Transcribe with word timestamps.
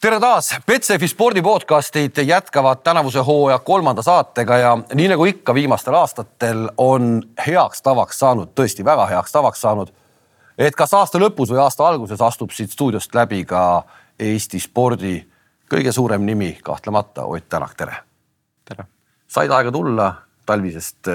tere 0.00 0.20
taas, 0.22 0.52
Betsafe 0.66 1.08
spordi 1.10 1.42
podcastid 1.42 2.18
jätkavad 2.22 2.84
tänavuse 2.86 3.18
hooaja 3.18 3.58
kolmanda 3.58 4.02
saatega 4.02 4.58
ja 4.58 4.76
nii 4.94 5.08
nagu 5.10 5.24
ikka 5.24 5.54
viimastel 5.54 5.94
aastatel 5.98 6.68
on 6.76 7.22
heaks 7.46 7.82
tavaks 7.82 8.18
saanud, 8.18 8.52
tõesti 8.54 8.84
väga 8.86 9.08
heaks 9.10 9.34
tavaks 9.34 9.60
saanud, 9.60 9.90
et 10.58 10.78
kas 10.78 10.94
aasta 10.94 11.18
lõpus 11.18 11.50
või 11.50 11.58
aasta 11.64 11.88
alguses 11.88 12.22
astub 12.22 12.54
siit 12.54 12.70
stuudiost 12.70 13.14
läbi 13.14 13.42
ka 13.44 13.82
Eesti 14.18 14.60
spordi 14.62 15.16
kõige 15.70 15.92
suurem 15.92 16.22
nimi, 16.26 16.52
kahtlemata 16.62 17.26
Ott 17.26 17.48
Tänak, 17.48 17.74
tere. 17.74 17.96
tere. 18.64 18.86
said 19.26 19.50
aega 19.50 19.72
tulla 19.72 20.12
talvisest, 20.46 21.10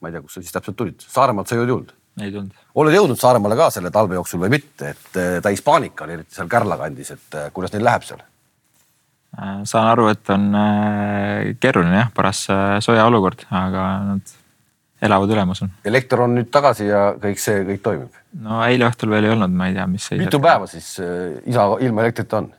ma 0.00 0.08
ei 0.08 0.12
tea, 0.12 0.22
kust 0.22 0.34
sa 0.34 0.42
siis 0.42 0.52
täpselt 0.52 0.76
tulid, 0.76 0.98
Saaremaalt 1.00 1.48
sa 1.48 1.54
ju 1.54 1.62
ei 1.62 1.70
tulnud? 1.70 1.94
Ei 2.20 2.32
tulnud. 2.32 2.54
oled 2.74 2.96
jõudnud 2.96 3.20
Saaremaale 3.20 3.58
ka 3.58 3.68
selle 3.74 3.92
talve 3.94 4.16
jooksul 4.16 4.40
või 4.44 4.54
mitte, 4.56 4.94
et 4.94 5.20
äh, 5.20 5.36
täis 5.44 5.62
paanika 5.64 6.06
oli 6.06 6.16
eriti 6.18 6.36
seal 6.36 6.48
Kärla 6.50 6.78
kandis, 6.80 7.12
et 7.16 7.36
äh, 7.36 7.50
kuidas 7.54 7.74
neil 7.74 7.84
läheb 7.86 8.06
seal? 8.06 8.22
Äh, 9.36 9.60
saan 9.68 9.90
aru, 9.92 10.08
et 10.12 10.32
on 10.32 10.48
keeruline 11.60 12.00
jah, 12.00 12.10
paras 12.16 12.46
sooja 12.84 13.06
olukord, 13.10 13.44
aga 13.50 13.86
nad 14.12 14.36
elavad 15.06 15.34
üle, 15.34 15.44
ma 15.44 15.56
usun. 15.56 15.72
elekter 15.84 16.24
on 16.24 16.38
nüüd 16.38 16.48
tagasi 16.52 16.88
ja 16.88 17.08
kõik 17.20 17.42
see, 17.42 17.64
kõik 17.72 17.84
toimib? 17.84 18.22
no 18.46 18.62
eile 18.64 18.88
õhtul 18.88 19.12
veel 19.12 19.28
ei 19.28 19.34
olnud, 19.36 19.52
ma 19.52 19.68
ei 19.70 19.76
tea, 19.76 19.88
mis. 19.90 20.08
mitu 20.16 20.40
päeva 20.42 20.70
siis 20.70 20.94
isa 21.44 21.68
ilma 21.84 22.06
elektrita 22.06 22.40
on 22.40 22.50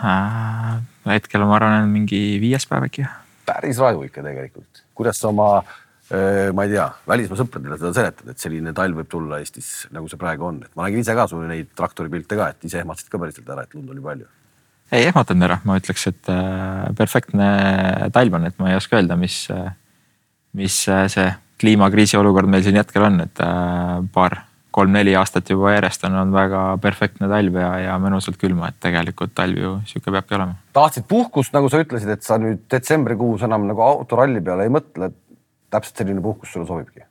äh,? 0.00 0.80
hetkel 1.12 1.44
ma 1.44 1.58
arvan, 1.60 1.92
mingi 1.92 2.40
viies 2.40 2.64
päev 2.70 2.88
äkki. 2.88 3.04
päris 3.44 3.80
raju 3.82 4.06
ikka 4.08 4.24
tegelikult. 4.24 4.84
kuidas 4.96 5.20
sa 5.20 5.28
oma 5.28 5.50
äh, 5.58 5.64
Äh, 5.66 5.83
ma 6.10 6.66
ei 6.66 6.74
tea, 6.74 6.86
välismaa 7.08 7.38
sõpradele 7.40 7.78
seda 7.80 7.92
seletad, 7.96 8.28
et 8.28 8.42
selline 8.42 8.74
talv 8.76 8.98
võib 9.00 9.08
tulla 9.08 9.38
Eestis, 9.40 9.86
nagu 9.94 10.10
see 10.10 10.20
praegu 10.20 10.44
on, 10.50 10.58
et 10.66 10.72
ma 10.76 10.84
nägin 10.84 11.00
ise 11.00 11.14
ka 11.16 11.24
sul 11.30 11.46
neid 11.48 11.70
traktoripilte 11.78 12.36
ka, 12.36 12.50
et 12.52 12.66
ise 12.68 12.82
ehmatasid 12.82 13.08
ka 13.12 13.20
päriselt 13.22 13.48
ära, 13.48 13.64
et 13.64 13.72
lund 13.76 13.88
oli 13.94 14.04
palju. 14.04 14.28
ei 14.92 15.08
ehmatanud 15.08 15.48
ära, 15.48 15.60
ma 15.64 15.78
ütleks, 15.80 16.04
et 16.12 16.28
äh, 16.32 16.90
perfektne 16.98 17.48
talv 18.12 18.36
on, 18.36 18.44
et 18.50 18.60
ma 18.60 18.68
ei 18.70 18.76
oska 18.76 19.00
öelda, 19.00 19.16
mis, 19.16 19.46
äh, 19.54 19.72
mis 20.60 20.82
see 20.84 21.30
kliimakriisi 21.60 22.18
olukord 22.18 22.50
meil 22.50 22.64
siin 22.66 22.76
hetkel 22.78 23.06
on, 23.06 23.22
et 23.24 23.40
paar, 24.12 24.42
kolm-neli 24.74 25.12
aastat 25.14 25.50
juba 25.52 25.70
järjest 25.76 26.02
on 26.08 26.16
olnud 26.18 26.34
väga 26.34 26.62
perfektne 26.82 27.28
talv 27.30 27.58
ja, 27.60 27.68
ja 27.84 27.98
mõnusalt 28.02 28.38
külma, 28.40 28.72
et 28.72 28.80
tegelikult 28.82 29.34
talv 29.38 29.60
ju 29.60 29.74
sihuke 29.86 30.10
peabki 30.16 30.34
olema. 30.38 30.56
tahtsid 30.74 31.06
puhkust, 31.10 31.54
nagu 31.54 31.70
sa 31.70 31.82
ütlesid, 31.84 32.10
et 32.10 32.26
sa 32.26 32.40
nüüd 32.42 32.64
detsembrikuus 32.72 33.44
enam 33.46 33.68
nagu 33.70 33.84
autoralli 33.86 34.42
peale 34.44 34.66
ei 34.66 34.74
mõtle, 34.74 35.12
et 35.12 35.18
täpselt 35.74 36.02
selline 36.02 36.22
puhkus 36.24 36.54
sulle 36.54 36.66
sobibki? 36.68 37.04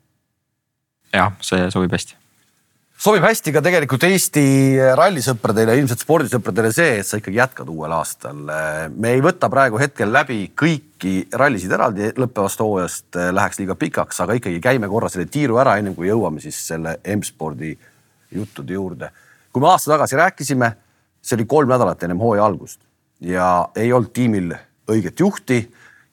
jah, 1.14 1.34
see 1.46 1.70
sobib 1.74 1.94
hästi. 1.94 2.16
sobib 3.06 3.26
hästi 3.26 3.54
ka 3.56 3.62
tegelikult 3.66 4.06
Eesti 4.08 4.46
rallisõpradele, 4.98 5.76
ilmselt 5.82 6.04
spordisõpradele 6.06 6.72
see, 6.76 7.00
et 7.02 7.08
sa 7.08 7.20
ikkagi 7.22 7.40
jätkad 7.40 7.70
uuel 7.74 7.96
aastal. 7.96 8.46
me 8.96 9.14
ei 9.14 9.24
võta 9.26 9.50
praegu 9.54 9.82
hetkel 9.82 10.14
läbi 10.14 10.46
kõiki 10.60 11.16
rallisid 11.40 11.74
eraldi 11.78 12.14
lõppevast 12.20 12.64
hooajast, 12.64 13.10
läheks 13.40 13.62
liiga 13.62 13.78
pikaks, 13.80 14.24
aga 14.26 14.40
ikkagi 14.40 14.62
käime 14.64 14.90
korra 14.92 15.12
selle 15.14 15.30
tiiru 15.32 15.60
ära, 15.62 15.78
ennem 15.78 15.96
kui 15.98 16.10
jõuame 16.10 16.44
siis 16.44 16.60
selle 16.68 16.98
M-spordi 17.18 17.76
juttude 18.34 18.74
juurde. 18.74 19.12
kui 19.54 19.62
me 19.62 19.70
aasta 19.70 19.94
tagasi 19.94 20.18
rääkisime, 20.18 20.74
see 21.22 21.38
oli 21.38 21.46
kolm 21.46 21.70
nädalat 21.70 22.04
ennem 22.04 22.20
hooaja 22.20 22.46
algust 22.46 22.82
ja 23.24 23.70
ei 23.76 23.94
olnud 23.94 24.12
tiimil 24.14 24.54
õiget 24.90 25.20
juhti 25.20 25.62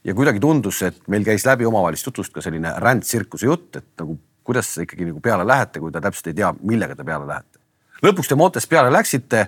ja 0.04 0.14
kuidagi 0.16 0.40
tundus, 0.40 0.82
et 0.86 1.00
meil 1.12 1.24
käis 1.26 1.44
läbi 1.46 1.66
omavahelist 1.68 2.06
jutust 2.08 2.32
ka 2.34 2.42
selline 2.44 2.72
rändtsirkuse 2.80 3.48
jutt, 3.48 3.76
et 3.76 3.88
nagu 4.00 4.16
kuidas 4.46 4.72
ikkagi 4.82 5.08
nagu 5.10 5.20
peale 5.22 5.46
lähete, 5.46 5.80
kui 5.80 5.92
te 5.92 6.00
täpselt 6.02 6.30
ei 6.32 6.38
tea, 6.40 6.50
millega 6.66 6.96
te 6.96 7.04
peale 7.04 7.28
lähete. 7.28 7.60
lõpuks 8.02 8.30
te 8.30 8.38
Montes 8.38 8.66
peale 8.66 8.92
läksite 8.92 9.44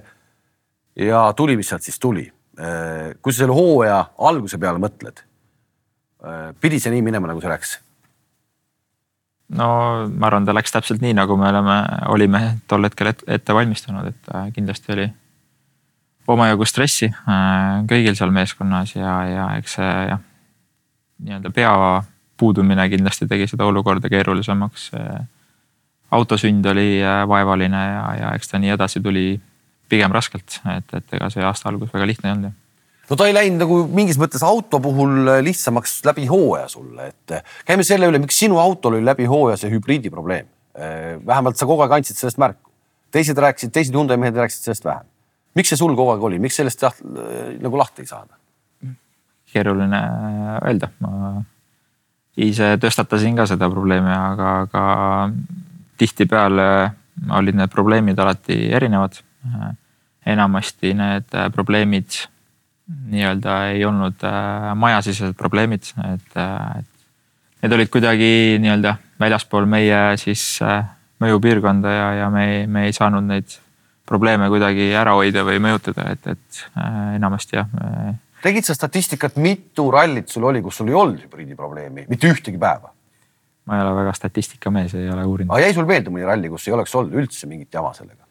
ja 0.96 1.24
tuli, 1.36 1.56
mis 1.56 1.72
sealt 1.72 1.82
siis 1.82 1.98
tuli. 1.98 2.26
Äh, 2.60 3.14
kui 3.22 3.32
sa 3.32 3.42
selle 3.42 3.56
hooaja 3.56 4.02
alguse 4.18 4.58
peale 4.60 4.78
mõtled, 4.82 5.24
äh, 6.22 6.52
pidi 6.60 6.80
see 6.80 6.92
nii 6.92 7.02
minema, 7.02 7.30
nagu 7.30 7.40
see 7.40 7.52
läks? 7.52 7.78
no 9.52 9.66
ma 10.08 10.28
arvan, 10.28 10.46
ta 10.48 10.54
läks 10.56 10.72
täpselt 10.72 11.02
nii, 11.04 11.12
nagu 11.16 11.36
me 11.36 11.48
oleme, 11.48 11.78
olime 12.12 12.42
tol 12.68 12.84
hetkel 12.84 13.10
ette 13.12 13.56
valmistunud, 13.56 14.12
et 14.12 14.30
äh, 14.36 14.46
kindlasti 14.52 14.92
oli 14.94 15.08
omajagu 16.32 16.64
stressi 16.64 17.08
kõigil 17.90 18.14
seal 18.14 18.30
meeskonnas 18.32 18.94
ja, 18.94 19.16
ja 19.26 19.48
eks 19.58 19.74
see 19.76 19.88
jah 20.12 20.20
nii-öelda 21.22 21.50
pea 21.54 21.74
puudumine 22.36 22.88
kindlasti 22.90 23.28
tegi 23.30 23.46
seda 23.50 23.68
olukorda 23.70 24.10
keerulisemaks. 24.12 24.90
autosünd 26.12 26.66
oli 26.66 27.00
äh, 27.00 27.22
vaevaline 27.28 27.84
ja, 27.86 28.08
ja 28.20 28.32
eks 28.36 28.50
ta 28.50 28.58
nii 28.60 28.74
edasi 28.74 29.00
tuli 29.00 29.40
pigem 29.88 30.12
raskelt, 30.12 30.58
et, 30.76 30.98
et 30.98 31.14
ega 31.16 31.30
see 31.32 31.44
aasta 31.44 31.70
algus 31.70 31.92
väga 31.92 32.08
lihtne 32.08 32.28
ei 32.28 32.36
olnud 32.36 32.58
no 33.10 33.16
ta 33.18 33.28
ei 33.28 33.34
läinud 33.36 33.60
nagu 33.60 33.78
mingis 33.92 34.18
mõttes 34.20 34.44
auto 34.46 34.80
puhul 34.82 35.30
lihtsamaks 35.44 35.98
läbi 36.08 36.26
hooaja 36.30 36.68
sulle, 36.72 37.10
et 37.12 37.34
käime 37.68 37.84
selle 37.86 38.08
üle, 38.08 38.20
miks 38.22 38.38
sinu 38.40 38.60
autol 38.62 38.98
oli 38.98 39.06
läbi 39.06 39.28
hooaja 39.28 39.58
see 39.60 39.72
hübriidi 39.72 40.12
probleem. 40.12 40.46
vähemalt 41.26 41.58
sa 41.60 41.66
kogu 41.68 41.84
aeg 41.84 41.98
andsid 41.98 42.16
sellest 42.16 42.40
märku. 42.40 42.70
teised 43.12 43.36
rääkisid, 43.36 43.72
teised 43.72 43.94
Hyundai 43.94 44.16
mehed 44.16 44.36
rääkisid 44.36 44.70
sellest 44.70 44.84
vähem. 44.84 45.08
miks 45.54 45.68
see 45.68 45.80
sul 45.80 45.96
kogu 45.96 46.14
aeg 46.14 46.24
oli, 46.30 46.38
miks 46.38 46.56
sellest 46.56 46.82
jah, 46.82 46.94
nagu 47.60 47.76
lahti 47.80 48.06
ei 48.06 48.08
saada? 48.08 48.41
Keeruline 49.52 50.00
öelda, 50.62 50.88
ma 51.04 51.42
ise 52.40 52.74
tõstatasin 52.80 53.36
ka 53.36 53.46
seda 53.50 53.68
probleemi, 53.70 54.12
aga, 54.12 54.52
aga 54.66 54.84
tihtipeale 56.00 56.68
olid 57.38 57.58
need 57.60 57.72
probleemid 57.72 58.18
alati 58.18 58.64
erinevad. 58.72 59.20
enamasti 60.26 60.92
need 60.94 61.34
probleemid 61.52 62.14
nii-öelda 63.10 63.56
ei 63.72 63.84
olnud 63.84 64.24
äh, 64.24 64.74
majasisesed 64.74 65.36
probleemid, 65.38 65.82
et, 66.12 66.36
äh, 66.36 66.78
et 66.78 67.62
need 67.62 67.76
olid 67.76 67.90
kuidagi 67.92 68.58
nii-öelda 68.62 68.96
väljaspool 69.20 69.66
meie 69.70 70.00
siis 70.20 70.44
äh, 70.62 70.84
mõjupiirkonda 71.22 71.94
ja, 71.94 72.08
ja 72.22 72.30
me 72.30 72.66
me 72.66 72.86
ei 72.88 72.92
saanud 72.92 73.26
neid 73.26 73.58
probleeme 74.06 74.48
kuidagi 74.50 74.90
ära 74.98 75.14
hoida 75.18 75.44
või 75.46 75.60
mõjutada, 75.62 76.08
et, 76.12 76.26
et 76.26 76.62
enamasti 77.16 77.56
jah 77.56 77.70
tegid 78.42 78.66
sa 78.66 78.76
statistikat, 78.76 79.38
mitu 79.42 79.88
rallit 79.94 80.32
sul 80.32 80.44
oli, 80.50 80.62
kus 80.64 80.80
sul 80.80 80.90
ei 80.90 80.98
olnud 80.98 81.22
hübriidi 81.26 81.56
probleemi, 81.58 82.06
mitte 82.10 82.30
ühtegi 82.32 82.60
päeva? 82.60 82.92
ma 83.62 83.76
ei 83.78 83.84
ole 83.84 83.92
väga 84.00 84.12
statistikamees, 84.18 84.94
ei 84.98 85.10
ole 85.10 85.24
uurinud. 85.24 85.52
aga 85.54 85.66
jäi 85.66 85.74
sul 85.76 85.86
meelde 85.86 86.10
mõni 86.10 86.26
ralli, 86.26 86.50
kus 86.50 86.66
ei 86.66 86.74
oleks 86.74 86.94
olnud 86.98 87.20
üldse 87.22 87.50
mingit 87.50 87.74
jama 87.74 87.92
sellega? 87.94 88.24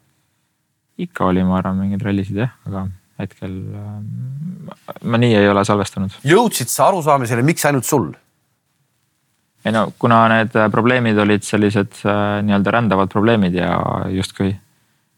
ikka 1.01 1.29
oli, 1.29 1.43
ma 1.47 1.61
arvan, 1.61 1.79
mingeid 1.79 2.03
rallisid 2.05 2.41
jah, 2.43 2.51
aga 2.67 2.87
hetkel 3.21 3.53
äh, 3.77 3.93
ma 5.07 5.21
nii 5.21 5.37
ei 5.39 5.47
ole 5.49 5.63
salvestanud. 5.67 6.19
jõudsid 6.27 6.71
sa 6.71 6.89
arusaamisele, 6.89 7.45
miks 7.47 7.65
ainult 7.69 7.87
sul? 7.87 8.11
ei 9.65 9.75
no 9.75 9.87
kuna 10.01 10.23
need 10.31 10.57
probleemid 10.73 11.19
olid 11.23 11.45
sellised 11.47 12.03
äh, 12.03 12.41
nii-öelda 12.45 12.75
rändavad 12.77 13.11
probleemid 13.13 13.55
ja 13.55 13.71
justkui 14.11 14.51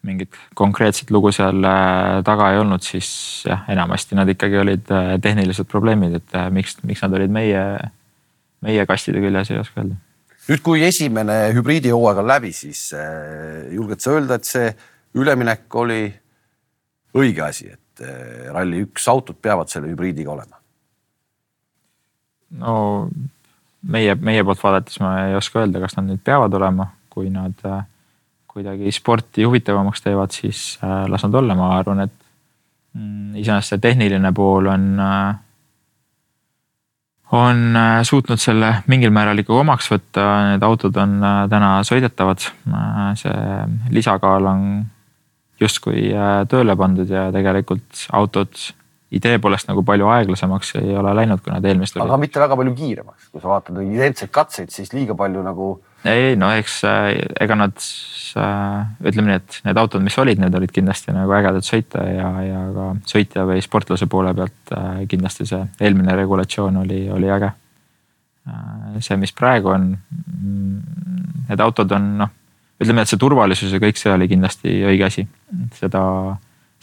mingit 0.04 0.36
konkreetset 0.58 1.10
lugu 1.14 1.32
seal 1.34 1.64
äh, 1.64 2.22
taga 2.26 2.50
ei 2.52 2.60
olnud, 2.60 2.84
siis 2.84 3.08
jah, 3.48 3.64
enamasti 3.72 4.18
nad 4.18 4.30
ikkagi 4.30 4.58
olid 4.60 4.90
äh, 4.92 5.12
tehnilised 5.22 5.68
probleemid, 5.70 6.18
et 6.20 6.36
äh, 6.38 6.48
miks, 6.54 6.76
miks 6.86 7.04
nad 7.04 7.16
olid 7.18 7.32
meie, 7.34 7.62
meie 8.64 8.86
kastide 8.88 9.22
küljes, 9.24 9.52
ei 9.52 9.60
oska 9.62 9.82
öelda. 9.82 10.00
nüüd, 10.48 10.64
kui 10.64 10.82
esimene 10.84 11.38
hübriidihooaeg 11.56 12.20
on 12.20 12.28
läbi, 12.28 12.52
siis 12.52 12.90
julged 13.72 14.04
sa 14.04 14.12
öelda, 14.16 14.36
et 14.36 14.48
see 14.48 14.68
üleminek 15.16 15.78
oli 15.80 16.02
õige 17.16 17.46
asi, 17.46 17.70
et 17.72 18.04
Rally1 18.52 19.08
autod 19.12 19.38
peavad 19.40 19.70
selle 19.72 19.92
hübriidiga 19.92 20.34
olema? 20.34 20.60
no 22.60 22.74
meie, 23.82 24.14
meie 24.14 24.44
poolt 24.46 24.60
vaadates 24.62 25.00
ma 25.02 25.16
ei 25.24 25.34
oska 25.38 25.62
öelda, 25.64 25.80
kas 25.82 25.96
nad 25.96 26.06
nüüd 26.10 26.20
peavad 26.26 26.54
olema, 26.54 26.90
kui 27.10 27.32
nad 27.32 27.58
kuidagi 28.54 28.92
sporti 28.94 29.44
huvitavamaks 29.44 30.04
teevad, 30.04 30.34
siis 30.34 30.78
äh, 30.84 31.04
las 31.10 31.24
nad 31.26 31.34
olla, 31.40 31.56
ma 31.58 31.72
arvan, 31.78 32.04
et 32.06 32.14
mm, 32.94 33.34
iseenesest 33.42 33.74
see 33.74 33.82
tehniline 33.82 34.30
pool 34.36 34.70
on, 34.70 34.84
äh, 35.02 35.34
on 37.34 37.64
äh, 37.80 37.98
suutnud 38.06 38.38
selle 38.38 38.70
mingil 38.90 39.10
määral 39.14 39.42
ikkagi 39.42 39.64
omaks 39.64 39.90
võtta, 39.90 40.28
need 40.52 40.66
autod 40.66 41.02
on 41.02 41.18
täna 41.50 41.74
sõidetavad. 41.86 42.46
see 43.18 43.34
lisakaal 43.90 44.46
on 44.52 44.64
justkui 45.60 46.08
tööle 46.50 46.76
pandud 46.76 47.10
ja 47.10 47.28
tegelikult 47.34 48.06
autod 48.12 48.54
idee 49.14 49.38
poolest 49.42 49.68
nagu 49.70 49.82
palju 49.86 50.08
aeglasemaks 50.10 50.74
ei 50.80 50.94
ole 50.98 51.14
läinud, 51.16 51.42
kui 51.42 51.52
nad 51.54 51.64
eelmistel. 51.64 52.02
aga 52.04 52.18
mitte 52.20 52.42
väga 52.42 52.56
palju 52.58 52.74
kiiremaks, 52.78 53.28
kui 53.32 53.42
sa 53.42 53.50
vaatad 53.52 53.82
identseid 53.82 54.32
katseid, 54.34 54.72
siis 54.74 54.94
liiga 54.96 55.16
palju 55.18 55.42
nagu. 55.46 55.74
Ei 56.04 56.34
no 56.36 56.50
eks 56.52 56.82
ega 57.40 57.56
nad 57.56 57.78
äh, 58.38 59.08
ütleme 59.08 59.30
nii, 59.30 59.40
et 59.40 59.58
need 59.66 59.80
autod, 59.80 60.02
mis 60.04 60.16
olid, 60.20 60.40
need 60.42 60.54
olid 60.58 60.72
kindlasti 60.74 61.14
nagu 61.14 61.32
ägedad 61.36 61.66
sõita 61.66 62.04
ja, 62.08 62.30
ja 62.44 62.62
ka 62.74 62.86
sõitja 63.10 63.44
või 63.48 63.62
sportlase 63.64 64.08
poole 64.10 64.34
pealt 64.36 64.74
äh, 64.76 65.02
kindlasti 65.10 65.46
see 65.48 65.62
eelmine 65.80 66.16
regulatsioon 66.18 66.82
oli, 66.84 67.04
oli 67.12 67.30
äge. 67.32 67.50
Äh, 68.50 68.96
see, 69.04 69.18
mis 69.20 69.34
praegu 69.36 69.72
on, 69.74 69.90
mm, 69.96 70.78
need 71.50 71.64
autod 71.64 71.94
on 71.96 72.10
noh, 72.22 72.32
ütleme, 72.82 73.04
et 73.04 73.12
see 73.12 73.20
turvalisus 73.20 73.72
ja 73.72 73.82
kõik 73.82 74.00
see 74.00 74.12
oli 74.12 74.28
kindlasti 74.30 74.80
õige 74.90 75.08
asi, 75.08 75.26
seda 75.78 76.02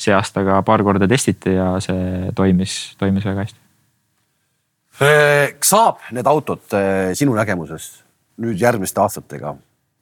see 0.01 0.13
aasta 0.15 0.45
ka 0.47 0.61
paar 0.65 0.81
korda 0.85 1.09
testiti 1.09 1.53
ja 1.57 1.75
see 1.83 2.31
toimis, 2.35 2.95
toimis 2.97 3.27
väga 3.27 3.45
hästi. 3.45 3.59
saab 5.65 6.01
need 6.13 6.27
autod 6.29 6.73
sinu 7.17 7.35
nägemuses 7.37 7.91
nüüd 8.41 8.61
järgmiste 8.61 9.01
aastatega 9.03 9.55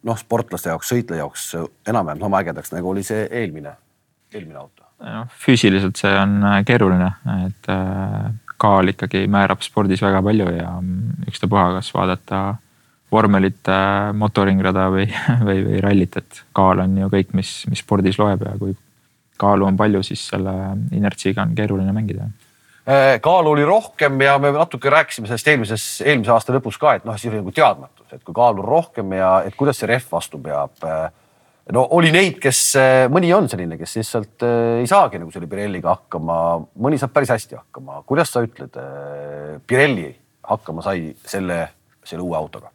noh, 0.07 0.19
sportlaste 0.19 0.71
jaoks, 0.71 0.91
sõitleja 0.93 1.25
jaoks 1.25 1.49
enam-vähem 1.87 2.21
sama 2.23 2.43
ägedaks, 2.43 2.71
nagu 2.75 2.91
oli 2.91 3.03
see 3.03 3.25
eelmine, 3.27 3.75
eelmine 4.33 4.61
auto? 4.61 4.85
noh, 5.03 5.27
füüsiliselt 5.43 5.99
see 5.99 6.15
on 6.19 6.39
keeruline, 6.67 7.11
et 7.47 7.69
kaal 8.59 8.91
ikkagi 8.91 9.27
määrab 9.31 9.63
spordis 9.63 10.01
väga 10.03 10.21
palju 10.23 10.49
ja 10.57 10.73
ükstapuha, 11.29 11.69
kas 11.77 11.93
vaadata 11.95 12.41
vormelit, 13.11 13.71
motoringrada 14.13 14.89
või, 14.93 15.07
või, 15.47 15.63
või 15.65 15.81
rallit, 15.83 16.19
et 16.19 16.43
kaal 16.55 16.83
on 16.83 16.97
ju 17.03 17.09
kõik, 17.13 17.33
mis, 17.37 17.55
mis 17.71 17.83
spordis 17.83 18.19
loeb 18.21 18.43
ja 18.45 18.53
kui 18.59 18.75
kaalu 19.39 19.69
on 19.69 19.79
palju, 19.79 20.03
siis 20.03 20.27
selle 20.33 20.53
inertsiga 20.95 21.45
on 21.45 21.55
keeruline 21.57 21.93
mängida 21.95 22.27
äh, 22.27 23.15
kaalu 23.23 23.55
oli 23.55 23.65
rohkem 23.65 24.19
ja 24.21 24.35
me 24.41 24.51
natuke 24.55 24.91
rääkisime 24.91 25.29
sellest 25.29 25.47
eelmises, 25.47 25.87
eelmise 26.05 26.35
aasta 26.35 26.55
lõpus 26.55 26.79
ka, 26.81 26.97
et 26.99 27.07
noh, 27.07 27.17
siis 27.17 27.31
oli 27.31 27.41
nagu 27.41 27.55
teadmatus, 27.55 27.98
et 28.13 28.23
kui 28.23 28.35
kaalu 28.35 28.63
on 28.63 28.69
rohkem 28.69 29.17
ja 29.17 29.39
et 29.45 29.57
kuidas 29.57 29.79
see 29.79 29.89
rehv 29.89 30.07
vastu 30.11 30.39
peab. 30.43 30.75
Äh, 30.83 31.09
no 31.75 31.85
oli 31.97 32.13
neid, 32.15 32.39
kes, 32.41 32.63
äh, 32.79 33.03
mõni 33.11 33.31
on 33.35 33.49
selline, 33.51 33.77
kes 33.79 33.97
lihtsalt 33.99 34.47
ei 34.81 34.89
saagi 34.89 35.21
nagu 35.21 35.31
selle 35.33 35.49
Pirelliga 35.51 35.93
hakkama, 35.93 36.39
mõni 36.81 36.99
saab 37.01 37.13
päris 37.15 37.35
hästi 37.35 37.59
hakkama. 37.59 38.03
kuidas 38.09 38.33
sa 38.33 38.43
ütled, 38.45 38.75
Pirelli 39.67 40.11
hakkama 40.49 40.83
sai 40.85 41.13
selle, 41.25 41.63
selle 42.03 42.25
uue 42.25 42.37
autoga? 42.37 42.71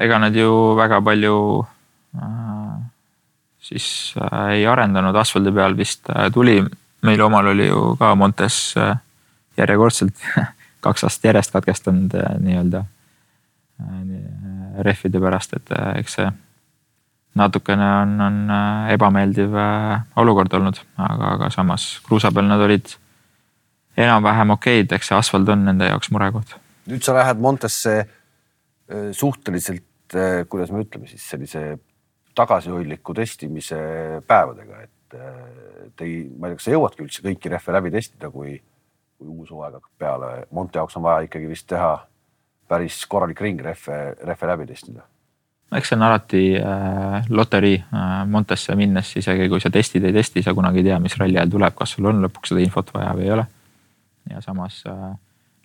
ega 0.00 0.18
nad 0.20 0.36
ju 0.36 0.74
väga 0.76 1.00
palju 1.00 1.36
äh, 2.20 2.74
siis 3.60 3.86
äh, 4.20 4.58
ei 4.58 4.66
arendanud 4.68 5.16
asfaldi 5.16 5.52
peal 5.54 5.76
vist 5.76 6.10
äh, 6.12 6.28
tuli, 6.32 6.58
meil 7.02 7.22
omal 7.24 7.52
oli 7.54 7.70
ju 7.70 7.94
ka 8.00 8.14
Montes 8.14 8.74
äh, 8.76 8.98
järjekordselt 9.56 10.26
kaks 10.84 11.06
aastat 11.08 11.30
järjest 11.30 11.54
katkestanud 11.56 12.18
äh, 12.18 12.34
nii-öelda 12.44 12.84
rehvide 14.82 15.20
pärast, 15.20 15.54
et 15.56 15.70
äh, 15.76 15.98
eks 16.00 16.18
see 16.18 16.30
natukene 17.38 17.86
on, 18.02 18.16
on 18.20 18.40
äh, 18.52 18.90
ebameeldiv 18.96 19.54
äh, 19.56 20.02
olukord 20.20 20.52
olnud, 20.56 20.80
aga, 20.96 21.36
aga 21.36 21.50
samas 21.54 21.86
kruusa 22.06 22.32
peal 22.32 22.48
nad 22.48 22.60
olid 22.64 22.94
enam-vähem 23.96 24.54
okeid, 24.56 24.92
eks 24.96 25.10
see 25.10 25.18
asfalt 25.18 25.48
on 25.52 25.64
nende 25.68 25.88
jaoks 25.88 26.12
murekoht. 26.12 26.56
nüüd 26.90 27.04
sa 27.04 27.14
lähed 27.16 27.40
Montesse 27.40 27.94
äh, 28.02 29.10
suhteliselt, 29.16 30.16
äh, 30.16 30.42
kuidas 30.48 30.72
me 30.72 30.82
ütleme 30.84 31.08
siis 31.08 31.24
sellise 31.30 31.78
tagasihoidliku 32.36 33.14
testimise 33.14 33.78
päevadega, 34.26 34.82
et 34.82 35.16
äh, 35.18 35.88
te 35.96 36.08
ei, 36.08 36.22
ma 36.36 36.48
ei 36.48 36.52
tea, 36.52 36.60
kas 36.60 36.68
sa 36.68 36.76
jõuadki 36.76 37.04
üldse 37.06 37.24
kõiki 37.24 37.52
rehve 37.52 37.76
läbi 37.76 37.92
testida, 37.94 38.32
kui, 38.32 38.56
kui 39.18 39.28
uus 39.28 39.52
hooaeg 39.52 39.76
hakkab 39.78 39.92
peale. 40.00 40.32
Monte 40.50 40.80
jaoks 40.80 40.96
on 40.98 41.06
vaja 41.06 41.28
ikkagi 41.28 41.50
vist 41.50 41.68
teha 41.70 41.94
päris 42.68 43.00
korralik 43.06 43.40
ring 43.40 43.60
rehve, 43.60 43.98
rehve 44.24 44.52
läbi 44.52 44.66
testida. 44.66 45.02
eks 45.72 45.88
see 45.88 45.96
on 45.96 46.04
alati 46.04 46.42
äh, 46.60 47.26
loterii 47.28 47.78
äh, 47.80 48.12
Montesse 48.28 48.76
minnes, 48.76 49.16
isegi 49.16 49.48
kui 49.48 49.60
sa 49.60 49.70
testid, 49.70 50.04
ei 50.04 50.12
testi, 50.12 50.42
sa 50.42 50.54
kunagi 50.54 50.82
ei 50.82 50.90
tea, 50.90 51.00
mis 51.00 51.16
ralli 51.20 51.38
ajal 51.38 51.56
tuleb, 51.56 51.76
kas 51.78 51.96
sul 51.96 52.10
on 52.10 52.22
lõpuks 52.26 52.52
seda 52.52 52.64
infot 52.64 52.94
vaja 52.94 53.12
või 53.16 53.28
ei 53.28 53.34
ole. 53.38 53.46
ja 54.30 54.40
samas 54.44 54.82
äh, 54.86 55.10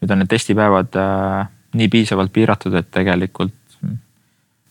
nüüd 0.01 0.11
on 0.11 0.23
need 0.23 0.31
testipäevad 0.31 0.95
äh, 0.95 1.47
nii 1.77 1.89
piisavalt 1.91 2.33
piiratud, 2.33 2.73
et 2.79 2.91
tegelikult 2.91 3.55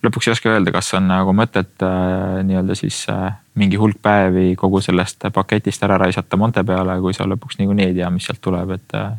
lõpuks 0.07 0.29
ei 0.29 0.35
oska 0.35 0.53
öelda, 0.53 0.73
kas 0.75 0.93
on 0.97 1.09
nagu 1.11 1.33
mõtet 1.37 1.85
äh, 1.85 2.41
nii-öelda 2.47 2.77
siis 2.79 3.03
äh, 3.13 3.37
mingi 3.59 3.79
hulk 3.81 3.99
päevi 4.03 4.55
kogu 4.59 4.81
sellest 4.85 5.29
paketist 5.35 5.83
ära 5.87 5.99
raisata 6.01 6.39
Monte 6.39 6.65
peale, 6.67 6.99
kui 7.03 7.15
sa 7.17 7.27
lõpuks 7.29 7.61
niikuinii 7.61 7.91
ei 7.91 7.97
tea, 8.01 8.11
mis 8.15 8.29
sealt 8.29 8.43
tuleb, 8.45 8.77
et 8.79 8.99
äh,. 8.99 9.15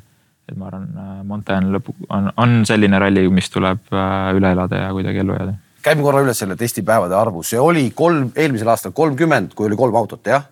Et 0.47 0.57
ma 0.57 0.69
arvan, 0.69 0.89
äh, 0.95 1.23
Monte 1.27 1.55
on 1.59 1.71
lõpu, 1.75 1.95
on, 2.13 2.29
on 2.39 2.59
selline 2.67 2.99
ralli, 3.01 3.25
mis 3.33 3.49
tuleb 3.51 3.89
äh, 3.91 4.29
üle 4.37 4.51
elada 4.55 4.85
ja 4.85 4.91
kuidagi 4.95 5.23
ellu 5.23 5.35
jääda. 5.35 5.55
käime 5.83 6.03
korra 6.03 6.21
üle 6.23 6.35
selle 6.35 6.55
testipäevade 6.59 7.15
arvu, 7.15 7.43
see 7.47 7.59
oli 7.59 7.89
kolm, 7.95 8.31
eelmisel 8.35 8.71
aastal 8.71 8.95
kolmkümmend, 8.95 9.55
kui 9.57 9.67
oli 9.67 9.79
kolm 9.79 9.97
autot, 9.99 10.23
jah? 10.27 10.47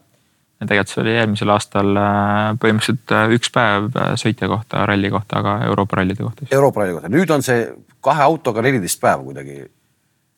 tegelikult 0.66 0.92
see 0.92 1.02
oli 1.04 1.16
eelmisel 1.16 1.54
aastal 1.54 2.02
äh, 2.02 2.52
põhimõtteliselt 2.60 3.16
üks 3.38 3.52
päev 3.56 3.90
sõitja 4.20 4.50
kohta, 4.52 4.86
ralli 4.90 5.12
kohta, 5.14 5.40
aga 5.44 5.58
Euroopa 5.70 6.02
rallide 6.02 6.24
kohta. 6.24 6.48
Euroopa 6.52 6.84
ralli 6.84 6.96
kohta, 6.98 7.12
nüüd 7.14 7.32
on 7.32 7.44
see 7.46 7.66
kahe 8.06 8.24
autoga 8.26 8.64
neliteist 8.66 9.02
päeva 9.02 9.24
kuidagi 9.24 9.64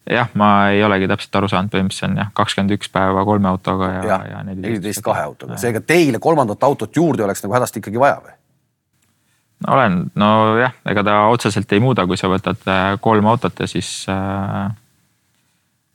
jah, 0.07 0.29
ma 0.39 0.69
ei 0.73 0.83
olegi 0.85 1.09
täpselt 1.09 1.37
aru 1.39 1.49
saanud, 1.51 1.73
põhimõtteliselt 1.73 2.05
see 2.05 2.11
on 2.13 2.21
jah, 2.21 2.33
kakskümmend 2.37 2.77
üks 2.77 2.91
päeva 2.93 3.25
kolme 3.27 3.49
autoga 3.49 3.93
ja, 3.97 4.03
ja, 4.05 4.19
ja 4.35 4.43
neliteist 4.47 5.05
kahe 5.05 5.25
autoga, 5.25 5.57
seega 5.61 5.81
teile 5.81 6.21
kolmandat 6.23 6.63
autot 6.67 6.95
juurde 6.95 7.25
oleks 7.25 7.43
nagu 7.45 7.57
hädasti 7.57 7.81
ikkagi 7.81 8.01
vaja 8.01 8.21
või? 8.21 8.36
Olen, 9.65 10.03
nojah, 10.15 10.75
ega 10.85 11.03
ta 11.05 11.15
otseselt 11.33 11.71
ei 11.73 11.81
muuda, 11.83 12.05
kui 12.09 12.19
sa 12.19 12.29
võtad 12.31 12.61
äh, 12.69 12.91
kolm 13.01 13.25
autot 13.31 13.63
ja 13.63 13.69
siis 13.69 13.89
äh, 14.11 14.67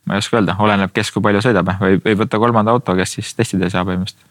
ma 0.05 0.19
ei 0.19 0.25
oska 0.25 0.41
öelda, 0.41 0.57
oleneb, 0.59 0.93
kes 0.95 1.13
kui 1.15 1.23
palju 1.23 1.45
sõidab 1.45 1.71
või, 1.81 2.01
või 2.03 2.19
võtta 2.25 2.43
kolmanda 2.43 2.75
auto, 2.75 2.97
kes 2.99 3.19
siis 3.19 3.33
testida 3.39 3.69
ei 3.69 3.75
saa 3.75 3.87
põhimõtteliselt. 3.87 4.29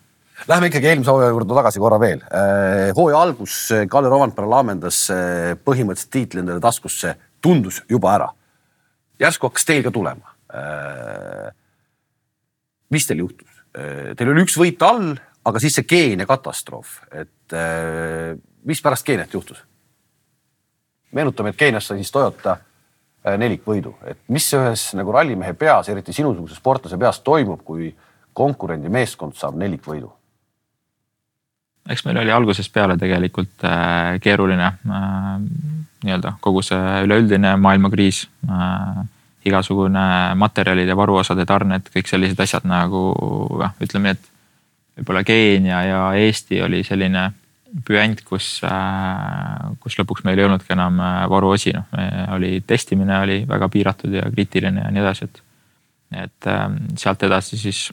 Läheme 0.49 0.71
ikkagi 0.71 0.89
eelmise 0.89 1.13
hooaja 1.13 1.29
juurde 1.29 1.53
tagasi 1.53 1.79
korra 1.79 1.99
veel. 2.01 2.21
Äh, 2.33 2.91
hooaja 2.97 3.21
algus 3.21 3.57
Kalle 3.89 4.09
Rovanpera 4.09 4.49
laamendas 4.49 5.03
põhimõtteliselt 5.63 6.13
tiitli 6.15 6.41
endale 6.41 6.63
taskusse, 6.63 7.15
tundus 7.41 7.83
juba 7.89 8.15
ära 8.17 8.31
järsku 9.21 9.49
hakkas 9.49 9.67
teil 9.67 9.83
ka 9.85 9.93
tulema. 9.93 10.33
Äh, 10.53 11.51
mis 12.93 13.07
teil 13.07 13.23
juhtus? 13.23 13.49
Äh, 13.77 14.13
teil 14.17 14.33
oli 14.33 14.45
üks 14.45 14.57
võit 14.59 14.81
all, 14.85 15.13
aga 15.47 15.61
siis 15.61 15.77
see 15.77 15.87
Keenia 15.89 16.27
katastroof, 16.29 16.99
et 17.17 17.55
äh, 18.61 18.65
mis 18.65 18.81
pärast 18.81 19.05
Keeniat 19.05 19.33
juhtus? 19.33 19.63
meenutame, 21.11 21.49
et 21.49 21.59
Keenias 21.59 21.87
sai 21.87 21.97
siis 21.99 22.11
Toyota 22.11 22.57
nelikvõidu, 23.37 23.91
et 24.07 24.17
mis 24.33 24.47
ühes 24.57 24.85
nagu 24.97 25.11
rallimehe 25.11 25.53
peas, 25.53 25.89
eriti 25.91 26.13
sinusuguse 26.15 26.55
sportlase 26.55 26.97
peas 26.97 27.19
toimub, 27.21 27.59
kui 27.67 27.91
konkurendi 28.33 28.89
meeskond 28.89 29.35
saab 29.37 29.59
nelikvõidu? 29.61 30.09
eks 31.89 32.05
meil 32.05 32.21
oli 32.21 32.31
algusest 32.31 32.71
peale 32.73 32.95
tegelikult 32.97 33.65
keeruline 34.21 34.71
nii-öelda 36.03 36.33
kogu 36.41 36.61
see 36.65 37.01
üleüldine 37.05 37.55
maailmakriis 37.57 38.27
äh,. 38.49 39.01
igasugune 39.45 40.35
materjalid 40.37 40.87
ja 40.87 40.95
varuosade 40.97 41.45
tarned, 41.49 41.87
kõik 41.89 42.09
sellised 42.09 42.39
asjad 42.39 42.65
nagu 42.69 42.99
noh, 43.57 43.71
ütleme 43.81 44.11
nii, 44.11 44.17
et 44.17 44.27
võib-olla 44.99 45.23
Keenia 45.25 45.79
ja 45.87 46.01
Eesti 46.13 46.61
oli 46.61 46.83
selline 46.85 47.31
püant, 47.87 48.19
kus 48.27 48.59
äh,, 48.67 49.71
kus 49.81 49.95
lõpuks 49.99 50.25
meil 50.27 50.39
ei 50.39 50.47
olnudki 50.47 50.73
enam 50.75 50.99
äh, 50.99 51.23
varuosi, 51.31 51.73
noh 51.75 52.35
oli 52.35 52.59
testimine 52.67 53.21
oli 53.23 53.41
väga 53.47 53.69
piiratud 53.71 54.13
ja 54.15 54.27
kriitiline 54.31 54.85
ja 54.85 54.91
nii 54.91 55.03
edasi, 55.03 55.27
et. 55.27 55.41
et 56.25 56.47
äh, 56.51 56.63
sealt 56.99 57.23
edasi 57.27 57.59
siis 57.59 57.89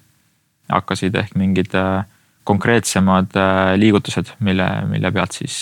hakkasid 0.68 1.14
ehk 1.16 1.36
mingid 1.38 1.74
äh, 1.78 2.02
konkreetsemad 2.48 3.34
liigutused, 3.76 4.30
mille, 4.40 4.66
mille 4.88 5.10
pealt 5.12 5.34
siis 5.36 5.56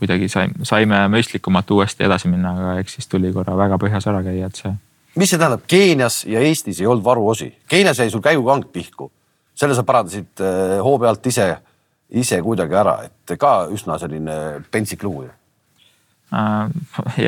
kuidagi 0.00 0.30
saime, 0.32 0.64
saime 0.64 1.02
mõistlikumalt 1.12 1.68
uuesti 1.76 2.06
edasi 2.06 2.30
minna, 2.32 2.54
aga 2.56 2.70
eks 2.80 2.94
siis 2.96 3.10
tuli 3.12 3.28
korra 3.34 3.52
väga 3.58 3.76
põhjas 3.76 4.08
ära 4.08 4.22
käia, 4.24 4.48
et 4.48 4.56
see. 4.56 4.72
mis 5.20 5.28
see 5.28 5.36
tähendab, 5.36 5.66
Keenias 5.68 6.22
ja 6.24 6.40
Eestis 6.40 6.80
ei 6.80 6.88
olnud 6.88 7.04
varuosi, 7.04 7.50
Keenias 7.68 8.00
jäi 8.00 8.08
sul 8.08 8.24
käigukang 8.24 8.64
pihku, 8.72 9.10
selle 9.52 9.76
sa 9.76 9.84
parandasid 9.84 10.40
hoo 10.80 10.96
pealt 11.02 11.28
ise, 11.28 11.50
ise 12.08 12.40
kuidagi 12.42 12.76
ära, 12.78 13.00
et 13.08 13.36
ka 13.40 13.66
üsna 13.72 13.98
selline 14.00 14.62
pentsik 14.72 15.02
lugu 15.04 15.26
ju 15.26 15.34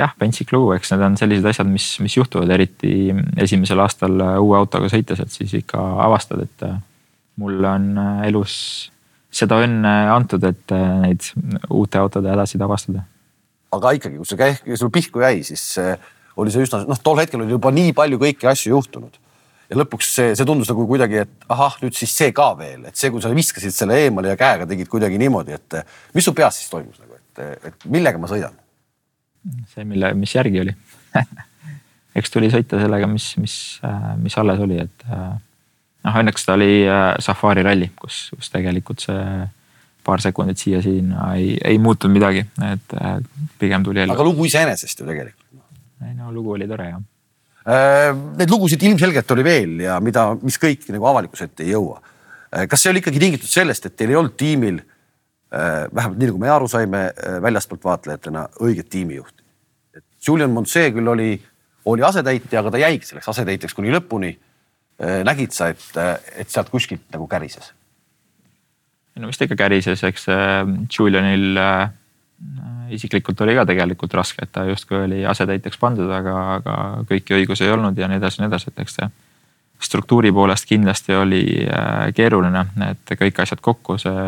jah, 0.01 0.13
pentsik 0.21 0.53
lugu, 0.53 0.75
eks 0.77 0.91
need 0.93 1.03
on 1.07 1.15
sellised 1.17 1.47
asjad, 1.49 1.69
mis, 1.73 1.87
mis 2.05 2.17
juhtuvad, 2.19 2.51
eriti 2.53 3.15
esimesel 3.41 3.81
aastal 3.81 4.13
uue 4.43 4.59
autoga 4.59 4.91
sõites, 4.93 5.23
et 5.25 5.33
siis 5.33 5.55
ikka 5.63 5.81
avastad, 6.05 6.43
et 6.45 6.67
mulle 7.41 7.69
on 7.69 7.87
äh, 7.99 8.27
elus 8.29 8.55
seda 9.31 9.61
õnne 9.63 9.95
antud, 10.13 10.45
et 10.49 10.75
äh, 10.75 10.87
neid 11.05 11.31
uute 11.71 12.01
autode 12.01 12.31
hädasid 12.33 12.63
avastada. 12.67 13.07
aga 13.71 13.93
ikkagi, 13.97 14.19
kui 14.19 14.27
see 14.27 14.39
käik 14.39 14.71
sul 14.77 14.91
pihku 14.91 15.23
jäi, 15.23 15.45
siis 15.47 15.65
äh, 15.79 15.95
oli 16.37 16.53
see 16.53 16.67
üsna, 16.67 16.83
noh, 16.89 16.99
tol 17.03 17.21
hetkel 17.23 17.43
oli 17.45 17.55
juba 17.55 17.73
nii 17.75 17.95
palju 17.97 18.19
kõiki 18.21 18.49
asju 18.51 18.75
juhtunud. 18.75 19.17
Ja 19.71 19.79
lõpuks 19.79 20.15
see, 20.17 20.33
see 20.39 20.49
tundus 20.49 20.71
nagu 20.73 20.87
kuidagi, 20.89 21.23
et 21.25 21.51
ahah, 21.53 21.77
nüüd 21.85 21.97
siis 21.97 22.15
see 22.17 22.33
ka 22.37 22.51
veel, 22.59 22.89
et 22.91 22.99
see, 22.99 23.13
kui 23.13 23.23
sa 23.23 23.31
viskasid 23.35 23.75
selle 23.75 23.99
eemale 24.05 24.33
ja 24.33 24.41
käega 24.41 24.67
tegid 24.71 24.91
kuidagi 24.91 25.21
niimoodi, 25.21 25.59
et 25.59 25.81
mis 26.17 26.27
su 26.27 26.35
peas 26.37 26.59
siis 26.59 26.73
toimus 26.73 26.99
nagu, 27.03 27.19
et, 27.19 27.71
et 27.71 27.87
millega 27.91 28.21
ma 28.21 28.31
sõidan? 28.31 28.57
see, 29.73 29.87
mille, 29.89 30.13
mis 30.21 30.35
järgi 30.37 30.61
oli 30.61 30.75
eks 32.19 32.33
tuli 32.35 32.51
sõita 32.53 32.81
sellega, 32.83 33.07
mis, 33.11 33.31
mis, 33.41 33.55
mis 34.21 34.37
alles 34.41 34.61
oli, 34.65 34.81
et 34.83 35.07
noh, 35.09 36.19
õnneks 36.23 36.47
ta 36.47 36.57
oli 36.59 36.83
äh, 36.89 37.15
Safari 37.23 37.65
ralli, 37.67 37.91
kus, 37.99 38.29
kus 38.37 38.53
tegelikult 38.53 39.05
see 39.05 39.25
paar 40.05 40.23
sekundit 40.25 40.61
siia-sinna 40.61 41.35
ei, 41.37 41.55
ei 41.65 41.79
muutunud 41.83 42.17
midagi, 42.17 42.45
et 42.71 42.97
äh, 42.97 43.17
pigem 43.61 43.85
tuli 43.87 44.03
aga 44.07 44.27
lugu 44.27 44.49
iseenesest 44.49 45.03
ju 45.03 45.09
tegelikult. 45.09 45.47
ei 46.07 46.15
no 46.17 46.33
lugu 46.33 46.57
oli 46.57 46.69
tore 46.69 46.89
jah. 46.89 47.03
Äh, 47.69 48.11
neid 48.39 48.51
lugusid 48.51 48.81
ilmselgelt 48.89 49.31
oli 49.35 49.45
veel 49.45 49.75
ja 49.85 49.99
mida, 50.01 50.31
mis 50.41 50.57
kõik 50.61 50.87
nagu 50.95 51.11
avalikkuse 51.11 51.51
ette 51.51 51.67
ei 51.67 51.75
jõua. 51.75 52.01
kas 52.51 52.83
see 52.83 52.91
oli 52.91 52.99
ikkagi 52.99 53.21
tingitud 53.23 53.47
sellest, 53.47 53.85
et 53.87 53.95
teil 53.95 54.11
ei 54.11 54.17
olnud 54.19 54.35
tiimil 54.35 54.81
vähemalt 55.51 56.17
nii 56.19 56.31
nagu 56.31 56.39
me 56.43 56.49
aru 56.51 56.67
saime 56.71 57.03
väljastpoolt 57.43 57.85
vaatlejatena 57.85 58.47
õiget 58.65 58.89
tiimijuhti? 58.91 59.45
et 59.95 60.05
Julian 60.27 60.51
Montse 60.51 60.89
küll 60.95 61.11
oli, 61.11 61.35
oli 61.85 62.03
asetäitja, 62.07 62.63
aga 62.63 62.73
ta 62.75 62.81
jäigi 62.81 63.07
selleks 63.07 63.29
asetäitjaks 63.29 63.75
kuni 63.75 63.93
lõpuni. 63.95 64.33
nägid 65.25 65.53
sa, 65.53 65.69
et, 65.69 65.85
et 66.37 66.51
sealt 66.51 66.71
kuskilt 66.73 67.07
nagu 67.13 67.29
kärises? 67.29 67.73
no 69.21 69.29
vist 69.29 69.43
ikka 69.43 69.59
kärises, 69.61 70.03
eks 70.09 70.27
Julianil 70.97 71.61
äh, 71.61 71.91
isiklikult 72.97 73.41
oli 73.41 73.57
ka 73.59 73.65
tegelikult 73.69 74.15
raske, 74.19 74.45
et 74.45 74.53
ta 74.53 74.65
justkui 74.69 75.05
oli 75.05 75.25
asetäitjaks 75.27 75.81
pandud, 75.81 76.11
aga, 76.13 76.37
aga 76.59 76.77
kõiki 77.09 77.37
õigusi 77.41 77.67
ei 77.67 77.75
olnud 77.75 77.99
ja 77.99 78.09
nii 78.11 78.21
edasi 78.21 78.41
ja 78.41 78.47
nii 78.47 78.53
edasi, 78.53 78.73
et 78.73 78.85
eks 78.85 78.97
see 79.01 79.11
struktuuri 79.81 80.33
poolest 80.33 80.69
kindlasti 80.69 81.17
oli 81.17 81.43
äh, 81.65 82.11
keeruline, 82.15 82.67
et 82.91 83.15
kõik 83.17 83.41
asjad 83.43 83.63
kokku, 83.65 83.97
see 83.99 84.25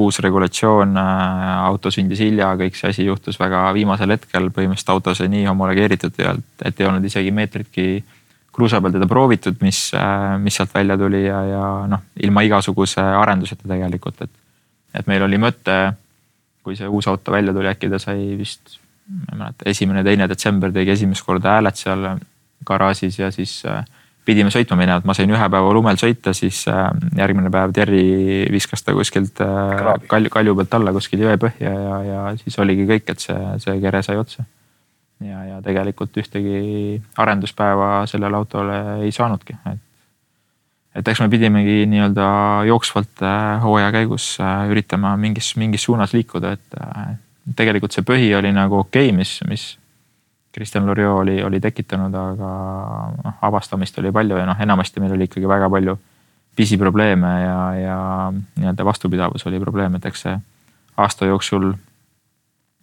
uus 0.00 0.18
regulatsioon, 0.24 0.96
äh, 0.98 1.48
auto 1.68 1.92
sündis 1.94 2.22
hilja, 2.24 2.54
kõik 2.58 2.78
see 2.78 2.90
asi 2.90 3.06
juhtus 3.06 3.38
väga 3.40 3.66
viimasel 3.76 4.16
hetkel, 4.16 4.50
põhimõtteliselt 4.54 4.94
auto 4.96 5.14
sai 5.14 5.28
nii 5.32 5.46
homologeeritud 5.46 6.20
et 6.64 6.80
ei 6.80 6.88
olnud 6.88 7.04
isegi 7.04 7.30
meetritki 7.30 7.88
kruusa 8.54 8.80
peal 8.80 8.94
teda 8.94 9.06
proovitud, 9.10 9.58
mis, 9.62 9.88
äh, 9.98 10.38
mis 10.38 10.56
sealt 10.56 10.74
välja 10.74 10.96
tuli 10.98 11.24
ja, 11.26 11.42
ja 11.50 11.66
noh, 11.90 12.06
ilma 12.22 12.44
igasuguse 12.46 13.02
arenduseta 13.02 13.68
tegelikult, 13.68 14.24
et, 14.26 14.32
et 14.94 15.10
meil 15.10 15.26
oli 15.26 15.40
mõte 15.42 15.78
kui 16.64 16.78
see 16.78 16.88
uus 16.88 17.08
auto 17.10 17.34
välja 17.34 17.52
tuli, 17.54 17.68
äkki 17.70 17.90
ta 17.92 18.00
sai 18.02 18.34
vist, 18.40 18.78
ma 19.08 19.34
ei 19.34 19.40
mäleta, 19.42 19.68
esimene, 19.70 20.04
teine 20.06 20.28
detsember 20.30 20.72
tegi 20.72 20.94
esimest 20.94 21.26
korda 21.26 21.58
hääled 21.58 21.78
seal 21.78 22.08
garaažis 22.66 23.18
ja 23.20 23.30
siis 23.34 23.58
äh, 23.68 23.84
pidime 24.24 24.52
sõitma 24.52 24.78
minema, 24.80 25.02
et 25.02 25.08
ma 25.08 25.16
sain 25.16 25.30
ühe 25.30 25.48
päeva 25.52 25.72
lumel 25.76 25.98
sõita, 26.00 26.32
siis 26.36 26.62
äh, 26.72 26.88
järgmine 27.18 27.52
päev 27.52 27.74
Terri 27.76 28.04
viskas 28.52 28.84
ta 28.84 28.96
kuskilt 28.96 29.40
äh, 29.44 29.84
kalju, 30.08 30.32
kalju 30.32 30.56
pealt 30.60 30.76
alla 30.80 30.94
kuskil 30.96 31.24
jõe 31.26 31.36
põhja 31.40 31.72
ja, 31.72 32.02
ja 32.08 32.26
siis 32.40 32.58
oligi 32.62 32.88
kõik, 32.88 33.10
et 33.12 33.24
see, 33.24 33.40
see 33.64 33.80
kere 33.84 34.02
sai 34.06 34.20
otsa. 34.20 34.46
ja, 35.24 35.44
ja 35.52 35.60
tegelikult 35.64 36.16
ühtegi 36.24 37.00
arenduspäeva 37.20 38.06
sellele 38.10 38.40
autole 38.40 38.80
ei 39.04 39.12
saanudki, 39.12 39.60
et 39.72 39.82
et 40.94 41.08
eks 41.08 41.20
me 41.24 41.28
pidimegi 41.28 41.84
nii-öelda 41.90 42.26
jooksvalt 42.68 43.22
äh, 43.22 43.62
hooaja 43.62 43.90
käigus 43.94 44.34
äh, 44.40 44.68
üritama 44.70 45.16
mingis, 45.18 45.54
mingis 45.58 45.86
suunas 45.88 46.14
liikuda, 46.14 46.54
et 46.54 46.78
äh, 46.80 47.14
tegelikult 47.56 47.94
see 47.94 48.06
põhi 48.06 48.30
oli 48.38 48.52
nagu 48.54 48.78
okei 48.84 49.08
okay,, 49.10 49.16
mis, 49.16 49.40
mis 49.50 49.66
Kristjan 50.54 50.86
Loriot 50.86 51.24
oli, 51.24 51.40
oli 51.42 51.58
tekitanud, 51.60 52.14
aga 52.14 52.50
noh, 53.24 53.38
avastamist 53.42 53.98
oli 53.98 54.12
palju 54.14 54.38
ja 54.38 54.46
noh, 54.46 54.60
enamasti 54.62 55.02
meil 55.02 55.16
oli 55.16 55.26
ikkagi 55.26 55.50
väga 55.50 55.70
palju 55.70 55.96
pisiprobleeme 56.54 57.32
ja, 57.42 57.58
ja 57.74 57.98
nii-öelda 58.30 58.86
vastupidavus 58.86 59.46
oli 59.50 59.58
probleem, 59.60 59.98
et 59.98 60.06
eks 60.06 60.22
see 60.28 60.36
aasta 61.02 61.26
jooksul 61.26 61.72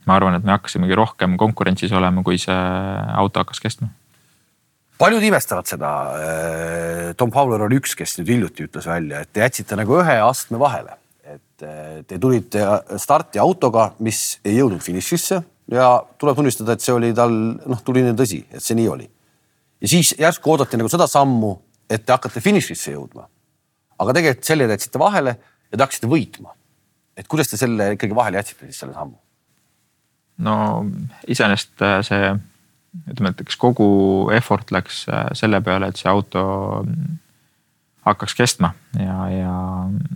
ma 0.06 0.18
arvan, 0.18 0.36
et 0.36 0.44
me 0.44 0.52
hakkasimegi 0.52 0.98
rohkem 1.00 1.40
konkurentsis 1.40 1.94
olema, 1.96 2.26
kui 2.28 2.42
see 2.42 2.60
auto 3.16 3.40
hakkas 3.40 3.64
kestma 3.64 3.88
paljud 5.02 5.24
imestavad 5.26 5.70
seda. 5.70 5.92
Tom 7.18 7.32
Fowler 7.34 7.66
oli 7.66 7.80
üks, 7.82 7.96
kes 7.98 8.18
nüüd 8.20 8.30
hiljuti 8.36 8.68
ütles 8.68 8.88
välja, 8.88 9.24
et 9.24 9.32
te 9.34 9.44
jätsite 9.44 9.78
nagu 9.80 9.98
ühe 10.00 10.18
astme 10.24 10.60
vahele, 10.62 10.96
et 11.26 11.66
äh, 11.66 11.98
te 12.08 12.20
tulite 12.22 12.64
starti 13.02 13.42
autoga, 13.42 13.92
mis 14.04 14.40
ei 14.46 14.60
jõudnud 14.60 14.84
finišisse 14.86 15.42
ja 15.72 15.90
tuleb 16.22 16.38
tunnistada, 16.40 16.76
et 16.76 16.84
see 16.84 16.94
oli 16.96 17.12
tal 17.18 17.34
noh, 17.34 17.82
tuline 17.86 18.14
tõsi, 18.18 18.44
et 18.52 18.64
see 18.64 18.78
nii 18.80 18.88
oli. 18.92 19.10
ja 19.82 19.92
siis 19.92 20.14
järsku 20.20 20.54
oodati 20.54 20.80
nagu 20.80 20.92
seda 20.92 21.08
sammu, 21.10 21.56
et 21.90 22.06
te 22.06 22.14
hakkate 22.14 22.44
finišisse 22.44 22.96
jõudma. 22.96 23.28
aga 24.02 24.16
tegelikult 24.18 24.48
selle 24.48 24.68
te 24.68 24.78
jätsite 24.78 25.02
vahele 25.02 25.36
ja 25.38 25.78
te 25.78 25.84
hakkasite 25.84 26.12
võitma. 26.12 26.56
et 27.18 27.28
kuidas 27.28 27.52
te 27.52 27.58
selle 27.58 27.94
ikkagi 27.98 28.16
vahele 28.16 28.42
jätsite 28.42 28.70
siis 28.70 28.84
selle 28.84 28.94
sammu? 28.94 29.18
no 30.48 30.56
iseenesest 31.28 31.86
äh, 31.86 32.00
see 32.06 32.34
ütleme, 33.08 33.32
et 33.32 33.44
eks 33.46 33.58
kogu 33.60 33.88
effort 34.36 34.72
läks 34.74 35.06
äh, 35.10 35.30
selle 35.38 35.62
peale, 35.64 35.92
et 35.92 36.00
see 36.00 36.10
auto 36.12 36.44
hakkaks 38.06 38.34
kestma 38.36 38.72
ja, 38.98 39.16
ja 39.30 39.56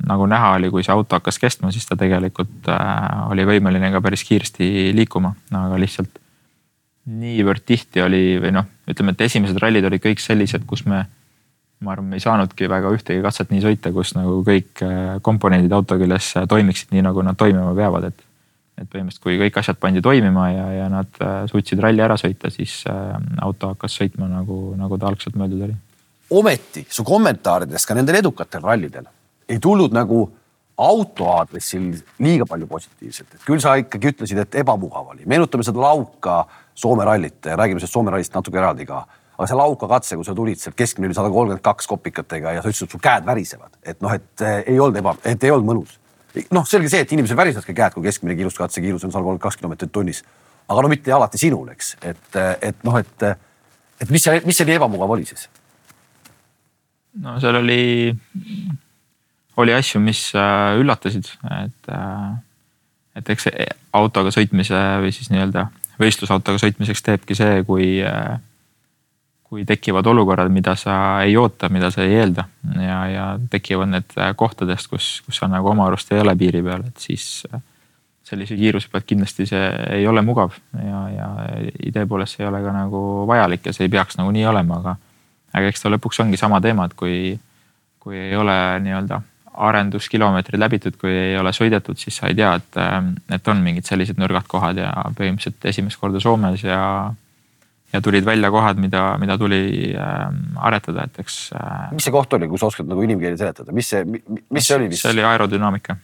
nagu 0.10 0.26
näha 0.30 0.56
oli, 0.58 0.72
kui 0.74 0.84
see 0.84 0.94
auto 0.94 1.20
hakkas 1.20 1.38
kestma, 1.42 1.72
siis 1.74 1.86
ta 1.88 1.98
tegelikult 2.00 2.70
äh, 2.72 3.26
oli 3.30 3.46
võimeline 3.48 3.92
ka 3.94 4.02
päris 4.04 4.26
kiiresti 4.28 4.92
liikuma, 4.98 5.36
aga 5.54 5.80
lihtsalt 5.82 6.20
niivõrd 7.06 7.62
tihti 7.70 8.02
oli 8.02 8.24
või 8.42 8.56
noh, 8.56 8.66
ütleme, 8.90 9.14
et 9.14 9.28
esimesed 9.28 9.60
rallid 9.62 9.86
olid 9.86 10.02
kõik 10.02 10.24
sellised, 10.24 10.66
kus 10.66 10.84
me, 10.90 11.04
ma 11.86 11.94
arvan, 11.94 12.10
me 12.10 12.18
ei 12.18 12.26
saanudki 12.26 12.70
väga 12.72 12.90
ühtegi 12.96 13.22
katset 13.24 13.54
nii 13.54 13.62
sõita, 13.68 13.94
kus 13.94 14.16
nagu 14.18 14.40
kõik 14.48 14.82
äh, 14.86 15.18
komponendid 15.26 15.74
auto 15.78 16.00
küljes 16.02 16.34
toimiksid 16.50 16.96
nii, 16.96 17.06
nagu 17.06 17.24
nad 17.26 17.38
toimima 17.38 17.76
peavad, 17.78 18.10
et 18.10 18.25
et 18.76 18.88
põhimõtteliselt, 18.92 19.24
kui 19.24 19.38
kõik 19.40 19.60
asjad 19.62 19.80
pandi 19.80 20.04
toimima 20.04 20.46
ja, 20.52 20.66
ja 20.82 20.88
nad 20.92 21.20
äh, 21.24 21.36
suutsid 21.52 21.80
ralli 21.84 22.04
ära 22.04 22.18
sõita, 22.20 22.52
siis 22.54 22.82
äh, 22.92 23.14
auto 23.46 23.72
hakkas 23.74 23.96
sõitma 24.02 24.28
nagu, 24.32 24.60
nagu 24.80 25.00
ta 25.00 25.12
algselt 25.12 25.38
mõeldud 25.40 25.68
oli. 25.70 25.76
ometi 26.36 26.86
su 26.90 27.06
kommentaarides 27.08 27.86
ka 27.88 27.96
nendel 27.96 28.20
edukatel 28.20 28.66
rallidel 28.66 29.08
ei 29.50 29.62
tulnud 29.62 29.94
nagu 29.96 30.26
auto 30.76 31.28
aadressil 31.32 31.94
liiga 32.20 32.48
palju 32.50 32.68
positiivset, 32.68 33.36
et 33.38 33.44
küll 33.48 33.62
sa 33.64 33.78
ikkagi 33.80 34.12
ütlesid, 34.12 34.42
et 34.44 34.58
ebamugav 34.60 35.14
oli, 35.14 35.28
meenutame 35.30 35.64
seda 35.64 35.84
lauka 35.84 36.44
Soome 36.76 37.06
rallit, 37.08 37.40
räägime 37.48 37.80
sellest 37.80 37.96
Soome 37.96 38.12
rallist 38.12 38.34
natuke 38.36 38.60
eraldi 38.60 38.84
ka. 38.90 39.06
Aga 39.38 39.46
see 39.48 39.56
lauka 39.56 39.88
katse, 39.88 40.18
kui 40.20 40.28
sa 40.28 40.34
tulid 40.36 40.60
sealt 40.60 40.76
keskmine 40.76 41.08
oli 41.08 41.16
sada 41.16 41.30
kolmkümmend 41.32 41.64
kaks 41.64 41.88
kopikatega 41.88 42.52
ja 42.58 42.64
sa 42.64 42.68
ütlesid, 42.68 42.90
et 42.90 42.96
su 42.96 43.00
käed 43.00 43.24
värisevad, 43.28 43.78
et 43.84 44.02
noh, 44.04 44.12
et 44.12 44.44
äh, 44.44 44.58
ei 44.74 44.80
olnud 44.80 45.00
eba, 45.00 45.14
et 45.24 45.44
ei 45.44 45.54
olnud 45.56 45.70
mõnus 45.70 45.96
noh, 46.56 46.66
selge 46.68 46.90
see, 46.92 47.04
et 47.06 47.14
inimesel 47.16 47.38
värisevadki 47.40 47.76
käed, 47.78 47.96
kui 47.96 48.06
keskmine 48.06 48.36
kiiruskatse 48.38 48.84
kiirus 48.84 49.06
on 49.06 49.14
sada 49.14 49.24
kolmkümmend 49.24 49.44
kaks 49.44 49.60
kilomeetrit 49.62 49.92
tunnis. 49.96 50.24
aga 50.68 50.82
no 50.82 50.90
mitte 50.90 51.14
alati 51.14 51.38
sinul, 51.38 51.70
eks, 51.74 51.96
et, 52.02 52.40
et 52.62 52.84
noh, 52.88 52.98
et, 52.98 53.28
et 54.02 54.10
mis 54.12 54.24
see, 54.24 54.42
mis 54.46 54.58
see 54.58 54.68
nii 54.68 54.80
ebamugav 54.80 55.14
oli 55.16 55.28
siis? 55.30 55.48
no 57.22 57.38
seal 57.40 57.60
oli, 57.62 58.16
oli 59.62 59.76
asju, 59.76 60.02
mis 60.04 60.28
äh, 60.36 60.76
üllatasid, 60.82 61.30
et, 61.62 61.92
äh, 61.94 62.30
et 63.16 63.32
eks 63.36 63.50
autoga 63.96 64.34
sõitmise 64.36 64.82
või 65.04 65.14
siis 65.16 65.32
nii-öelda 65.32 65.70
võistlusautoga 66.02 66.60
sõitmiseks 66.60 67.06
teebki 67.06 67.38
see, 67.38 67.62
kui 67.68 68.00
äh, 68.04 68.36
kui 69.46 69.66
tekivad 69.66 70.08
olukorrad, 70.10 70.50
mida 70.52 70.74
sa 70.80 71.22
ei 71.24 71.36
oota, 71.38 71.70
mida 71.70 71.92
sa 71.94 72.04
ei 72.04 72.18
eelda. 72.18 72.48
Ja, 72.82 73.00
ja 73.08 73.26
tekivad 73.50 73.92
need 73.92 74.18
kohtadest, 74.36 74.90
kus, 74.90 75.10
kus 75.26 75.40
sa 75.42 75.50
nagu 75.52 75.70
oma 75.70 75.86
arust 75.88 76.12
ei 76.12 76.24
ole 76.24 76.34
piiri 76.40 76.64
peal, 76.66 76.88
et 76.90 77.04
siis 77.04 77.46
äh, 77.54 77.62
sellise 78.26 78.58
kiiruse 78.58 78.90
pealt 78.92 79.06
kindlasti 79.08 79.46
see 79.50 79.68
ei 80.00 80.08
ole 80.10 80.24
mugav. 80.26 80.56
Ja, 80.74 81.04
ja 81.14 81.30
idee 81.86 82.08
poolest 82.10 82.36
see 82.36 82.46
ei 82.46 82.50
ole 82.50 82.64
ka 82.66 82.74
nagu 82.74 83.02
vajalik 83.30 83.70
ja 83.70 83.76
see 83.76 83.86
ei 83.88 83.94
peaks 83.94 84.18
nagu 84.20 84.34
nii 84.34 84.48
olema, 84.50 84.82
aga, 84.82 84.96
aga 85.54 85.72
eks 85.72 85.86
ta 85.86 85.94
lõpuks 85.94 86.24
ongi 86.26 86.42
sama 86.42 86.62
teema, 86.64 86.90
et 86.90 86.98
kui, 86.98 87.36
kui 88.02 88.18
ei 88.18 88.36
ole 88.38 88.58
nii-öelda 88.86 89.22
arenduskilomeetrid 89.56 90.60
läbitud, 90.60 90.98
kui 91.00 91.14
ei 91.14 91.38
ole 91.40 91.54
sõidetud, 91.56 92.00
siis 92.00 92.18
sa 92.20 92.28
ei 92.28 92.36
tea, 92.36 92.56
et, 92.60 92.82
et 93.38 93.48
on 93.48 93.62
mingid 93.64 93.88
sellised 93.88 94.18
nõrgad 94.20 94.50
kohad 94.52 94.82
ja 94.82 94.90
põhimõtteliselt 95.16 95.70
esimest 95.72 96.02
korda 96.02 96.20
Soomes 96.20 96.66
ja 96.66 96.82
ja 97.96 98.02
tulid 98.04 98.26
välja 98.26 98.52
kohad, 98.52 98.80
mida, 98.82 99.04
mida 99.22 99.38
tuli 99.40 99.92
äh, 99.96 100.24
aretada, 100.68 101.08
et 101.08 101.20
eks 101.24 101.38
äh,. 101.56 101.92
mis 101.96 102.06
see 102.08 102.14
koht 102.14 102.34
oli, 102.38 102.50
kui 102.52 102.62
sa 102.62 102.70
oskad 102.70 102.90
nagu 102.92 103.04
inimkeeli 103.06 103.40
seletada, 103.40 103.76
mis 103.76 103.92
see, 103.94 104.04
mis 104.06 104.68
see 104.68 104.78
oli? 104.78 104.90
see 105.00 105.12
oli 105.14 105.26
aerodünaamika. 105.26 105.98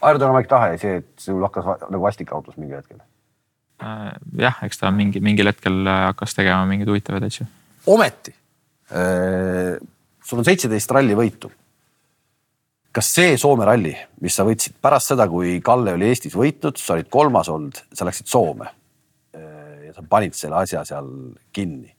aerodünaamik 0.00 0.50
tahe, 0.50 0.74
see, 0.80 0.98
et 1.02 1.28
sul 1.28 1.40
hakkas 1.46 1.86
nagu 1.88 2.02
vastik 2.04 2.32
autos 2.36 2.58
mingil 2.60 2.80
hetkel 2.80 3.00
äh,? 3.00 4.10
jah, 4.44 4.58
eks 4.66 4.82
ta 4.82 4.92
mingi, 4.94 5.22
mingil 5.24 5.50
hetkel 5.50 5.80
äh, 5.84 6.02
hakkas 6.10 6.36
tegema 6.38 6.66
mingeid 6.70 6.92
huvitavaid 6.92 7.28
asju. 7.30 7.48
ometi 7.94 8.34
äh,, 8.92 9.78
sul 10.24 10.42
on 10.42 10.48
seitseteist 10.48 10.92
rallivõitu. 10.98 11.52
kas 12.92 13.14
see 13.14 13.36
Soome 13.40 13.68
ralli, 13.68 13.94
mis 14.24 14.36
sa 14.36 14.44
võitsid 14.48 14.76
pärast 14.82 15.14
seda, 15.14 15.28
kui 15.30 15.60
Kalle 15.64 15.96
oli 15.96 16.10
Eestis 16.10 16.36
võitnud, 16.36 16.80
sa 16.80 16.98
olid 16.98 17.08
kolmas 17.12 17.48
olnud, 17.52 17.80
sa 17.94 18.08
läksid 18.08 18.28
Soome 18.28 18.74
sa 19.98 20.06
panid 20.06 20.36
selle 20.38 20.60
asja 20.62 20.84
seal 20.86 21.08
kinni. 21.54 21.90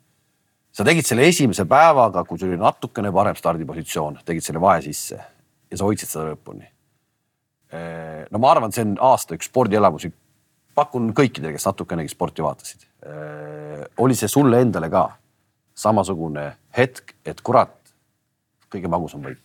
sa 0.71 0.85
tegid 0.87 1.07
selle 1.07 1.25
esimese 1.27 1.65
päevaga, 1.67 2.23
kui 2.23 2.39
sul 2.39 2.53
oli 2.53 2.59
natukene 2.61 3.11
parem 3.11 3.35
stardipositsioon, 3.35 4.21
tegid 4.25 4.45
selle 4.45 4.61
vahe 4.63 4.83
sisse 4.85 5.17
ja 5.19 5.77
sa 5.79 5.87
hoidsid 5.87 6.11
seda 6.11 6.29
lõpuni. 6.31 6.69
no 8.31 8.41
ma 8.41 8.51
arvan, 8.53 8.71
see 8.71 8.85
on 8.87 8.95
aasta 9.11 9.35
üks 9.35 9.51
spordielamusi. 9.51 10.13
pakun 10.75 11.11
kõikidele, 11.11 11.51
kes 11.57 11.67
natukenegi 11.67 12.13
sporti 12.15 12.45
vaatasid. 12.45 12.87
oli 13.97 14.15
see 14.15 14.31
sulle 14.31 14.61
endale 14.61 14.89
ka 14.89 15.09
samasugune 15.75 16.53
hetk, 16.77 17.15
et 17.25 17.41
kurat, 17.41 17.75
kõige 18.71 18.87
magusam 18.87 19.27
võit? 19.27 19.43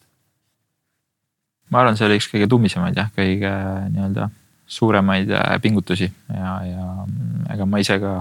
ma 1.71 1.83
arvan, 1.83 1.99
see 1.99 2.07
oli 2.07 2.23
üks 2.23 2.31
kõige 2.31 2.49
tummisemaid 2.49 2.97
jah, 3.03 3.11
kõige 3.17 3.51
nii-öelda 3.91 4.31
suuremaid 4.67 5.31
äh, 5.31 5.61
pingutusi 5.61 6.09
ja, 6.29 6.53
ja 6.65 6.85
mm, 7.07 7.49
ega 7.55 7.67
ma 7.69 7.81
ise 7.83 7.99
ka 8.01 8.15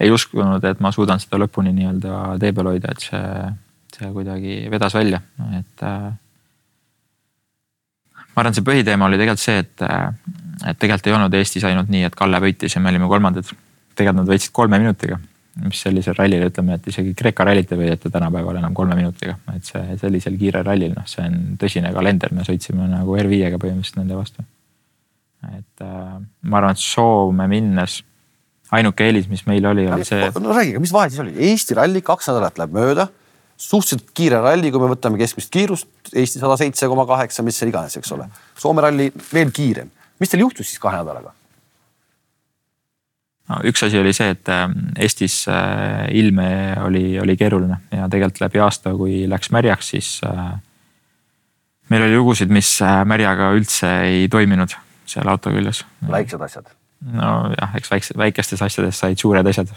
ei 0.00 0.10
uskunud, 0.10 0.64
et 0.64 0.80
ma 0.80 0.92
suudan 0.94 1.20
seda 1.20 1.40
lõpuni 1.42 1.72
nii-öelda 1.76 2.38
tee 2.40 2.52
peal 2.56 2.70
hoida, 2.72 2.94
et 2.94 3.04
see, 3.04 3.48
see 3.96 4.12
kuidagi 4.14 4.56
vedas 4.72 4.94
välja, 4.96 5.20
et 5.58 5.84
äh, 5.86 6.12
ma 8.32 8.42
arvan, 8.42 8.56
see 8.56 8.66
põhiteema 8.66 9.08
oli 9.08 9.20
tegelikult 9.20 9.42
see, 9.42 9.58
et, 9.64 9.84
et 10.70 10.78
tegelikult 10.78 11.10
ei 11.10 11.16
olnud 11.18 11.36
Eestis 11.36 11.66
ainult 11.68 11.92
nii, 11.92 12.06
et 12.08 12.16
Kalle 12.18 12.40
võitis 12.42 12.76
ja 12.76 12.82
me 12.82 12.92
olime 12.92 13.10
kolmandad. 13.10 13.52
tegelikult 13.92 14.22
nad 14.22 14.32
võitsid 14.32 14.54
kolme 14.56 14.78
minutiga, 14.80 15.18
mis 15.66 15.82
sellisel 15.84 16.16
rallil 16.16 16.46
ütleme, 16.46 16.78
et 16.78 16.86
isegi 16.88 17.12
Kreeka 17.14 17.44
rallit 17.44 17.72
ei 17.72 17.82
võideta 17.82 18.10
tänapäeval 18.10 18.62
enam 18.62 18.74
kolme 18.74 18.96
minutiga, 18.96 19.36
et 19.54 19.68
see 19.68 19.98
sellisel 20.00 20.38
kiirel 20.40 20.64
rallil, 20.64 20.94
noh, 20.96 21.04
see 21.08 21.26
on 21.28 21.58
tõsine 21.60 21.92
kalender, 21.92 22.32
me 22.32 22.46
sõitsime 22.48 22.88
nagu 22.88 23.18
R5-ga 23.20 23.60
põhimõtteliselt 23.60 24.00
nende 24.00 24.16
vastu. 24.16 24.46
et 25.52 25.84
äh, 25.84 26.16
ma 26.48 26.62
arvan, 26.62 26.72
et 26.72 26.80
Soome 26.80 27.48
minnes 27.52 28.00
ainuke 28.72 29.04
eelis, 29.06 29.28
mis 29.30 29.44
meil 29.48 29.66
oli, 29.68 29.86
oli 29.92 30.06
see. 30.08 30.30
no 30.40 30.54
räägi, 30.54 30.78
mis 30.82 30.92
vahe 30.94 31.10
siis 31.12 31.24
oli, 31.24 31.34
Eesti 31.50 31.76
ralli 31.78 32.02
kaks 32.04 32.30
nädalat 32.32 32.60
läheb 32.60 32.76
mööda 32.76 33.08
suhteliselt 33.62 34.10
kiire 34.16 34.40
ralli, 34.42 34.72
kui 34.72 34.82
me 34.82 34.88
võtame 34.90 35.20
keskmist 35.20 35.52
kiirust, 35.52 35.88
Eesti 36.12 36.40
sada 36.40 36.56
seitse 36.60 36.88
koma 36.90 37.04
kaheksa, 37.08 37.44
mis 37.46 37.58
seal 37.60 37.70
iganes, 37.70 37.94
eks 37.98 38.10
ole. 38.16 38.26
Soome 38.58 38.82
ralli 38.84 39.10
veel 39.32 39.52
kiirem. 39.54 39.92
mis 40.20 40.30
teil 40.30 40.44
juhtus 40.44 40.68
siis 40.70 40.82
kahe 40.82 41.00
nädalaga? 41.02 41.34
no 43.50 43.58
üks 43.68 43.82
asi 43.84 43.98
oli 43.98 44.12
see, 44.16 44.30
et 44.32 44.48
äh, 44.48 44.68
Eestis 45.02 45.42
äh, 45.50 46.06
ilme 46.14 46.48
oli, 46.86 47.18
oli 47.20 47.36
keeruline 47.36 47.80
ja 47.90 48.06
tegelikult 48.08 48.44
läbi 48.44 48.62
aasta, 48.62 48.94
kui 48.96 49.24
läks 49.28 49.50
märjaks, 49.54 49.94
siis 49.94 50.12
äh, 50.26 50.52
meil 51.90 52.06
oli 52.06 52.16
lugusid, 52.16 52.54
mis 52.54 52.78
märjaga 52.80 53.50
üldse 53.56 53.90
ei 54.06 54.30
toiminud 54.32 54.78
seal 55.06 55.28
auto 55.28 55.50
küljes. 55.52 55.82
väiksed 56.08 56.46
asjad 56.48 56.70
nojah, 57.02 57.74
eks 57.76 57.90
väikse, 57.90 58.14
väikestes 58.18 58.62
asjades 58.62 58.98
said 58.98 59.18
suured 59.18 59.46
asjad. 59.46 59.70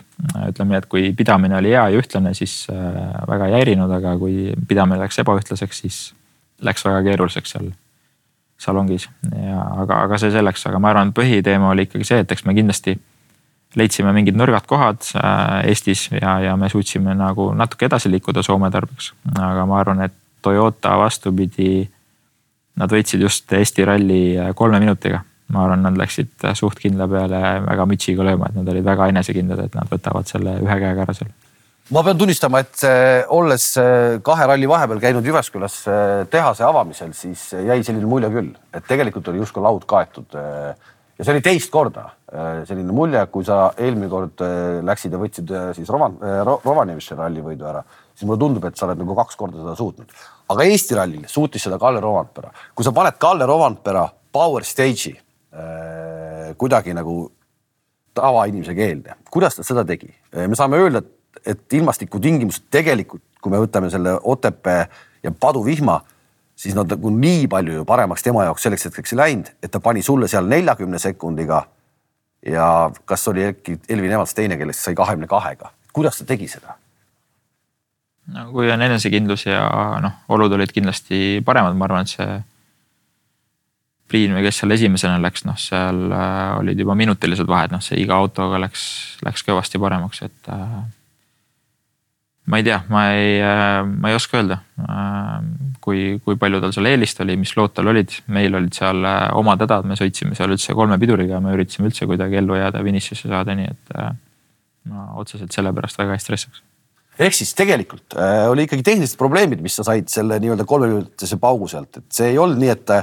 ütleme 0.50 0.75
nii, 0.75 0.82
et 0.84 0.89
kui 0.89 1.08
pidamine 1.17 1.58
oli 1.58 1.74
hea 1.74 1.88
ja 1.89 2.01
ühtlane, 2.01 2.34
siis 2.38 2.67
äh, 2.74 3.00
väga 3.27 3.50
ei 3.50 3.58
häirinud, 3.60 3.91
aga 3.91 4.15
kui 4.22 4.53
pidamine 4.67 5.01
läks 5.01 5.20
ebaühtlaseks, 5.24 5.82
siis 5.86 6.00
läks 6.62 6.86
väga 6.86 7.01
keeruliseks 7.10 7.55
seal 7.55 7.72
salongis 8.62 9.10
ja 9.34 9.60
aga, 9.82 10.03
aga 10.05 10.20
see 10.22 10.32
selleks, 10.32 10.63
aga 10.70 10.79
ma 10.79 10.94
arvan, 10.94 11.12
põhiteema 11.15 11.74
oli 11.74 11.89
ikkagi 11.89 12.08
see, 12.08 12.22
et 12.24 12.32
eks 12.32 12.46
me 12.48 12.55
kindlasti 12.55 12.96
leidsime 13.75 14.13
mingid 14.15 14.38
nõrgad 14.39 14.67
kohad 14.70 15.10
äh, 15.20 15.65
Eestis 15.72 16.08
ja, 16.13 16.38
ja 16.46 16.55
me 16.60 16.70
suutsime 16.72 17.17
nagu 17.17 17.50
natuke 17.58 17.89
edasi 17.89 18.12
liikuda 18.13 18.44
Soome 18.46 18.72
tarbeks. 18.72 19.13
aga 19.34 19.65
ma 19.67 19.82
arvan, 19.82 20.05
et 20.08 20.15
Toyota 20.46 20.94
vastupidi, 21.01 21.88
nad 22.77 22.91
võitsid 22.91 23.24
just 23.25 23.51
Eesti 23.51 23.86
ralli 23.88 24.38
äh, 24.38 24.53
kolme 24.55 24.79
minutiga 24.79 25.24
ma 25.53 25.65
arvan, 25.65 25.83
nad 25.85 25.97
läksid 25.99 26.45
suht 26.57 26.79
kindla 26.81 27.07
peale 27.09 27.41
väga 27.65 27.85
mütsiga 27.89 28.25
lööma, 28.25 28.49
et 28.49 28.57
nad 28.57 28.69
olid 28.71 28.85
väga 28.85 29.09
enesekindlad, 29.13 29.65
et 29.67 29.75
nad 29.77 29.91
võtavad 29.91 30.29
selle 30.29 30.57
ühe 30.63 30.77
käega 30.81 31.05
ära 31.05 31.15
seal. 31.17 31.29
ma 31.93 32.01
pean 32.05 32.17
tunnistama, 32.17 32.63
et 32.65 32.85
olles 33.35 33.67
äh, 33.81 34.17
kahe 34.25 34.47
ralli 34.49 34.69
vahepeal 34.69 35.03
käinud 35.03 35.27
Jyväskylas 35.29 35.77
äh, 35.91 36.15
tehase 36.33 36.65
avamisel, 36.65 37.13
siis 37.13 37.51
jäi 37.53 37.77
selline 37.85 38.09
mulje 38.09 38.31
küll, 38.33 38.51
et 38.73 38.87
tegelikult 38.89 39.29
oli 39.29 39.43
justkui 39.43 39.63
laud 39.65 39.85
kaetud. 39.89 40.33
Äh, 40.33 40.93
ja 41.15 41.23
see 41.23 41.35
oli 41.35 41.43
teist 41.45 41.71
korda 41.71 42.09
selline 42.67 42.91
mulje, 42.91 43.21
kui 43.31 43.45
sa 43.47 43.69
eelmine 43.79 44.09
kord 44.11 44.41
läksid 44.83 45.13
ja 45.15 45.19
võtsid 45.21 45.51
siis 45.77 45.87
Rovan, 45.93 46.17
Rovaniemisse 46.43 47.15
ralli 47.15 47.39
võidu 47.39 47.69
ära, 47.69 47.85
siis 48.11 48.27
mulle 48.27 48.41
tundub, 48.41 48.65
et 48.67 48.75
sa 48.75 48.89
oled 48.89 48.99
nagu 48.99 49.15
kaks 49.15 49.39
korda 49.39 49.61
seda 49.61 49.77
suutnud. 49.79 50.11
aga 50.51 50.65
Eesti 50.67 50.97
rallil 50.99 51.29
suutis 51.31 51.63
seda 51.69 51.79
Kalle 51.79 52.03
Rovanpera. 52.03 52.51
kui 52.75 52.83
sa 52.83 52.91
paned 52.91 53.15
Kalle 53.21 53.47
Rovanpera 53.47 54.03
power 54.35 54.67
stage'i 54.67 55.15
Äh, 55.15 55.25
kuidagi 56.57 56.93
nagu 56.93 57.31
tavainimese 58.15 58.75
keelde. 58.75 59.15
kuidas 59.31 59.55
ta 59.55 59.63
seda 59.63 59.85
tegi? 59.85 60.09
Äh, 60.38 60.47
me 60.47 60.55
saame 60.55 60.79
öelda, 60.79 61.01
et 61.45 61.74
ilmastikutingimused 61.74 62.69
tegelikult, 62.71 63.24
kui 63.41 63.53
me 63.53 63.59
võtame 63.62 63.91
selle 63.93 64.15
Otepää 64.24 64.88
ja 65.24 65.31
paduvihma, 65.31 66.00
siis 66.55 66.75
nad 66.77 66.89
nagu 66.89 67.12
nii 67.12 67.47
palju 67.51 67.81
ju 67.81 67.85
paremaks 67.85 68.24
tema 68.24 68.45
jaoks 68.47 68.63
selleks 68.65 68.88
hetkeks 68.89 69.13
ei 69.13 69.21
läinud, 69.21 69.51
et 69.63 69.71
ta 69.71 69.83
pani 69.83 70.01
sulle 70.05 70.27
seal 70.31 70.47
neljakümne 70.47 71.00
sekundiga. 71.00 71.65
ja 72.45 72.91
kas 73.05 73.27
oli 73.27 73.45
äkki 73.45 73.79
Elvin 73.89 74.11
Evans 74.11 74.33
teine, 74.33 74.57
kellest 74.57 74.79
sai 74.79 74.96
kahekümne 74.96 75.27
kahega, 75.27 75.72
kuidas 75.94 76.18
ta 76.18 76.25
tegi 76.25 76.48
seda? 76.48 76.77
no 78.33 78.51
kui 78.51 78.72
on 78.72 78.81
enesekindlus 78.81 79.46
ja 79.46 79.70
noh, 80.01 80.11
olud 80.29 80.53
olid 80.53 80.72
kindlasti 80.72 81.41
paremad, 81.46 81.75
ma 81.75 81.85
arvan, 81.89 82.05
et 82.05 82.13
see 82.13 82.44
Priin 84.11 84.35
või 84.37 84.44
kes 84.46 84.59
seal 84.61 84.75
esimesena 84.75 85.18
läks, 85.18 85.48
noh, 85.48 85.57
seal 85.57 86.03
äh, 86.13 86.51
olid 86.59 86.81
juba 86.81 86.94
minutilised 86.98 87.48
vahed, 87.50 87.74
noh, 87.74 87.81
see 87.81 87.98
iga 88.03 88.20
autoga 88.22 88.59
läks, 88.61 88.83
läks 89.25 89.46
kõvasti 89.48 89.81
paremaks, 89.81 90.22
et 90.27 90.51
äh,. 90.53 90.75
ma 92.46 92.59
ei 92.61 92.68
tea, 92.68 92.77
ma 92.94 93.07
ei 93.15 93.39
äh,, 93.41 93.79
ma 93.89 94.11
ei 94.11 94.20
oska 94.20 94.37
öelda 94.41 94.59
kui, 95.81 96.20
kui 96.22 96.37
palju 96.41 96.61
tal 96.61 96.75
seal 96.75 96.91
eelist 96.91 97.24
oli, 97.25 97.37
mis 97.41 97.55
lood 97.57 97.74
tal 97.74 97.89
olid, 97.89 98.13
meil 98.35 98.61
olid 98.61 98.77
seal 98.77 99.01
omad 99.37 99.65
hädad, 99.65 99.89
me 99.89 99.98
sõitsime 99.98 100.37
seal 100.37 100.53
üldse 100.53 100.77
kolme 100.77 101.00
piduriga, 101.01 101.41
me 101.41 101.57
üritasime 101.57 101.89
üldse 101.89 102.05
kuidagi 102.09 102.41
ellu 102.44 102.61
jääda, 102.61 102.85
finišisse 102.85 103.33
saada, 103.33 103.57
nii 103.57 103.74
et 103.74 103.98
ma 104.85 105.09
otseselt 105.18 105.53
sellepärast 105.55 105.98
väga 105.98 106.13
ei 106.13 106.22
stressaks 106.22 106.61
ehk 107.20 107.35
siis 107.35 107.53
tegelikult 107.57 108.15
äh, 108.20 108.46
oli 108.51 108.65
ikkagi 108.68 108.83
tehnilised 108.85 109.20
probleemid, 109.20 109.61
mis 109.63 109.77
sa 109.79 109.85
said 109.87 110.09
selle 110.11 110.37
nii-öelda 110.44 110.65
kolmekümnendatesse 110.68 111.39
paugu 111.41 111.70
sealt, 111.72 112.01
et 112.01 112.07
see 112.15 112.33
ei 112.33 112.41
olnud 112.41 112.59
nii, 112.59 112.74
et 112.74 112.94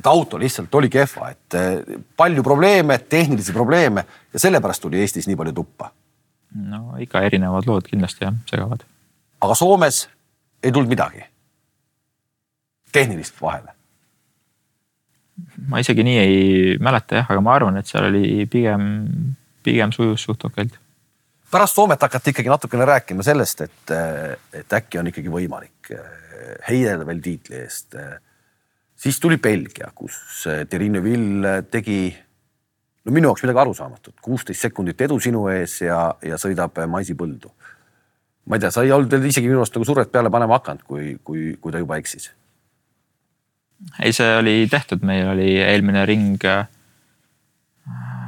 et 0.00 0.06
auto 0.08 0.38
lihtsalt 0.40 0.74
oli 0.80 0.88
kehva, 0.92 1.30
et 1.34 1.56
eh, 1.58 1.96
palju 2.16 2.44
probleeme, 2.44 2.98
tehnilisi 2.98 3.52
probleeme 3.52 4.04
ja 4.32 4.40
sellepärast 4.40 4.82
tuli 4.82 5.00
Eestis 5.00 5.28
nii 5.28 5.36
palju 5.36 5.52
tuppa. 5.60 5.90
no 6.70 6.96
ikka 6.98 7.22
erinevad 7.22 7.68
lood 7.68 7.86
kindlasti 7.86 8.24
jah, 8.24 8.38
segavad. 8.50 8.86
aga 9.40 9.54
Soomes 9.54 10.06
ei 10.62 10.72
tulnud 10.72 10.90
midagi 10.90 11.24
tehnilist 12.92 13.36
vahele? 13.42 13.76
ma 15.68 15.80
isegi 15.80 16.04
nii 16.04 16.18
ei 16.20 16.38
mäleta 16.80 17.20
jah, 17.20 17.28
aga 17.32 17.44
ma 17.44 17.54
arvan, 17.54 17.76
et 17.80 17.88
seal 17.88 18.08
oli 18.08 18.46
pigem, 18.50 18.86
pigem 19.64 19.92
sujus 19.92 20.24
suht 20.24 20.44
okeilt. 20.48 20.80
pärast 21.52 21.76
Soomet 21.76 22.02
hakati 22.08 22.32
ikkagi 22.32 22.52
natukene 22.52 22.88
rääkima 22.88 23.26
sellest, 23.26 23.60
et, 23.68 23.94
et 24.56 24.80
äkki 24.80 25.00
on 25.00 25.12
ikkagi 25.12 25.32
võimalik 25.32 25.92
eh, 25.92 26.10
heidelda 26.70 27.04
veel 27.08 27.20
tiitli 27.24 27.60
eest 27.60 28.00
siis 29.00 29.20
tuli 29.20 29.38
Belgia, 29.38 29.92
kus 29.94 30.44
Terrine 30.68 31.02
Vill 31.04 31.46
tegi 31.70 32.02
no 33.04 33.14
minu 33.14 33.30
jaoks 33.30 33.44
midagi 33.44 33.62
arusaamatut, 33.64 34.16
kuusteist 34.22 34.66
sekundit 34.66 35.00
edu 35.06 35.18
sinu 35.22 35.46
ees 35.52 35.80
ja, 35.86 36.02
ja 36.24 36.38
sõidab 36.40 36.76
maisipõldu. 36.90 37.52
ma 38.50 38.56
ei 38.56 38.64
tea, 38.64 38.72
sa 38.74 38.84
ei 38.84 38.92
olnud 38.92 39.12
veel 39.12 39.30
isegi 39.30 39.48
minu 39.48 39.62
arust 39.62 39.76
nagu 39.76 39.86
survet 39.88 40.12
peale 40.12 40.32
panema 40.32 40.58
hakanud, 40.58 40.84
kui, 40.84 41.14
kui, 41.24 41.54
kui 41.60 41.72
ta 41.72 41.80
juba 41.80 42.00
eksis. 42.00 42.30
ei, 44.02 44.12
see 44.12 44.36
oli 44.36 44.66
tehtud, 44.70 45.06
meil 45.06 45.32
oli 45.32 45.54
eelmine 45.64 46.04
ring. 46.06 46.44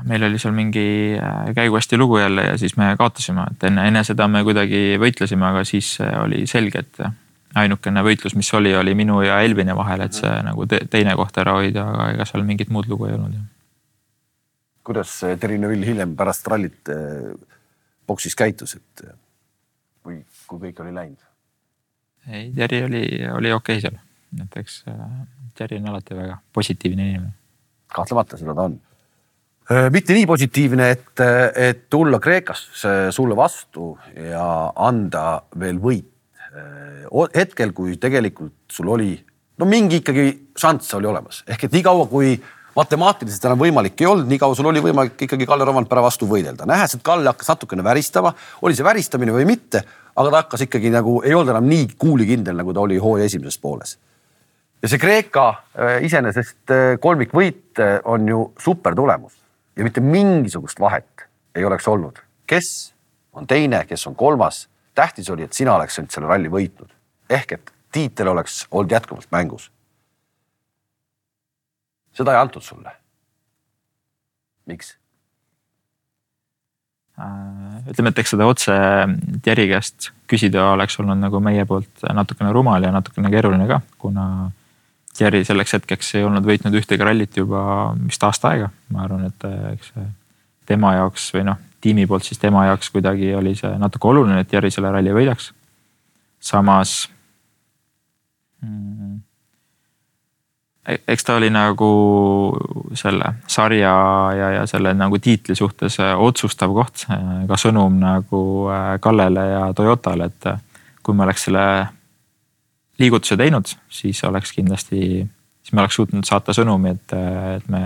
meil 0.08 0.24
oli 0.26 0.38
seal 0.38 0.54
mingi 0.56 1.18
käiguhästi 1.54 1.98
lugu 1.98 2.18
jälle 2.18 2.48
ja 2.48 2.56
siis 2.58 2.76
me 2.76 2.94
kaotasime, 2.98 3.44
et 3.52 3.68
enne, 3.68 3.86
enne 3.88 4.04
seda 4.04 4.28
me 4.28 4.42
kuidagi 4.42 4.96
võitlesime, 4.98 5.46
aga 5.52 5.64
siis 5.68 5.98
oli 6.00 6.46
selge, 6.46 6.78
et 6.78 7.04
ainukene 7.58 8.02
võitlus, 8.04 8.36
mis 8.38 8.50
oli, 8.56 8.72
oli 8.76 8.94
minu 8.96 9.20
ja 9.24 9.40
Elvini 9.44 9.74
vahel, 9.76 10.06
et 10.06 10.16
see 10.16 10.28
mhm. 10.30 10.46
nagu 10.50 10.66
te, 10.68 10.82
teine 10.90 11.16
koht 11.18 11.40
ära 11.42 11.56
hoida, 11.58 11.86
aga 11.94 12.10
ega 12.14 12.28
seal 12.28 12.46
mingit 12.48 12.72
muud 12.72 12.88
lugu 12.90 13.08
ei 13.08 13.16
olnud. 13.16 13.40
kuidas 14.82 15.18
Terine 15.40 15.68
Vill 15.70 15.86
hiljem 15.86 16.16
pärast 16.18 16.48
rallit 16.50 16.92
eh, 16.92 17.32
boksis 18.06 18.34
käitus, 18.38 18.76
et 18.80 19.04
eh, 19.06 19.18
kui, 20.02 20.22
kui 20.46 20.64
kõik 20.68 20.80
oli 20.84 20.94
läinud? 20.94 21.28
ei, 22.30 22.48
Terri 22.56 22.82
oli, 22.86 23.04
oli 23.32 23.52
okei 23.52 23.78
okay 23.78 23.84
seal, 23.84 24.00
et 24.42 24.56
eks 24.62 24.82
eh, 24.90 25.04
Terri 25.58 25.82
on 25.82 25.92
alati 25.92 26.16
väga 26.16 26.40
positiivne 26.52 27.10
inimene. 27.10 27.36
kahtlemata 27.92 28.40
seda 28.40 28.56
ta 28.56 28.70
on 28.70 28.80
mitte 29.94 30.12
nii 30.12 30.26
positiivne, 30.26 30.88
et, 30.90 31.20
et 31.56 31.84
tulla 31.88 32.18
Kreekasse 32.20 33.12
sulle 33.14 33.36
vastu 33.38 33.92
ja 34.18 34.72
anda 34.74 35.44
veel 35.56 35.78
võit 35.80 36.11
hetkel, 37.34 37.72
kui 37.76 37.96
tegelikult 38.00 38.72
sul 38.72 38.88
oli 38.88 39.12
no 39.60 39.68
mingi 39.68 40.00
ikkagi 40.00 40.26
šanss 40.58 40.96
oli 40.98 41.08
olemas, 41.10 41.42
ehk 41.46 41.68
et 41.68 41.76
niikaua 41.76 42.06
kui 42.10 42.34
matemaatiliselt 42.76 43.44
enam 43.48 43.60
võimalik 43.60 44.00
ei 44.00 44.08
olnud, 44.08 44.28
nii 44.30 44.40
kaua 44.40 44.56
sul 44.56 44.68
oli 44.70 44.80
võimalik 44.84 45.26
ikkagi 45.26 45.46
Kalle 45.48 45.66
Rovanpera 45.68 46.04
vastu 46.04 46.28
võidelda, 46.28 46.66
nähes, 46.68 46.96
et 46.96 47.02
Kalle 47.04 47.28
hakkas 47.28 47.52
natukene 47.52 47.84
väristama, 47.84 48.32
oli 48.64 48.78
see 48.78 48.86
väristamine 48.86 49.34
või 49.34 49.44
mitte, 49.48 49.82
aga 50.16 50.30
ta 50.30 50.40
hakkas 50.44 50.64
ikkagi 50.66 50.92
nagu 50.92 51.18
ei 51.26 51.36
olnud 51.36 51.52
enam 51.52 51.68
nii 51.68 51.90
kuulikindel, 52.00 52.56
nagu 52.58 52.72
ta 52.72 52.84
oli 52.84 52.96
hooaja 53.02 53.28
esimeses 53.28 53.60
pooles. 53.60 53.98
ja 54.82 54.88
see 54.88 54.98
Kreeka 54.98 55.46
äh, 55.52 55.98
iseenesest 56.08 56.72
äh, 56.72 56.96
kolmikvõit 57.00 57.80
äh, 57.80 57.98
on 58.04 58.28
ju 58.28 58.40
super 58.58 58.96
tulemus. 58.98 59.36
Ja 59.76 59.84
mitte 59.84 60.00
mingisugust 60.04 60.80
vahet 60.80 61.28
ei 61.56 61.64
oleks 61.64 61.86
olnud, 61.88 62.18
kes 62.46 62.92
on 63.32 63.46
teine, 63.46 63.84
kes 63.88 64.06
on 64.06 64.14
kolmas. 64.14 64.68
tähtis 64.94 65.30
oli, 65.30 65.42
et 65.42 65.52
sina 65.52 65.76
oleks 65.76 65.98
nüüd 65.98 66.10
selle 66.12 66.28
ralli 66.28 66.50
võitnud 66.52 66.90
ehk 67.30 67.52
et 67.58 67.72
tiitel 67.92 68.32
oleks 68.32 68.66
olnud 68.70 68.92
jätkuvalt 68.92 69.28
mängus. 69.30 69.70
seda 72.12 72.32
ei 72.32 72.40
antud 72.40 72.62
sulle. 72.62 72.92
miks? 74.66 74.96
Äh, 77.20 77.90
ütleme, 77.90 78.08
et 78.08 78.18
eks 78.18 78.30
seda 78.32 78.46
otse 78.48 78.72
Thierry 79.42 79.68
käest 79.68 80.10
küsida 80.30 80.70
oleks 80.72 80.96
olnud 81.00 81.20
nagu 81.20 81.40
meie 81.44 81.64
poolt 81.68 82.04
natukene 82.08 82.52
rumal 82.52 82.82
ja 82.82 82.92
natukene 82.92 83.30
keeruline 83.30 83.66
ka, 83.68 83.80
kuna, 83.98 84.50
Thierry 85.12 85.42
selleks 85.44 85.74
hetkeks 85.76 86.14
ei 86.16 86.24
olnud 86.24 86.46
võitnud 86.48 86.72
ühtegi 86.80 87.04
rallit 87.04 87.36
juba 87.36 87.92
vist 88.00 88.22
aasta 88.24 88.54
aega, 88.54 88.70
ma 88.94 89.04
arvan, 89.04 89.26
et 89.28 89.44
eks 89.74 89.92
see 89.92 90.06
tema 90.70 90.94
jaoks 90.96 91.26
või 91.34 91.44
noh, 91.50 91.58
tiimi 91.84 92.06
poolt 92.08 92.24
siis 92.24 92.40
tema 92.40 92.64
jaoks 92.70 92.88
kuidagi 92.94 93.34
oli 93.36 93.52
see 93.58 93.74
natuke 93.82 94.08
oluline, 94.08 94.40
et 94.40 94.48
Thierry 94.48 94.70
selle 94.72 94.92
ralli 94.94 95.12
võidaks. 95.12 95.50
Samas 96.42 97.10
mm, 98.60 99.20
e-, 100.88 101.00
eks 101.14 101.24
ta 101.24 101.38
oli 101.38 101.50
nagu 101.54 101.92
selle 102.98 103.34
sarja 103.46 103.94
ja, 104.36 104.50
ja 104.58 104.66
selle 104.70 104.94
nagu 104.98 105.18
tiitli 105.22 105.54
suhtes 105.58 105.98
otsustav 106.02 106.74
koht, 106.74 107.06
ka 107.48 107.58
sõnum 107.60 107.98
nagu 108.02 108.42
Kallele 109.00 109.48
ja 109.52 109.64
Toyotale, 109.76 110.30
et 110.30 110.52
kui 111.02 111.14
me 111.14 111.26
oleks 111.26 111.48
selle 111.48 111.66
liigutuse 113.02 113.36
teinud, 113.36 113.70
siis 113.90 114.24
oleks 114.24 114.52
kindlasti, 114.54 115.22
siis 115.62 115.72
me 115.72 115.82
oleks 115.82 115.98
suutnud 115.98 116.26
saata 116.28 116.54
sõnumi, 116.56 116.94
et, 116.96 117.14
et 117.56 117.70
me, 117.72 117.82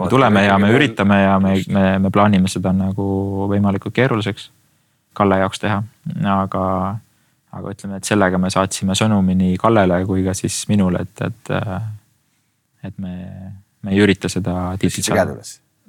me 0.00 0.10
tuleme 0.10 0.44
ja 0.44 0.58
me 0.62 0.70
üritame 0.74 1.22
ja 1.22 1.38
me, 1.42 1.56
me, 1.72 1.86
me 1.98 2.12
plaanime 2.14 2.50
seda 2.50 2.74
nagu 2.76 3.48
võimalikult 3.50 3.94
keeruliseks 3.96 4.50
Kalle 5.14 5.36
jaoks 5.38 5.60
teha, 5.62 5.76
aga, 6.26 6.62
aga 7.54 7.74
ütleme, 7.74 7.98
et 8.00 8.08
sellega 8.08 8.40
me 8.40 8.50
saatsime 8.52 8.96
sõnumi 8.98 9.36
nii 9.38 9.58
Kallele 9.60 10.00
kui 10.08 10.24
ka 10.26 10.34
siis 10.36 10.62
minule, 10.70 11.04
et, 11.06 11.26
et, 11.28 11.52
et 12.90 12.96
me, 12.98 13.14
me 13.84 13.94
ei 13.94 14.02
ürita 14.04 14.30
seda 14.32 14.74
tiitlit 14.80 15.10
saada. 15.10 15.36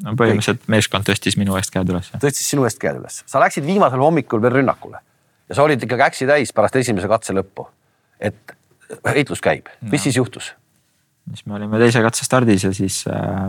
no 0.06 0.18
põhimõtteliselt 0.20 0.68
meeskond 0.72 1.08
tõstis 1.08 1.40
minu 1.42 1.58
eest 1.60 1.74
käed 1.74 1.90
üles. 1.94 2.12
tõstis 2.22 2.52
sinu 2.54 2.68
eest 2.70 2.82
käed 2.82 3.00
üles, 3.02 3.24
sa 3.26 3.42
läksid 3.44 3.66
viimasel 3.68 4.04
hommikul 4.04 4.44
veel 4.44 4.60
rünnakule 4.60 5.02
ja 5.50 5.58
sa 5.58 5.66
olid 5.66 5.82
ikkagi 5.84 6.08
äksi 6.10 6.30
täis 6.30 6.54
pärast 6.54 6.78
esimese 6.82 7.10
katse 7.12 7.36
lõppu 7.38 7.68
et 8.20 8.56
heitlus 9.16 9.42
käib, 9.44 9.70
mis 9.82 10.00
no. 10.00 10.04
siis 10.04 10.20
juhtus? 10.20 10.54
siis 11.26 11.48
me 11.50 11.56
olime 11.58 11.80
teise 11.82 12.04
katse 12.06 12.26
stardis 12.28 12.68
ja 12.68 12.74
siis 12.76 13.00
äh,, 13.10 13.48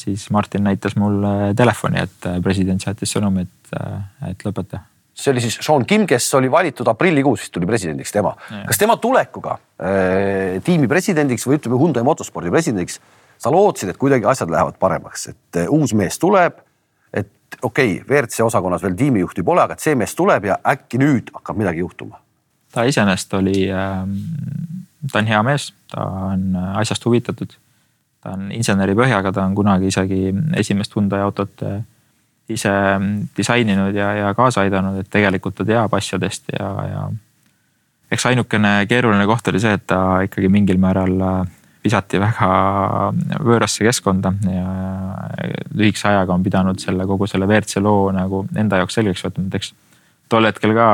siis 0.00 0.26
Martin 0.34 0.64
näitas 0.66 0.96
mulle 0.98 1.52
telefoni, 1.56 2.02
et 2.02 2.26
äh, 2.26 2.40
president 2.42 2.82
saatis 2.82 3.14
sõnumi, 3.14 3.46
et 3.46 3.76
äh,, 3.78 4.32
et 4.32 4.42
lõpeta. 4.46 4.82
See 5.14 5.30
oli 5.30 5.42
siis 5.44 5.58
Sean 5.62 5.84
Kim, 5.86 6.06
kes 6.10 6.26
oli 6.34 6.50
valitud 6.50 6.88
aprillikuus, 6.90 7.44
siis 7.44 7.54
tuli 7.54 7.66
presidendiks 7.70 8.12
tema. 8.12 8.34
kas 8.66 8.80
tema 8.80 8.96
tulekuga 8.96 9.58
äh, 9.58 10.58
tiimi 10.64 10.90
presidendiks 10.90 11.46
või 11.46 11.60
ütleme 11.60 11.78
Hyundai 11.80 12.02
motospordi 12.06 12.50
presidendiks, 12.50 13.00
sa 13.38 13.52
lootsid, 13.54 13.94
et 13.94 14.00
kuidagi 14.00 14.26
asjad 14.30 14.50
lähevad 14.50 14.78
paremaks, 14.82 15.28
et 15.34 15.62
äh, 15.62 15.70
uus 15.70 15.94
mees 15.94 16.18
tuleb, 16.18 16.58
et 17.14 17.30
okei 17.62 18.00
okay,, 18.00 18.04
WRC 18.08 18.42
osakonnas 18.46 18.82
veel 18.82 18.98
tiimijuhti 18.98 19.46
pole, 19.46 19.62
aga 19.64 19.78
et 19.78 19.86
see 19.86 19.94
mees 19.98 20.14
tuleb 20.18 20.50
ja 20.50 20.58
äkki 20.74 21.00
nüüd 21.02 21.34
hakkab 21.34 21.62
midagi 21.62 21.84
juhtuma 21.84 22.24
ta 22.74 22.84
iseenesest 22.88 23.34
oli, 23.38 23.68
ähm, 23.70 24.16
ta 25.12 25.20
on 25.20 25.30
hea 25.30 25.42
mees, 25.46 25.70
ta 25.92 26.06
on 26.32 26.54
äh, 26.58 26.78
asjast 26.82 27.06
huvitatud. 27.06 27.54
ta 28.24 28.32
on 28.38 28.48
inseneri 28.56 28.94
põhjaga, 28.96 29.34
ta 29.36 29.42
on 29.44 29.52
kunagi 29.52 29.90
isegi 29.92 30.30
esimest 30.56 30.94
Hyundai 30.96 31.20
autot 31.20 31.62
äh, 31.62 31.82
ise 32.48 32.70
ähm, 32.70 33.10
disaininud 33.36 33.94
ja, 33.96 34.12
ja 34.18 34.32
kaasa 34.36 34.64
aidanud, 34.64 34.98
et 35.00 35.10
tegelikult 35.10 35.56
ta 35.60 35.66
teab 35.68 35.94
asjadest 35.96 36.52
ja, 36.52 36.70
ja. 36.90 37.04
eks 38.12 38.26
ainukene 38.30 38.76
keeruline 38.88 39.26
koht 39.26 39.48
oli 39.48 39.62
see, 39.62 39.76
et 39.78 39.86
ta 39.88 40.00
ikkagi 40.26 40.50
mingil 40.52 40.80
määral 40.82 41.14
äh, 41.24 41.38
visati 41.84 42.20
väga 42.20 42.50
võõrasse 43.44 43.84
keskkonda 43.84 44.32
ja 44.48 44.68
lühikese 45.76 46.08
ajaga 46.12 46.36
on 46.36 46.44
pidanud 46.44 46.80
selle 46.80 47.04
kogu 47.08 47.28
selle 47.28 47.48
WRC 47.48 47.82
loo 47.84 48.08
nagu 48.14 48.44
enda 48.56 48.80
jaoks 48.80 48.96
selgeks 49.00 49.24
võtma, 49.26 49.48
et 49.48 49.58
eks 49.60 49.74
tol 50.32 50.48
hetkel 50.48 50.72
ka 50.76 50.88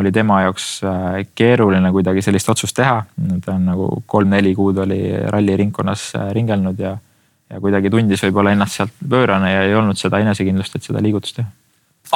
oli 0.00 0.12
tema 0.14 0.42
jaoks 0.46 0.66
äh, 0.86 1.22
keeruline 1.38 1.92
kuidagi 1.94 2.22
sellist 2.24 2.50
otsust 2.50 2.76
teha. 2.76 3.02
ta 3.44 3.54
on 3.54 3.66
nagu 3.70 3.88
kolm-neli 4.06 4.54
kuud 4.58 4.82
oli 4.86 5.02
ralliringkonnas 5.34 6.12
äh, 6.18 6.30
ringelnud 6.38 6.82
ja, 6.82 6.96
ja 7.52 7.60
kuidagi 7.60 7.90
tundis 7.92 8.22
võib-olla 8.26 8.54
ennast 8.56 8.78
sealt 8.78 8.94
pöörane 9.10 9.52
ja 9.52 9.66
ei 9.66 9.74
olnud 9.76 9.98
seda 10.00 10.20
enesekindlust, 10.24 10.76
et 10.76 10.88
seda 10.88 11.02
liigutust 11.04 11.38
teha. 11.38 11.50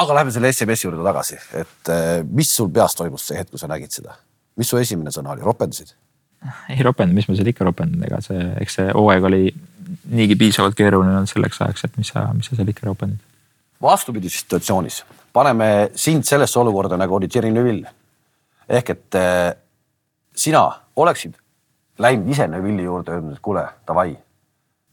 aga 0.03 0.17
lähme 0.19 0.33
selle 0.33 0.51
SMS-i 0.53 0.87
juurde 0.87 1.05
tagasi, 1.05 1.39
et 1.61 1.93
äh, 1.93 2.09
mis 2.25 2.51
sul 2.55 2.71
peas 2.73 2.97
toimus 2.97 3.29
see 3.29 3.39
hetk, 3.39 3.53
kui 3.53 3.61
sa 3.61 3.69
nägid 3.71 3.93
seda? 3.93 4.17
mis 4.57 4.69
su 4.69 4.79
esimene 4.81 5.13
sõna 5.13 5.35
oli, 5.35 5.45
ropendasid? 5.45 5.93
ei 6.73 6.81
ropendanud, 6.85 7.17
mis 7.17 7.29
ma 7.29 7.37
seal 7.37 7.51
ikka 7.53 7.65
ropendan, 7.67 8.03
ega 8.09 8.21
see, 8.25 8.41
eks 8.61 8.79
see 8.79 8.89
hooaeg 8.93 9.29
oli 9.29 9.43
niigi 10.17 10.35
piisavalt 10.39 10.75
keeruline 10.77 11.15
olnud 11.15 11.31
selleks 11.31 11.61
ajaks, 11.63 11.87
et 11.87 12.01
mis 12.01 12.11
sa, 12.13 12.27
mis 12.37 12.49
sa 12.49 12.57
seal 12.57 12.73
ikka 12.73 12.89
ropendad. 12.89 13.21
vastupidises 13.81 14.43
situatsioonis 14.45 15.03
paneme 15.37 15.89
sind 15.95 16.25
sellesse 16.25 16.59
olukorda, 16.59 16.97
nagu 16.97 17.15
oli 17.15 17.29
Thierry 17.29 17.51
Neuville. 17.53 17.89
ehk 18.69 18.89
et 18.89 19.15
äh, 19.15 19.53
sina 20.35 20.63
oleksid 20.95 21.37
läinud 21.99 22.29
ise 22.29 22.47
Neuville'i 22.47 22.85
juurde, 22.85 23.11
öelnud, 23.15 23.37
et 23.37 23.41
kuule, 23.41 23.63
davai, 23.87 24.15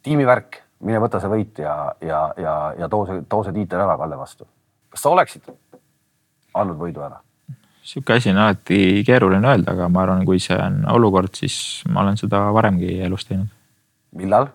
tiimivärk, 0.04 0.60
mine 0.84 1.00
võta 1.02 1.20
see 1.22 1.32
võit 1.32 1.60
ja, 1.62 1.74
ja, 2.04 2.24
ja, 2.40 2.54
ja 2.78 2.88
too 2.92 3.06
see, 3.08 3.22
too 3.28 3.44
see 3.46 3.56
tiitel 3.56 3.84
ära 3.84 3.96
Kalle 4.00 4.18
vastu. 4.20 4.48
kas 4.92 5.04
sa 5.04 5.14
oleksid 5.14 5.48
andnud 6.54 6.80
võidu 6.80 7.04
ära? 7.06 7.20
sihuke 7.84 8.16
asi 8.16 8.32
on 8.32 8.40
alati 8.40 9.04
keeruline 9.06 9.48
öelda, 9.48 9.74
aga 9.74 9.88
ma 9.92 10.04
arvan, 10.04 10.24
kui 10.24 10.40
see 10.40 10.56
on 10.56 10.82
olukord, 10.94 11.34
siis 11.36 11.56
ma 11.92 12.04
olen 12.04 12.16
seda 12.20 12.46
varemgi 12.56 12.98
elus 13.04 13.28
teinud. 13.28 13.52
millal 14.20 14.48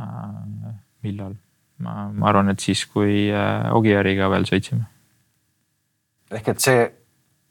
äh,? 0.00 0.76
millal? 1.02 1.34
ma, 1.82 2.08
ma 2.14 2.30
arvan, 2.30 2.52
et 2.52 2.62
siis, 2.62 2.84
kui 2.86 3.26
äh, 3.30 3.68
Ogieriga 3.74 4.30
veel 4.32 4.46
sõitsime. 4.48 4.86
ehk 6.32 6.52
et 6.54 6.64
see, 6.64 6.86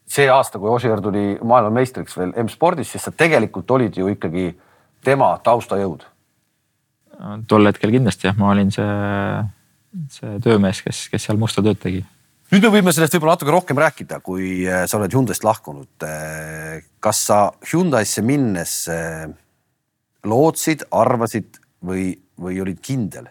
see 0.10 0.30
aasta, 0.32 0.60
kui 0.60 0.72
Ossier 0.72 1.02
tuli 1.04 1.36
maailmameistriks 1.38 2.18
veel 2.18 2.34
M-spordis, 2.46 2.94
siis 2.94 3.06
sa 3.08 3.14
tegelikult 3.14 3.72
olid 3.78 3.98
ju 3.98 4.10
ikkagi 4.12 4.52
tema 5.06 5.34
taustajõud. 5.44 6.06
Tol 7.48 7.70
hetkel 7.70 7.94
kindlasti 7.94 8.30
jah, 8.30 8.38
ma 8.40 8.52
olin 8.54 8.72
see, 8.74 8.88
see 10.18 10.40
töömees, 10.44 10.82
kes, 10.86 11.06
kes 11.12 11.30
seal 11.30 11.40
musta 11.42 11.64
tööd 11.66 11.80
tegi 11.82 12.02
nüüd 12.52 12.66
me 12.66 12.74
võime 12.74 12.92
sellest 12.92 13.14
võib-olla 13.16 13.38
natuke 13.38 13.54
rohkem 13.54 13.80
rääkida, 13.80 14.20
kui 14.26 14.66
äh, 14.68 14.84
sa 14.90 14.98
oled 14.98 15.14
Hyundai'st 15.16 15.46
lahkunud. 15.48 16.04
Äh, 16.04 16.82
kas 17.00 17.22
sa 17.30 17.38
Hyundai'sse 17.64 18.24
minnes 18.28 18.74
lootsid, 20.28 20.86
arvasid 20.92 21.62
või, 21.86 22.12
või 22.40 22.60
olid 22.62 22.82
kindel, 22.84 23.30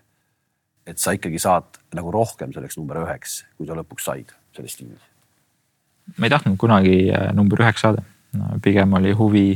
et 0.87 0.99
sa 0.99 1.15
ikkagi 1.15 1.39
saad 1.43 1.79
nagu 1.95 2.11
rohkem 2.15 2.53
selleks 2.55 2.79
number 2.81 3.03
üheks, 3.05 3.43
kui 3.59 3.69
sa 3.69 3.77
lõpuks 3.79 4.09
said 4.09 4.35
selles 4.57 4.77
tiimis? 4.79 5.07
ma 6.19 6.27
ei 6.27 6.33
tahtnud 6.33 6.57
kunagi 6.59 6.95
äh, 7.15 7.29
number 7.37 7.61
üheks 7.63 7.85
saada, 7.85 8.03
pigem 8.65 8.97
oli 8.99 9.13
huvi. 9.15 9.49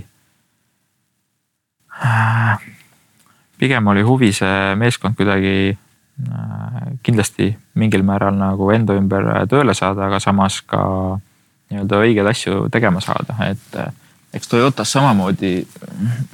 Pigem 3.58 3.86
oli 3.92 4.02
huvi 4.06 4.32
see 4.32 4.74
meeskond 4.80 5.16
kuidagi 5.18 5.74
äh, 5.74 6.80
kindlasti 7.02 7.52
mingil 7.74 8.06
määral 8.06 8.36
nagu 8.38 8.70
enda 8.74 8.96
ümber 8.98 9.30
tööle 9.50 9.74
saada, 9.74 10.08
aga 10.08 10.20
samas 10.22 10.60
ka 10.66 10.84
nii-öelda 11.70 12.00
õigeid 12.06 12.30
asju 12.30 12.66
tegema 12.72 13.00
saada, 13.02 13.36
et 13.48 13.78
eks 14.34 14.48
Toyotas 14.48 14.92
samamoodi, 14.92 15.66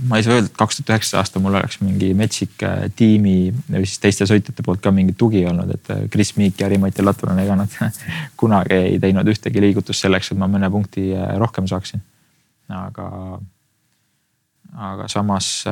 ma 0.09 0.17
ei 0.19 0.25
saa 0.25 0.39
öelda, 0.39 0.49
et 0.49 0.57
kaks 0.57 0.79
tuhat 0.79 0.93
üheksateist 0.95 1.19
aasta 1.21 1.43
mul 1.43 1.57
oleks 1.59 1.81
mingi 1.85 2.13
metsik 2.17 2.63
äh, 2.65 2.87
tiimi 2.97 3.53
või 3.69 3.85
siis 3.85 4.01
teiste 4.03 4.29
sõitjate 4.29 4.65
poolt 4.65 4.81
ka 4.85 4.93
mingit 4.95 5.19
tugi 5.21 5.43
olnud, 5.49 5.75
et 5.75 5.93
äh, 5.93 6.03
Chris 6.13 6.33
Meek 6.41 6.61
ja 6.61 6.71
Rimati 6.73 7.05
Latvanen, 7.05 7.43
ega 7.45 7.59
nad 7.61 7.77
kunagi 8.41 8.77
ei 8.77 8.99
teinud 9.03 9.29
ühtegi 9.29 9.65
liigutust 9.65 10.07
selleks, 10.07 10.33
et 10.33 10.41
ma 10.41 10.49
mõne 10.51 10.71
punkti 10.73 11.11
äh, 11.13 11.35
rohkem 11.41 11.69
saaksin. 11.71 12.03
aga, 12.71 13.07
aga 14.71 15.09
samas 15.11 15.65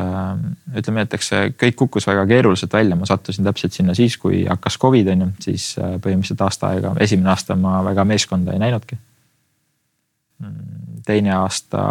ütleme, 0.75 1.05
et 1.05 1.13
eks 1.15 1.29
see 1.31 1.51
kõik 1.55 1.77
kukkus 1.79 2.09
väga 2.09 2.25
keeruliselt 2.27 2.73
välja, 2.75 2.97
ma 2.99 3.07
sattusin 3.07 3.47
täpselt 3.47 3.77
sinna 3.77 3.95
siis, 3.95 4.17
kui 4.19 4.41
hakkas 4.49 4.79
Covid 4.83 5.13
on 5.15 5.23
ju, 5.23 5.29
siis 5.45 5.69
põhimõtteliselt 5.79 6.43
aasta 6.43 6.73
aega, 6.73 6.97
esimene 7.05 7.31
aasta 7.31 7.57
ma 7.57 7.79
väga 7.87 8.05
meeskonda 8.09 8.57
ei 8.57 8.63
näinudki 8.65 8.99
teine 11.09 11.33
aasta, 11.35 11.83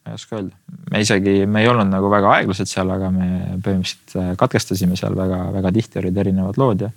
ma 0.00 0.12
ei 0.12 0.16
oska 0.16 0.38
öelda, 0.38 0.56
me 0.90 1.02
isegi, 1.02 1.34
me 1.46 1.64
ei 1.64 1.68
olnud 1.68 1.90
nagu 1.90 2.10
väga 2.12 2.34
aeglased 2.38 2.70
seal, 2.70 2.90
aga 2.94 3.10
me 3.14 3.28
põhimõtteliselt 3.64 4.16
äh, 4.20 4.30
katkestasime 4.40 4.98
seal 4.98 5.16
väga-väga 5.18 5.72
tihti 5.74 6.02
olid 6.02 6.20
erinevad 6.22 6.60
lood 6.60 6.86
ja. 6.86 6.90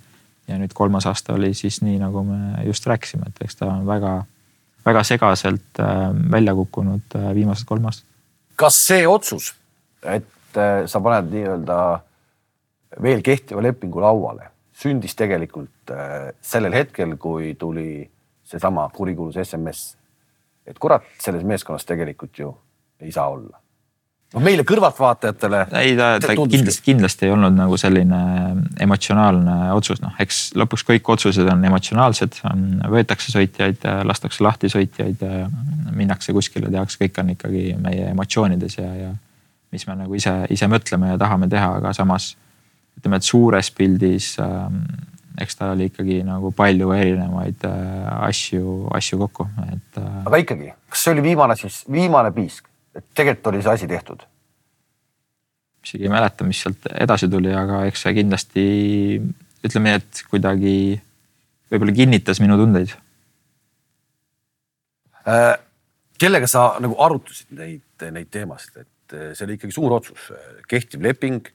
ja 0.48 0.58
nüüd 0.60 0.74
kolmas 0.76 1.08
aasta 1.10 1.34
oli 1.34 1.52
siis 1.58 1.80
nii, 1.84 1.98
nagu 2.02 2.24
me 2.28 2.64
just 2.68 2.86
rääkisime, 2.90 3.30
et 3.30 3.44
eks 3.46 3.60
ta 3.60 3.72
on 3.72 3.84
väga, 3.88 4.16
väga 4.86 5.04
segaselt 5.10 5.82
äh, 5.82 6.08
välja 6.36 6.54
kukkunud 6.56 7.18
äh, 7.18 7.30
viimased 7.36 7.68
kolm 7.68 7.90
aastat. 7.90 8.08
Kas 8.56 8.78
see 8.86 9.06
otsus, 9.08 9.52
et 10.02 10.58
sa 10.86 11.00
paned 11.02 11.32
nii-öelda 11.32 11.78
veel 13.02 13.22
kehtiva 13.26 13.62
lepingu 13.64 14.02
lauale, 14.02 14.50
sündis 14.74 15.16
tegelikult 15.18 15.92
sellel 16.42 16.76
hetkel, 16.76 17.16
kui 17.18 17.54
tuli 17.58 18.04
seesama 18.46 18.86
kurikuulus 18.94 19.40
SMS 19.42 19.94
et 20.66 20.78
kurat, 20.80 21.04
selles 21.20 21.44
meeskonnas 21.46 21.84
tegelikult 21.88 22.38
ju 22.38 22.50
ei 23.00 23.12
saa 23.12 23.28
olla. 23.28 23.60
Noh, 24.34 24.42
meile 24.44 24.64
kõrvaltvaatajatele. 24.66 25.60
ei, 25.80 25.94
ta, 25.98 26.10
ta 26.22 26.34
kindlasti, 26.36 26.82
kindlasti 26.84 27.28
ei 27.28 27.34
olnud 27.34 27.56
nagu 27.56 27.78
selline 27.80 28.20
emotsionaalne 28.84 29.56
otsus, 29.76 30.02
noh, 30.04 30.14
eks 30.22 30.42
lõpuks 30.58 30.86
kõik 30.90 31.10
otsused 31.16 31.48
on 31.50 31.64
emotsionaalsed, 31.70 32.40
võetakse 32.92 33.34
sõitjaid, 33.34 33.86
lastakse 34.06 34.44
lahti 34.44 34.70
sõitjaid, 34.72 35.24
minnakse 35.94 36.34
kuskile, 36.36 36.72
tehakse, 36.72 37.00
kõik 37.04 37.22
on 37.22 37.34
ikkagi 37.36 37.66
meie 37.80 38.10
emotsioonides 38.12 38.78
ja, 38.80 38.90
ja 39.06 39.14
mis 39.74 39.86
me 39.88 39.98
nagu 40.04 40.14
ise, 40.14 40.36
ise 40.54 40.70
mõtleme 40.70 41.14
ja 41.14 41.20
tahame 41.20 41.50
teha, 41.50 41.76
aga 41.80 41.94
samas 41.96 42.34
ütleme, 42.98 43.18
et 43.18 43.26
suures 43.26 43.70
pildis 43.74 44.34
ähm, 44.42 44.84
eks 45.40 45.58
ta 45.58 45.72
oli 45.72 45.88
ikkagi 45.90 46.20
nagu 46.26 46.52
palju 46.54 46.92
erinevaid 46.94 47.66
äh, 47.66 48.28
asju, 48.28 48.86
asju 48.94 49.18
kokku, 49.24 49.48
et. 49.66 49.98
Äh, 49.98 50.20
aga 50.28 50.40
ikkagi, 50.42 50.70
kas 50.90 51.06
see 51.06 51.14
oli 51.16 51.24
viimane 51.26 51.56
siis, 51.58 51.82
viimane 51.90 52.30
piisk, 52.34 52.68
et 52.94 53.06
tegelikult 53.14 53.52
oli 53.52 53.62
see 53.62 53.76
asi 53.78 53.90
tehtud? 53.90 54.24
isegi 55.84 56.06
ei 56.06 56.12
mäleta, 56.12 56.46
mis 56.48 56.62
sealt 56.64 56.86
edasi 56.94 57.28
tuli, 57.28 57.52
aga 57.52 57.82
eks 57.88 58.06
see 58.06 58.14
kindlasti 58.16 58.64
ütleme 59.64 59.90
nii, 59.90 60.00
et 60.00 60.22
kuidagi 60.30 60.76
võib-olla 61.72 61.96
kinnitas 61.96 62.40
minu 62.40 62.56
tundeid 62.60 62.94
äh,. 65.28 65.52
kellega 66.20 66.48
sa 66.50 66.70
nagu 66.84 66.96
arutasid 67.04 67.52
neid, 67.58 68.06
neid 68.16 68.30
teemasid, 68.32 68.84
et 68.84 69.18
see 69.36 69.44
oli 69.46 69.58
ikkagi 69.58 69.76
suur 69.76 69.98
otsus, 69.98 70.30
kehtiv 70.70 71.04
leping 71.04 71.52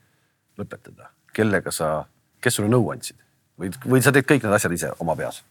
lõpetada, 0.60 1.10
kellega 1.34 1.74
sa, 1.74 2.04
kes 2.44 2.60
sulle 2.60 2.70
nõu 2.72 2.92
andsid? 2.94 3.18
või, 3.60 3.72
või 3.86 4.04
sa 4.04 4.14
teed 4.16 4.28
kõik 4.30 4.46
need 4.46 4.56
asjad 4.56 4.76
ise 4.76 4.92
oma 5.02 5.16
peas? 5.20 5.42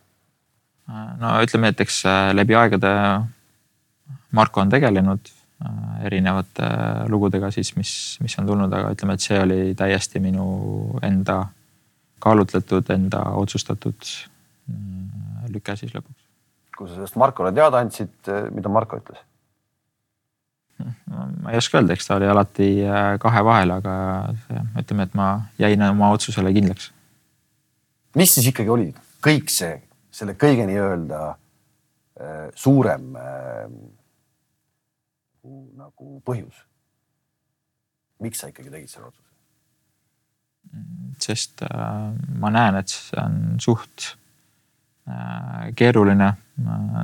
no 0.89 1.35
ütleme, 1.45 1.73
et 1.75 1.83
eks 1.85 2.05
äh, 2.09 2.31
läbi 2.37 2.57
aegade 2.57 2.93
Marko 4.33 4.63
on 4.63 4.71
tegelenud 4.73 5.29
äh, 5.29 5.38
erinevate 6.07 6.65
äh, 6.65 7.05
lugudega 7.11 7.51
siis, 7.55 7.73
mis, 7.77 7.93
mis 8.23 8.37
on 8.39 8.47
tulnud, 8.47 8.73
aga 8.73 8.93
ütleme, 8.95 9.17
et 9.19 9.25
see 9.25 9.39
oli 9.43 9.61
täiesti 9.79 10.23
minu 10.23 10.49
enda 11.03 11.41
kaalutletud, 12.23 12.91
enda 12.95 13.23
otsustatud 13.39 14.13
lüke 15.49 15.75
siis 15.81 15.95
lõpuks. 15.95 16.27
kui 16.77 16.89
sa 16.89 16.99
sellest 16.99 17.17
Markole 17.19 17.51
teada 17.55 17.81
andsid, 17.83 18.31
mida 18.55 18.71
Marko 18.71 19.01
ütles? 19.01 19.25
ma 20.79 21.51
ei 21.51 21.59
oska 21.59 21.81
öelda, 21.81 21.97
eks 21.97 22.07
ta 22.07 22.21
oli 22.21 22.29
alati 22.31 22.69
kahe 23.19 23.43
vahel, 23.47 23.73
aga 23.81 23.95
ütleme, 24.79 25.09
et 25.09 25.19
ma 25.19 25.33
jäin 25.59 25.83
oma 25.89 26.13
otsusele 26.15 26.53
kindlaks 26.55 26.93
mis 28.19 28.35
siis 28.35 28.51
ikkagi 28.51 28.73
oli 28.73 28.89
kõik 29.25 29.53
see, 29.53 29.77
selle 30.15 30.35
kõige 30.39 30.67
nii-öelda 30.69 31.21
äh, 31.29 32.49
suurem 32.57 33.11
äh, 35.49 35.77
nagu 35.85 36.19
põhjus? 36.27 36.65
miks 38.23 38.41
sa 38.43 38.51
ikkagi 38.51 38.71
tegid 38.73 38.91
selle 38.91 39.11
otsuse? 39.11 39.27
sest 41.23 41.63
äh, 41.67 42.11
ma 42.43 42.51
näen, 42.55 42.81
et 42.81 42.93
see 42.93 43.21
on 43.23 43.39
suht 43.63 44.11
äh, 45.09 45.71
keeruline 45.79 46.29
äh, 46.35 46.99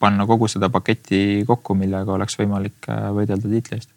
panna 0.00 0.26
kogu 0.28 0.48
seda 0.50 0.70
paketti 0.72 1.44
kokku, 1.46 1.76
millega 1.78 2.14
oleks 2.14 2.38
võimalik 2.40 2.88
äh, 2.88 3.10
võidelda 3.16 3.50
tiitli 3.50 3.78
eest. 3.78 3.92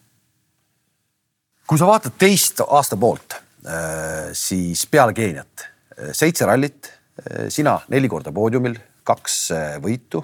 kui 1.67 1.79
sa 1.79 1.87
vaatad 1.89 2.17
teist 2.19 2.61
aasta 2.65 2.99
poolt, 2.99 3.39
äh, 3.65 4.29
siis 4.35 4.85
peale 4.91 5.15
Keeniat 5.17 5.71
seitse 6.13 6.45
rallit, 6.45 6.91
sina 7.49 7.71
neli 7.89 8.05
korda 8.05 8.29
poodiumil, 8.29 8.75
kaks 9.07 9.37
eh, 9.55 9.77
võitu, 9.83 10.21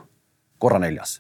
korra 0.60 0.80
neljas. 0.84 1.18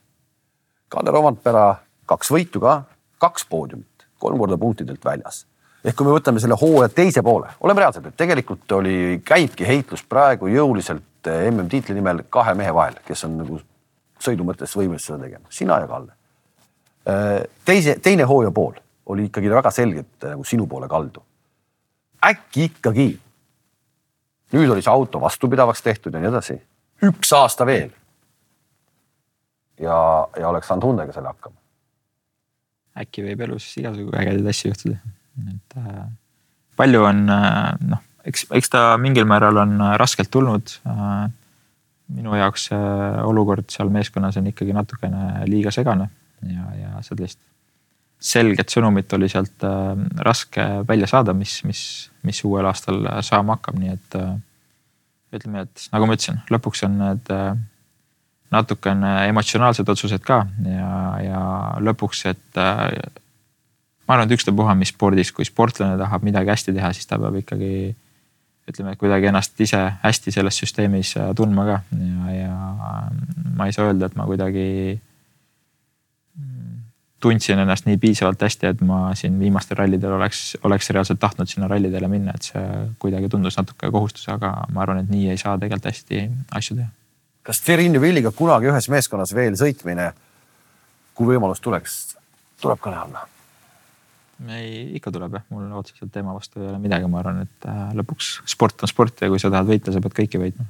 Kalle 0.92 1.13
Romantpera 1.13 1.68
kaks 2.06 2.32
võitu 2.32 2.62
ka, 2.63 2.84
kaks 3.22 3.46
poodiumit, 3.50 4.08
kolm 4.20 4.39
korda 4.39 4.58
punktidelt 4.58 5.06
väljas. 5.06 5.46
ehk 5.84 5.98
kui 6.00 6.08
me 6.08 6.13
võtame 6.16 6.39
selle 6.39 6.56
hooaja 6.60 6.89
teise 6.89 7.22
poole, 7.22 7.50
oleme 7.60 7.84
reaalsed, 7.84 8.06
et 8.06 8.18
tegelikult 8.18 8.72
oli, 8.72 9.22
käibki 9.26 9.68
heitlus 9.68 10.04
praegu 10.04 10.48
jõuliselt 10.48 11.28
eh, 11.28 11.50
MM-tiitli 11.52 11.96
nimel 11.96 12.24
kahe 12.30 12.54
mehe 12.54 12.74
vahel, 12.74 12.96
kes 13.06 13.26
on 13.28 13.38
nagu 13.42 13.60
sõidu 14.24 14.48
mõttes 14.48 14.76
võimelised 14.78 15.12
seda 15.12 15.26
tegema, 15.26 15.46
sina 15.50 15.82
ja 15.84 15.88
Kalle. 15.88 16.16
Eh, 17.04 17.44
teise, 17.66 17.98
teine 18.00 18.24
hooaja 18.24 18.52
pool 18.52 18.80
oli 19.06 19.28
ikkagi 19.28 19.52
väga 19.52 19.72
selgelt 19.72 20.24
nagu 20.30 20.44
sinu 20.48 20.68
poole 20.68 20.88
kaldu. 20.88 21.24
äkki 22.24 22.70
ikkagi 22.70 23.10
nüüd 24.54 24.72
oli 24.72 24.86
see 24.86 24.94
auto 24.94 25.22
vastupidavaks 25.22 25.82
tehtud 25.82 26.13
ja 26.13 26.22
nii 26.22 26.30
edasi. 26.30 26.60
üks 27.04 27.34
aasta 27.36 27.66
veel. 27.66 27.89
ja, 29.80 29.98
ja 30.39 30.50
oleks 30.50 30.68
saanud 30.68 30.88
Hyundai'ga 30.88 31.13
selle 31.16 31.34
hakkama. 31.34 31.58
Äkki 32.99 33.25
võib 33.25 33.45
elus 33.47 33.69
igasugu 33.79 34.13
ägedaid 34.17 34.49
asju 34.51 34.71
juhtuda, 34.71 34.97
et 35.53 35.77
äh, 35.82 36.03
palju 36.79 37.06
on 37.10 37.23
äh, 37.34 37.71
noh, 37.93 38.03
eks, 38.29 38.47
eks 38.53 38.73
ta 38.73 38.84
mingil 39.01 39.27
määral 39.29 39.62
on 39.63 39.79
äh, 39.82 39.95
raskelt 40.01 40.32
tulnud 40.34 40.77
äh,. 40.89 41.32
minu 42.13 42.36
jaoks 42.38 42.67
see 42.69 42.77
äh, 42.77 43.23
olukord 43.25 43.71
seal 43.73 43.89
meeskonnas 43.89 44.38
on 44.38 44.51
ikkagi 44.51 44.75
natukene 44.75 45.47
liiga 45.49 45.71
segane 45.71 46.10
ja, 46.45 46.67
ja 46.77 47.01
sellist 47.01 47.39
selget 48.23 48.71
sõnumit 48.71 49.12
oli 49.17 49.29
sealt 49.32 49.65
äh, 49.67 49.93
raske 50.23 50.65
välja 50.88 51.10
saada, 51.12 51.36
mis, 51.36 51.60
mis, 51.67 51.84
mis 52.23 52.39
uuel 52.47 52.67
aastal 52.69 53.03
saama 53.25 53.58
hakkab, 53.58 53.79
nii 53.79 53.93
et 53.93 54.17
äh, 54.19 54.34
ütleme, 55.36 55.65
et 55.65 55.88
nagu 55.91 56.08
ma 56.08 56.15
ütlesin, 56.17 56.39
lõpuks 56.53 56.86
on 56.88 56.99
need 57.01 57.34
äh, 57.34 57.53
natukene 58.54 59.12
emotsionaalsed 59.32 59.89
otsused 59.89 60.24
ka 60.26 60.44
ja, 60.68 60.94
ja 61.24 61.42
lõpuks, 61.84 62.24
et 62.32 62.60
ma 62.60 64.16
arvan, 64.16 64.28
et 64.28 64.36
ükstapuha, 64.38 64.76
mis 64.80 64.94
spordis, 64.94 65.34
kui 65.36 65.48
sportlane 65.48 65.98
tahab 66.00 66.26
midagi 66.26 66.54
hästi 66.54 66.76
teha, 66.76 66.94
siis 66.96 67.10
ta 67.10 67.20
peab 67.22 67.39
ikkagi 67.42 67.74
ütleme, 68.70 68.96
kuidagi 69.00 69.28
ennast 69.28 69.60
ise 69.63 69.80
hästi 70.04 70.32
selles 70.32 70.60
süsteemis 70.62 71.16
tundma 71.36 71.66
ka 71.68 71.80
ja, 72.00 72.36
ja 72.38 72.54
ma 73.58 73.68
ei 73.68 73.76
saa 73.76 73.89
öelda, 73.89 74.08
et 74.08 74.16
ma 74.20 74.28
kuidagi 74.30 74.68
tundsin 77.24 77.60
ennast 77.63 77.88
nii 77.88 78.00
piisavalt 78.02 78.42
hästi, 78.44 78.70
et 78.74 78.82
ma 78.84 79.13
siin 79.16 79.38
viimastel 79.39 79.80
rallidel 79.80 80.18
oleks, 80.18 80.58
oleks 80.68 80.89
reaalselt 80.92 81.22
tahtnud 81.24 81.48
sinna 81.48 81.70
rallidele 81.72 82.10
minna, 82.12 82.36
et 82.36 82.50
see 82.52 82.66
kuidagi 83.00 83.30
tundus 83.32 83.56
natuke 83.60 83.92
kohustus, 83.94 84.28
aga 84.34 84.52
ma 84.76 84.84
arvan, 84.84 85.04
et 85.04 85.12
nii 85.12 85.30
ei 85.32 85.39
saa 85.39 85.56
tegelikult 85.62 85.92
hästi 85.94 86.26
asju 86.60 86.80
teha. 86.82 86.92
Kas 87.43 87.62
Terin 87.65 87.99
Villiga 88.01 88.32
kunagi 88.36 88.71
ühes 88.71 88.89
meeskonnas 88.91 89.34
veel 89.36 89.58
sõitmine, 89.60 90.12
kui 91.13 91.29
võimalus 91.34 91.62
tuleks, 91.63 92.15
tuleb 92.63 92.82
kõne 92.84 93.01
alla? 93.03 93.27
ei, 94.49 94.95
ikka 94.97 95.12
tuleb 95.13 95.36
jah, 95.38 95.43
mul 95.53 95.69
otseselt 95.77 96.10
teema 96.12 96.34
vastu 96.36 96.60
ei 96.60 96.67
ole 96.67 96.79
midagi, 96.82 97.08
ma 97.08 97.21
arvan, 97.21 97.43
et 97.45 97.67
äh, 97.69 97.84
lõpuks 97.95 98.32
sport 98.49 98.82
on 98.84 98.89
sport 98.91 99.21
ja 99.23 99.29
kui 99.32 99.39
sa 99.39 99.51
tahad 99.53 99.69
võita, 99.69 99.93
sa 99.93 100.01
pead 100.03 100.15
kõiki 100.17 100.41
võitma. 100.41 100.65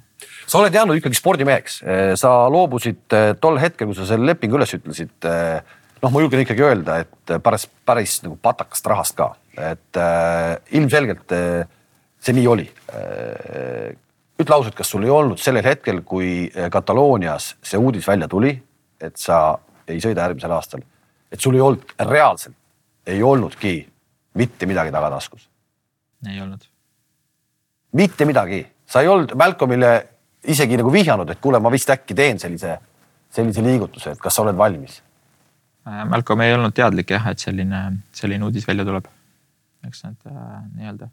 sa 0.45 0.59
oled 0.59 0.75
jäänud 0.75 0.99
ikkagi 0.99 1.17
spordimeheks, 1.17 1.79
sa 2.19 2.33
loobusid 2.53 3.15
äh, 3.17 3.31
tol 3.41 3.57
hetkel, 3.62 3.89
kui 3.89 3.97
sa 3.97 4.05
selle 4.09 4.29
lepingu 4.29 4.59
üles 4.59 4.75
ütlesid 4.77 5.29
äh, 5.29 5.63
noh, 6.03 6.12
ma 6.12 6.21
julgen 6.23 6.43
ikkagi 6.43 6.65
öelda, 6.65 6.99
et 7.03 7.33
päris, 7.43 7.65
päris 7.88 8.17
nagu 8.25 8.38
patakast 8.43 8.88
rahast 8.91 9.17
ka, 9.17 9.31
et 9.55 9.99
äh, 9.99 10.57
ilmselgelt 10.77 11.36
äh, 11.36 11.63
see 12.23 12.39
nii 12.39 12.47
oli 12.49 12.69
äh,. 12.93 13.99
Ütle 14.39 14.56
ausalt, 14.56 14.76
kas 14.76 14.89
sul 14.89 15.06
ei 15.06 15.13
olnud 15.13 15.41
sellel 15.41 15.65
hetkel, 15.65 16.02
kui 16.08 16.50
äh, 16.50 16.69
Kataloonias 16.74 17.54
see 17.62 17.80
uudis 17.80 18.08
välja 18.08 18.28
tuli, 18.32 18.54
et 19.02 19.17
sa 19.19 19.58
ei 19.88 20.00
sõida 20.02 20.28
järgmisel 20.28 20.56
aastal, 20.56 20.84
et 21.32 21.41
sul 21.41 21.58
ei 21.58 21.63
olnud 21.63 21.96
reaalselt, 22.10 22.56
ei 23.08 23.24
olnudki 23.24 23.76
mitte 24.39 24.69
midagi 24.69 24.91
tagataskus? 24.91 25.50
ei 26.30 26.41
olnud. 26.41 26.62
mitte 28.00 28.26
midagi, 28.26 28.65
sa 28.88 29.02
ei 29.04 29.12
olnud 29.12 29.36
Malcolmile 29.36 29.93
isegi 30.43 30.78
nagu 30.80 30.91
vihjanud, 30.91 31.30
et 31.30 31.39
kuule, 31.43 31.60
ma 31.60 31.72
vist 31.72 31.89
äkki 31.91 32.15
teen 32.15 32.39
sellise, 32.39 32.78
sellise 33.32 33.63
liigutuse, 33.63 34.15
et 34.15 34.24
kas 34.24 34.36
sa 34.36 34.46
oled 34.46 34.58
valmis 34.58 35.02
Äh, 35.88 36.06
Malcolm 36.08 36.41
ei 36.41 36.54
olnud 36.56 36.72
teadlik 36.76 37.12
jah, 37.12 37.26
et 37.34 37.43
selline, 37.43 37.82
selline 38.15 38.48
uudis 38.48 38.67
välja 38.67 38.86
tuleb. 38.88 39.10
eks 39.84 40.06
need 40.06 40.30
äh, 40.32 40.60
nii-öelda 40.78 41.10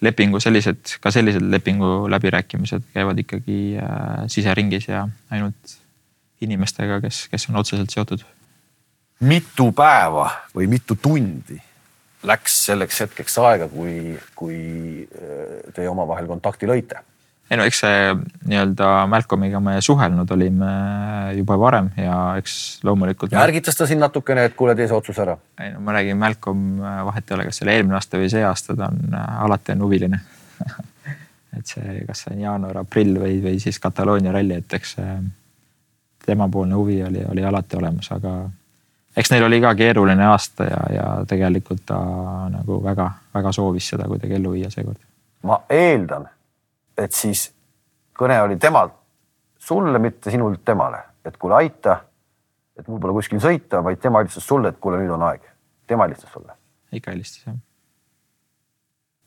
lepingu 0.00 0.40
sellised, 0.40 0.96
ka 1.00 1.10
sellised 1.14 1.44
lepingu 1.50 2.08
läbirääkimised 2.10 2.90
käivad 2.94 3.18
ikkagi 3.22 3.76
äh, 3.80 4.24
siseringis 4.32 4.88
ja 4.88 5.06
ainult 5.30 5.76
inimestega, 6.44 7.00
kes, 7.00 7.26
kes 7.32 7.48
on 7.48 7.60
otseselt 7.62 7.90
seotud. 7.90 8.24
mitu 9.20 9.70
päeva 9.72 10.28
või 10.56 10.66
mitu 10.68 10.96
tundi 11.00 11.60
läks 12.24 12.56
selleks 12.66 13.00
hetkeks 13.00 13.38
aega, 13.38 13.68
kui, 13.68 14.18
kui 14.36 14.58
äh, 15.04 15.72
te 15.74 15.88
omavahel 15.88 16.26
kontakti 16.30 16.68
lõite? 16.68 17.02
Ei 17.50 17.58
no 17.60 17.66
eks 17.68 17.80
see 17.84 17.98
nii-öelda 18.48 18.90
Malcolmiga 19.10 19.60
me 19.60 19.76
suhelnud 19.84 20.30
olime 20.36 20.70
juba 21.36 21.58
varem 21.60 21.90
ja 22.00 22.16
eks 22.40 22.80
loomulikult. 22.86 23.36
ärgitas 23.40 23.76
ta 23.76 23.86
sind 23.86 24.02
natukene, 24.04 24.46
et 24.48 24.56
kuule, 24.56 24.74
tee 24.78 24.88
see 24.88 24.96
otsus 24.96 25.20
ära? 25.24 25.36
ei 25.60 25.74
no 25.74 25.82
ma 25.84 25.96
räägin, 25.98 26.18
Malcolm, 26.20 26.64
vahet 26.80 27.30
ei 27.30 27.38
ole, 27.38 27.48
kas 27.50 27.60
see 27.60 27.68
oli 27.68 27.76
eelmine 27.76 28.00
aasta 28.00 28.20
või 28.20 28.32
see 28.32 28.44
aasta, 28.48 28.76
ta 28.78 28.90
on 28.90 29.16
alati 29.20 29.76
on 29.76 29.86
huviline 29.86 30.20
et 31.58 31.66
see, 31.76 32.02
kas 32.08 32.24
see 32.24 32.34
on 32.34 32.44
jaanuar, 32.46 32.82
aprill 32.84 33.18
või, 33.20 33.38
või 33.44 33.60
siis 33.62 33.78
Kataloonia 33.82 34.32
ralli, 34.34 34.58
et 34.62 34.78
eks 34.80 34.96
temapoolne 36.24 36.74
huvi 36.74 37.02
oli, 37.04 37.24
oli 37.30 37.44
alati 37.44 37.76
olemas, 37.76 38.10
aga 38.16 38.38
eks 39.16 39.30
neil 39.30 39.44
oli 39.46 39.60
ka 39.62 39.74
keeruline 39.78 40.26
aasta 40.26 40.68
ja, 40.68 40.80
ja 40.94 41.08
tegelikult 41.28 41.84
ta 41.86 41.98
nagu 42.50 42.80
väga-väga 42.84 43.52
soovis 43.52 43.92
seda 43.94 44.08
kuidagi 44.10 44.38
ellu 44.38 44.54
viia 44.56 44.70
seekord. 44.72 44.98
ma 45.42 45.60
eeldan 45.70 46.28
et 46.98 47.12
siis 47.12 47.48
kõne 48.14 48.36
oli 48.42 48.56
temalt 48.60 48.94
sulle, 49.58 49.98
mitte 49.98 50.30
sinult 50.30 50.64
temale, 50.64 51.00
et 51.24 51.36
kuule, 51.40 51.56
aita. 51.56 52.00
et 52.76 52.88
mul 52.88 52.98
pole 53.00 53.14
kuskil 53.14 53.40
sõita, 53.40 53.80
vaid 53.84 54.00
tema 54.02 54.20
helistas 54.22 54.46
sulle, 54.46 54.72
et 54.72 54.80
kuule, 54.82 54.98
nüüd 54.98 55.14
on 55.14 55.22
aeg. 55.30 55.40
tema 55.86 56.08
helistas 56.08 56.32
sulle. 56.32 56.52
ikka 56.92 57.10
helistas 57.10 57.46
jah. 57.46 57.56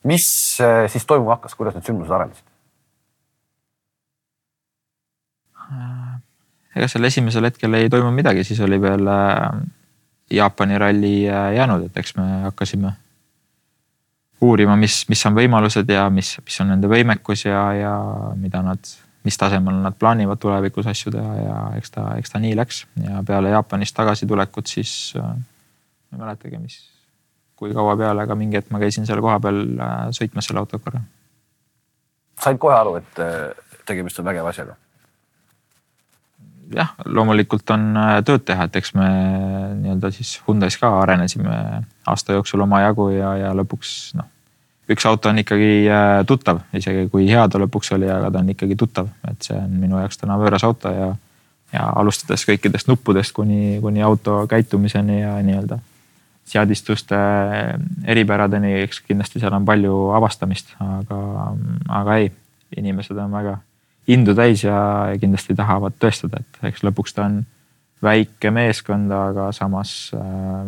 mis 0.04 0.28
äh, 0.62 0.86
siis 0.92 1.06
toimuma 1.06 1.38
hakkas, 1.38 1.56
kuidas 1.56 1.76
need 1.76 1.88
sündmused 1.88 2.14
arenesid? 2.14 2.46
ega 6.78 6.88
seal 6.88 7.04
esimesel 7.10 7.50
hetkel 7.50 7.74
ei 7.74 7.90
toimunud 7.90 8.16
midagi, 8.16 8.44
siis 8.48 8.60
oli 8.64 8.80
veel 8.82 9.10
Jaapani 10.32 10.78
ralli 10.78 11.24
jäänud, 11.24 11.88
et 11.88 11.98
eks 11.98 12.16
me 12.16 12.24
hakkasime 12.46 12.94
uurima, 14.41 14.76
mis, 14.78 15.02
mis 15.10 15.26
on 15.26 15.36
võimalused 15.38 15.89
ja 15.89 16.08
mis, 16.13 16.36
mis 16.45 16.62
on 16.62 16.71
nende 16.73 16.89
võimekus 16.91 17.45
ja, 17.47 17.62
ja 17.73 17.93
mida 18.38 18.62
nad, 18.65 18.91
mis 19.26 19.38
tasemel 19.39 19.80
nad 19.82 19.97
plaanivad 20.00 20.39
tulevikus 20.41 20.89
asju 20.89 21.13
teha 21.15 21.36
ja 21.41 21.58
eks 21.80 21.93
ta, 21.95 22.06
eks 22.21 22.34
ta 22.34 22.41
nii 22.43 22.54
läks 22.58 22.84
ja 23.04 23.23
peale 23.28 23.54
Jaapanist 23.56 23.97
tagasitulekut 23.97 24.69
siis 24.69 24.93
äh, 25.17 25.26
ma 25.26 26.17
ei 26.17 26.23
mäletagi, 26.23 26.62
mis, 26.62 26.80
kui 27.58 27.73
kaua 27.76 27.97
peale, 28.00 28.26
aga 28.28 28.38
mingi 28.38 28.60
hetk 28.60 28.71
ma 28.73 28.82
käisin 28.84 29.08
seal 29.10 29.21
kohapeal 29.26 29.63
äh, 29.76 29.95
sõitmas 30.15 30.50
selle 30.50 30.62
autoga 30.63 30.84
korra. 30.86 31.02
said 32.43 32.62
kohe 32.62 32.78
aru, 32.78 32.97
et 33.02 33.23
äh, 33.23 33.80
tegemist 33.89 34.19
on 34.21 34.30
vägeva 34.30 34.54
asjaga? 34.54 34.78
Jah, 36.76 36.94
loomulikult 37.06 37.70
on 37.76 37.92
tööd 38.28 38.46
teha, 38.48 38.68
et 38.68 38.80
eks 38.80 38.94
me 38.98 39.08
nii-öelda 39.82 40.12
siis 40.16 40.38
Hyundai's 40.48 40.78
ka 40.80 40.92
arenesime 41.02 41.84
aasta 42.08 42.36
jooksul 42.38 42.64
omajagu 42.66 43.10
ja, 43.16 43.36
ja 43.42 43.54
lõpuks 43.58 43.94
noh, 44.18 44.28
üks 44.92 45.06
auto 45.08 45.30
on 45.30 45.42
ikkagi 45.44 45.88
äh, 45.92 46.22
tuttav, 46.28 46.64
isegi 46.76 47.08
kui 47.12 47.28
hea 47.30 47.46
ta 47.52 47.60
lõpuks 47.62 47.94
oli, 47.96 48.10
aga 48.12 48.32
ta 48.32 48.44
on 48.44 48.52
ikkagi 48.54 48.78
tuttav, 48.80 49.12
et 49.30 49.50
see 49.50 49.58
on 49.58 49.76
minu 49.82 50.00
jaoks 50.02 50.22
täna 50.22 50.40
võõras 50.40 50.66
auto 50.68 50.92
ja, 50.94 51.12
ja 51.74 51.92
alustades 52.00 52.46
kõikidest 52.48 52.90
nuppudest 52.92 53.36
kuni, 53.36 53.78
kuni 53.84 54.04
auto 54.04 54.42
käitumiseni 54.50 55.22
ja 55.22 55.38
nii-öelda 55.44 55.80
seadistuste 56.48 57.18
eripäradeni, 58.08 58.78
eks 58.86 59.02
kindlasti 59.04 59.42
seal 59.42 59.56
on 59.58 59.66
palju 59.68 59.96
avastamist, 60.16 60.72
aga, 60.80 61.18
aga 62.02 62.20
ei, 62.22 62.30
inimesed 62.80 63.20
on 63.20 63.36
väga 63.36 63.58
indu 64.08 64.36
täis 64.38 64.63
ja, 64.63 64.80
kindlasti 65.20 65.56
tahavad 65.58 65.96
tõestada, 66.00 66.41
et 66.41 66.67
eks 66.72 66.84
lõpuks 66.88 67.15
ta 67.15 67.28
on 67.28 67.41
väike 68.04 68.52
meeskond, 68.54 69.12
aga 69.12 69.50
samas 69.56 69.93
äh, 70.15 70.67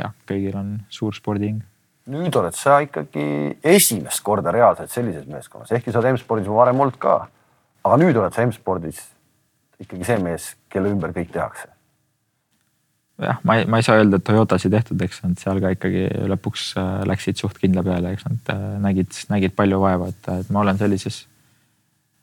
jah, 0.00 0.12
kõigil 0.28 0.56
on 0.58 0.74
suur 0.92 1.16
spordihing. 1.16 1.62
nüüd 2.10 2.36
oled 2.36 2.56
sa 2.56 2.80
ikkagi 2.84 3.56
esimest 3.64 4.20
korda 4.24 4.52
reaalselt 4.52 4.92
sellises 4.92 5.26
meeskonnas, 5.26 5.72
ehkki 5.72 5.92
sa 5.92 6.02
oled 6.02 6.14
M-spordis 6.14 6.50
varem 6.50 6.80
olnud 6.80 6.98
ka. 7.00 7.28
aga 7.84 8.00
nüüd 8.00 8.16
oled 8.16 8.34
sa 8.34 8.44
M-spordis 8.46 9.00
ikkagi 9.80 10.06
see 10.06 10.18
mees, 10.22 10.52
kelle 10.70 10.92
ümber 10.92 11.14
kõik 11.16 11.32
tehakse. 11.32 11.68
jah, 13.24 13.40
ma 13.42 13.58
ei, 13.58 13.66
ma 13.66 13.80
ei 13.80 13.86
saa 13.86 13.98
öelda, 13.98 14.20
et 14.20 14.26
Toyotas 14.26 14.66
ei 14.66 14.74
tehtud, 14.74 15.00
eks 15.02 15.22
nad 15.24 15.38
seal 15.40 15.62
ka 15.64 15.74
ikkagi 15.74 16.08
lõpuks 16.30 16.72
äh, 16.78 16.96
läksid 17.08 17.40
suht 17.40 17.58
kindla 17.62 17.82
peale, 17.86 18.14
eks 18.14 18.26
nad 18.28 18.52
äh, 18.54 18.66
nägid, 18.84 19.14
nägid 19.32 19.56
palju 19.56 19.80
vaeva, 19.80 20.10
et, 20.12 20.34
et 20.44 20.50
ma 20.52 20.64
olen 20.64 20.80
sellises 20.80 21.24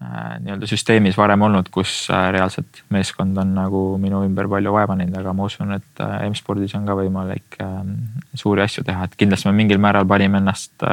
nii-öelda 0.01 0.67
süsteemis 0.69 1.17
varem 1.17 1.41
olnud, 1.45 1.69
kus 1.73 2.07
äh, 2.09 2.29
reaalselt 2.33 2.81
meeskond 2.93 3.37
on 3.37 3.53
nagu 3.53 3.81
minu 4.01 4.23
ümber 4.25 4.47
palju 4.49 4.73
vaeva 4.73 4.95
näinud, 4.97 5.17
aga 5.19 5.33
ma 5.37 5.45
usun, 5.45 5.75
et 5.75 6.01
äh, 6.01 6.15
M-spordis 6.29 6.73
on 6.77 6.87
ka 6.89 6.95
võimalik 6.97 7.59
ähm, 7.61 7.93
suuri 8.33 8.63
asju 8.65 8.83
teha, 8.87 9.05
et 9.05 9.17
kindlasti 9.19 9.49
me 9.49 9.53
mingil 9.59 9.81
määral 9.81 10.07
panime 10.09 10.41
ennast 10.41 10.87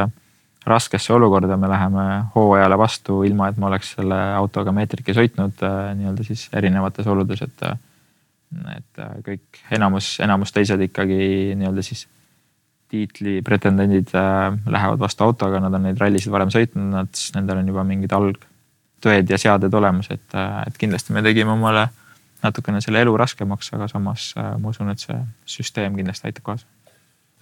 raskesse 0.68 1.14
olukorda, 1.14 1.56
me 1.56 1.70
läheme 1.70 2.04
hooajale 2.34 2.76
vastu, 2.78 3.22
ilma 3.24 3.48
et 3.48 3.56
ma 3.56 3.70
oleks 3.70 3.94
selle 3.96 4.18
autoga 4.36 4.74
meetriki 4.76 5.16
sõitnud 5.16 5.64
nii-öelda 5.96 6.26
siis 6.26 6.48
erinevates 6.52 7.08
oludes, 7.08 7.42
et. 7.46 7.64
et 8.74 9.02
kõik 9.24 9.62
enamus, 9.76 10.18
enamus 10.24 10.52
teised 10.52 10.84
ikkagi 10.84 11.54
nii-öelda 11.56 11.84
siis 11.84 12.04
tiitli 12.92 13.40
pretendendid 13.44 14.12
lähevad 14.12 15.00
vastu 15.00 15.24
autoga, 15.24 15.60
nad 15.60 15.72
on 15.76 15.88
neid 15.88 16.00
rallisid 16.00 16.32
varem 16.32 16.52
sõitnud, 16.52 16.92
nad, 16.92 17.24
nendel 17.36 17.62
on 17.62 17.72
juba 17.72 17.88
mingid 17.88 18.12
alg 18.16 18.47
tõed 19.04 19.30
ja 19.30 19.38
seaded 19.38 19.74
olemas, 19.74 20.10
et, 20.10 20.36
et 20.66 20.78
kindlasti 20.80 21.14
me 21.14 21.22
tegime 21.22 21.54
omale 21.54 21.88
natukene 22.42 22.80
selle 22.82 23.02
elu 23.02 23.14
raskemaks, 23.18 23.72
aga 23.74 23.88
samas 23.90 24.32
äh, 24.38 24.52
ma 24.60 24.72
usun, 24.72 24.90
et 24.92 25.02
see 25.02 25.16
süsteem 25.58 25.96
kindlasti 25.98 26.28
aitab 26.28 26.44
kaasa 26.46 26.66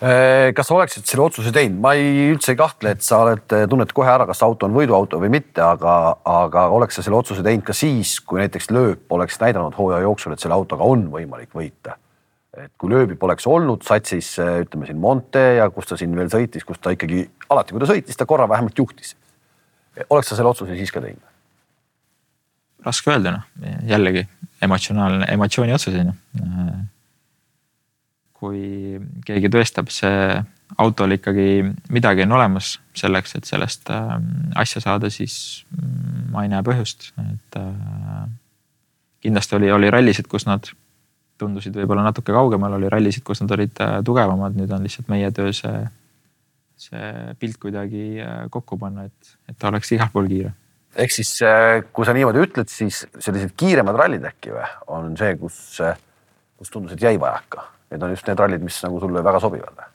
äh, 0.01 0.53
kas 0.57 0.71
sa 0.71 0.77
oleksid 0.79 1.09
selle 1.09 1.27
otsuse 1.27 1.53
teinud, 1.55 1.79
ma 1.85 1.93
ei 1.99 2.31
üldse 2.31 2.55
ei 2.55 2.61
kahtle, 2.61 2.95
et 2.97 3.05
sa 3.05 3.21
oled, 3.27 3.45
tunned 3.71 3.93
kohe 3.97 4.11
ära, 4.13 4.29
kas 4.29 4.41
auto 4.47 4.69
on 4.69 4.77
võiduauto 4.77 5.21
või 5.23 5.33
mitte, 5.37 5.61
aga, 5.65 6.17
aga 6.33 6.67
oleks 6.77 6.99
sa 6.99 7.05
selle 7.05 7.21
otsuse 7.21 7.45
teinud 7.47 7.67
ka 7.67 7.77
siis, 7.77 8.17
kui 8.25 8.41
näiteks 8.41 8.73
lööp 8.73 9.13
oleks 9.19 9.41
näidanud 9.43 9.77
hooaja 9.77 10.03
jooksul, 10.07 10.37
et 10.37 10.45
selle 10.45 10.57
autoga 10.57 10.89
on 10.89 11.07
võimalik 11.13 11.53
võita. 11.57 12.01
et 12.57 12.73
kui 12.81 12.89
lööbi 12.89 13.19
poleks 13.21 13.45
olnud 13.47 13.83
satsis, 13.85 14.39
ütleme 14.41 14.87
siin 14.89 14.97
Monte 14.97 15.43
ja 15.59 15.69
kus 15.69 15.91
ta 15.91 15.97
siin 16.01 16.17
veel 16.17 16.33
sõitis, 16.33 16.65
kus 16.65 16.81
ta 16.81 16.95
ikkagi 16.95 17.27
alati, 17.53 17.77
kui 17.77 17.83
ta 17.85 17.93
sõitis, 17.93 18.17
ta 18.17 18.25
korra 18.25 18.49
vähemalt 18.49 18.79
juhtis. 18.79 19.13
oleks 20.09 20.33
sa 20.33 20.37
selle 20.37 20.55
otsuse 20.57 20.79
siis 20.79 20.93
ka 20.93 21.05
teinud? 21.05 21.36
Raske 22.87 23.13
öelda 23.13 23.37
noh, 23.37 23.47
jällegi 23.89 24.27
emotsionaalne, 24.63 25.27
emotsiooni 25.35 25.75
otsus 25.77 25.95
on 25.95 26.13
ju. 26.13 26.17
kui 28.37 28.99
keegi 29.27 29.51
tõestab, 29.53 29.91
see 29.91 30.43
autol 30.83 31.15
ikkagi 31.17 31.65
midagi 31.95 32.25
on 32.27 32.35
olemas 32.37 32.77
selleks, 32.97 33.37
et 33.39 33.49
sellest 33.49 33.91
äh, 33.95 34.17
asja 34.61 34.83
saada, 34.85 35.11
siis 35.11 35.65
mm, 35.71 36.27
ma 36.35 36.45
ei 36.45 36.51
näe 36.53 36.65
põhjust, 36.67 37.13
et 37.23 37.61
äh, 37.61 38.27
kindlasti 39.25 39.57
oli, 39.59 39.71
oli 39.73 39.93
rallisid, 39.93 40.29
kus 40.31 40.47
nad 40.49 40.69
tundusid 41.41 41.77
võib-olla 41.77 42.05
natuke 42.07 42.35
kaugemal, 42.35 42.77
oli 42.79 42.91
rallisid, 42.93 43.25
kus 43.25 43.43
nad 43.45 43.55
olid 43.57 43.81
äh, 43.85 43.99
tugevamad, 44.05 44.59
nüüd 44.59 44.73
on 44.75 44.85
lihtsalt 44.85 45.09
meie 45.13 45.31
töö 45.37 45.55
see, 45.57 45.87
see 46.89 47.11
pilt 47.41 47.61
kuidagi 47.63 48.21
kokku 48.53 48.79
panna, 48.81 49.07
et, 49.09 49.37
et 49.49 49.59
ta 49.59 49.71
oleks 49.71 49.95
igal 49.97 50.13
pool 50.13 50.29
kiire 50.33 50.53
ehk 50.97 51.13
siis 51.13 51.33
äh, 51.45 51.81
kui 51.95 52.07
sa 52.09 52.15
niimoodi 52.17 52.43
ütled, 52.47 52.71
siis 52.73 53.05
sellised 53.19 53.55
kiiremad 53.59 53.99
rallid 53.99 54.25
äkki 54.29 54.55
või 54.55 54.69
on 54.97 55.13
see, 55.19 55.35
kus, 55.41 55.59
äh, 55.85 55.99
kus 56.59 56.73
tundus, 56.73 56.97
et 56.97 57.05
jäi 57.05 57.17
vajaka. 57.21 57.69
Need 57.93 58.03
on 58.03 58.15
just 58.15 58.27
need 58.27 58.41
rallid, 58.41 58.65
mis 58.67 58.79
nagu 58.83 59.01
sulle 59.03 59.23
väga 59.25 59.43
sobivad 59.43 59.77
või? 59.77 59.93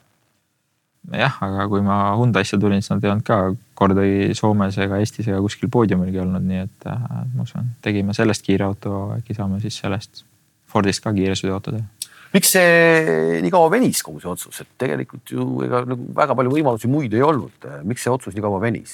jah, 1.17 1.39
aga 1.43 1.65
kui 1.67 1.81
ma 1.83 2.13
Hyundai'sse 2.13 2.59
tulin, 2.61 2.83
siis 2.83 2.93
nad 2.93 3.03
ei 3.03 3.09
olnud 3.09 3.25
ka 3.25 3.39
kordagi 3.75 4.35
Soomes 4.37 4.77
ega 4.79 4.99
Eestis 5.01 5.27
ega 5.27 5.39
kuskil 5.43 5.71
poodiumilgi 5.73 6.21
olnud, 6.21 6.45
nii 6.45 6.61
et 6.61 6.85
äh, 6.87 6.99
ma 7.33 7.47
usun, 7.47 7.73
tegime 7.83 8.13
sellest 8.15 8.45
kiire 8.45 8.67
auto, 8.67 9.07
äkki 9.17 9.35
saame 9.35 9.59
siis 9.63 9.81
sellest 9.81 10.23
Fordist 10.71 11.03
ka 11.03 11.11
kiire 11.15 11.33
sõiduauto 11.35 11.73
teha 11.73 11.89
miks 12.31 12.53
see 12.53 13.39
nii 13.43 13.51
kaua 13.51 13.71
venis, 13.73 13.99
kogu 14.05 14.21
see 14.21 14.29
otsus, 14.31 14.61
et 14.63 14.69
tegelikult 14.79 15.33
ju 15.33 15.47
ega 15.65 15.81
nagu 15.89 16.05
väga 16.15 16.37
palju 16.37 16.53
võimalusi 16.53 16.91
muid 16.91 17.15
ei 17.17 17.25
olnud. 17.25 17.67
miks 17.87 18.05
see 18.05 18.13
otsus 18.13 18.37
nii 18.37 18.45
kaua 18.45 18.61
venis? 18.63 18.93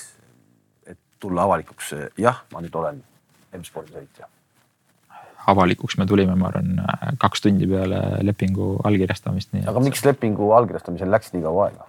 Tulla 1.20 1.46
avalikuks, 1.48 1.94
jah, 2.18 2.42
ma 2.54 2.64
nüüd 2.64 2.76
olen 2.76 3.04
M-spordi 3.58 3.96
sõitja? 3.96 4.30
avalikuks 5.48 5.96
me 5.98 6.06
tulime, 6.06 6.36
ma 6.36 6.50
arvan, 6.50 6.82
kaks 7.22 7.46
tundi 7.46 7.68
peale 7.70 8.02
lepingu 8.28 8.74
allkirjastamist. 8.88 9.54
aga 9.72 9.84
miks 9.84 10.04
lepingu 10.06 10.52
allkirjastamisel 10.58 11.12
läks 11.12 11.32
nii 11.34 11.46
kaua 11.46 11.70
aega? 11.70 11.88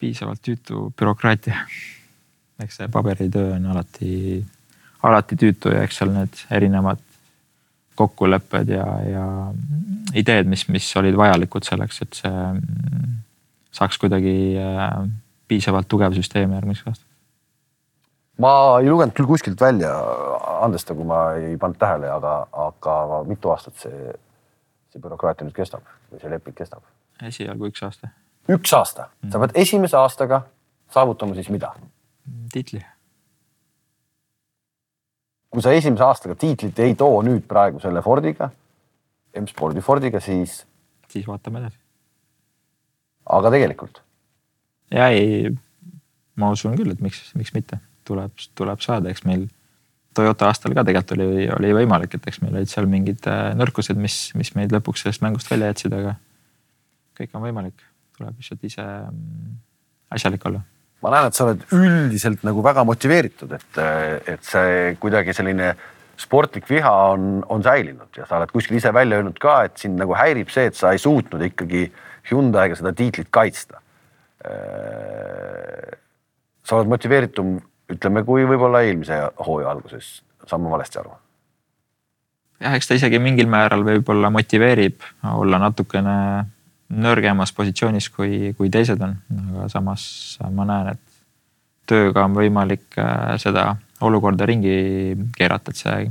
piisavalt 0.00 0.42
tüütu 0.42 0.88
bürokraatia. 0.98 1.66
eks 2.62 2.80
see 2.80 2.88
paberitöö 2.92 3.54
on 3.58 3.68
alati, 3.74 4.42
alati 5.02 5.36
tüütu 5.36 5.74
ja 5.74 5.84
eks 5.86 6.00
seal 6.00 6.14
need 6.14 6.44
erinevad 6.50 7.02
kokkulepped 7.98 8.72
ja, 8.72 8.86
ja 9.04 9.26
ideed, 10.16 10.48
mis, 10.48 10.64
mis 10.72 10.88
olid 10.96 11.16
vajalikud 11.18 11.66
selleks, 11.66 12.00
et 12.06 12.22
see 12.22 12.46
saaks 13.72 13.98
kuidagi 14.00 14.36
äh, 14.60 15.02
piisavalt 15.48 15.88
tugev 15.92 16.16
süsteem 16.16 16.52
järgmiseks 16.56 16.88
aastaks 16.88 17.11
ma 18.40 18.52
ei 18.80 18.88
lugenud 18.88 19.14
küll 19.16 19.28
kuskilt 19.28 19.60
välja, 19.60 19.92
andesta, 20.64 20.96
kui 20.96 21.04
ma 21.08 21.24
ei 21.36 21.56
pannud 21.60 21.80
tähele, 21.80 22.08
aga, 22.12 22.36
aga 22.64 23.20
mitu 23.28 23.52
aastat 23.52 23.76
see, 23.82 24.14
see 24.92 25.02
bürokraatia 25.02 25.46
nüüd 25.46 25.56
kestab 25.56 25.84
või 26.10 26.22
see 26.22 26.32
leping 26.32 26.56
kestab? 26.56 26.84
esialgu 27.22 27.68
üks 27.68 27.84
aasta. 27.86 28.12
üks 28.50 28.72
aasta 28.76 29.10
mm., 29.10 29.34
sa 29.34 29.42
pead 29.42 29.60
esimese 29.64 29.98
aastaga 30.00 30.42
saavutama 30.94 31.36
siis 31.36 31.52
mida? 31.52 31.74
tiitli. 32.52 32.80
kui 35.52 35.64
sa 35.64 35.76
esimese 35.76 36.08
aastaga 36.08 36.38
tiitlit 36.38 36.80
ei 36.80 36.96
too 36.96 37.20
nüüd 37.26 37.44
praegu 37.48 37.82
selle 37.84 38.02
Fordiga, 38.02 38.50
M-spordi 39.36 39.84
Fordiga, 39.84 40.20
siis? 40.24 40.62
siis 41.12 41.28
vaatame 41.28 41.60
edasi. 41.60 41.78
aga 43.28 43.52
tegelikult? 43.58 44.02
ja 44.90 45.12
ei, 45.12 45.52
ma 46.40 46.54
usun 46.56 46.80
küll, 46.80 46.96
et 46.96 47.04
miks, 47.04 47.26
miks 47.36 47.52
mitte 47.52 47.82
tuleb, 48.08 48.46
tuleb 48.58 48.80
saada, 48.84 49.10
eks 49.12 49.26
meil 49.28 49.48
Toyota 50.12 50.50
aastal 50.50 50.74
ka 50.76 50.84
tegelikult 50.84 51.14
oli, 51.16 51.46
oli 51.54 51.70
võimalik, 51.72 52.18
et 52.18 52.26
eks 52.28 52.42
meil 52.42 52.58
olid 52.58 52.68
seal 52.68 52.88
mingid 52.90 53.24
äh, 53.30 53.54
nõrkused, 53.56 53.96
mis, 53.96 54.16
mis 54.36 54.52
meid 54.58 54.74
lõpuks 54.74 55.06
sellest 55.06 55.24
mängust 55.24 55.48
välja 55.48 55.70
jätsid, 55.70 55.94
aga 55.96 56.18
kõik 57.16 57.32
on 57.38 57.46
võimalik, 57.46 57.86
tuleb 58.18 58.36
lihtsalt 58.36 58.68
ise 58.68 58.84
mm, 58.84 59.54
asjalik 60.12 60.44
olla. 60.50 60.60
ma 61.02 61.14
näen, 61.14 61.30
et 61.30 61.38
sa 61.38 61.46
oled 61.46 61.64
üldiselt 61.72 62.44
nagu 62.44 62.64
väga 62.64 62.84
motiveeritud, 62.88 63.56
et, 63.56 63.80
et 64.34 64.44
see 64.46 64.92
kuidagi 65.00 65.32
selline 65.36 65.72
sportlik 66.20 66.68
viha 66.68 66.92
on, 67.14 67.40
on 67.48 67.64
säilinud 67.64 68.20
ja 68.20 68.28
sa 68.28 68.36
oled 68.38 68.52
kuskil 68.52 68.76
ise 68.78 68.92
välja 68.94 69.18
öelnud 69.18 69.40
ka, 69.40 69.62
et 69.66 69.80
sind 69.80 69.96
nagu 69.98 70.12
häirib 70.18 70.52
see, 70.52 70.68
et 70.68 70.76
sa 70.78 70.92
ei 70.92 71.00
suutnud 71.00 71.42
ikkagi 71.48 71.88
Hyundai'ga 72.28 72.76
seda 72.78 72.92
tiitlit 72.94 73.32
kaitsta. 73.34 73.80
sa 76.62 76.76
oled 76.76 76.90
motiveeritum, 76.90 77.56
ütleme, 77.92 78.24
kui 78.26 78.46
võib-olla 78.48 78.82
eelmise 78.86 79.18
hooaja 79.46 79.70
alguses, 79.74 80.14
saan 80.46 80.64
ma 80.64 80.72
valesti 80.76 81.00
aru? 81.02 81.14
jah, 82.62 82.74
eks 82.78 82.88
ta 82.88 82.98
isegi 82.98 83.18
mingil 83.22 83.48
määral 83.50 83.84
võib-olla 83.86 84.30
motiveerib 84.30 85.02
olla 85.34 85.58
natukene 85.62 86.16
nõrgemas 86.92 87.52
positsioonis, 87.56 88.10
kui, 88.12 88.52
kui 88.56 88.70
teised 88.70 89.00
on, 89.02 89.16
aga 89.52 89.68
samas 89.72 90.04
ma 90.52 90.66
näen, 90.68 90.92
et 90.92 91.12
tööga 91.88 92.26
on 92.26 92.36
võimalik 92.36 92.98
äh, 93.00 93.32
seda 93.42 93.72
olukorda 94.02 94.46
ringi 94.48 95.16
keerata, 95.36 95.72
et 95.72 95.80
see 95.80 96.10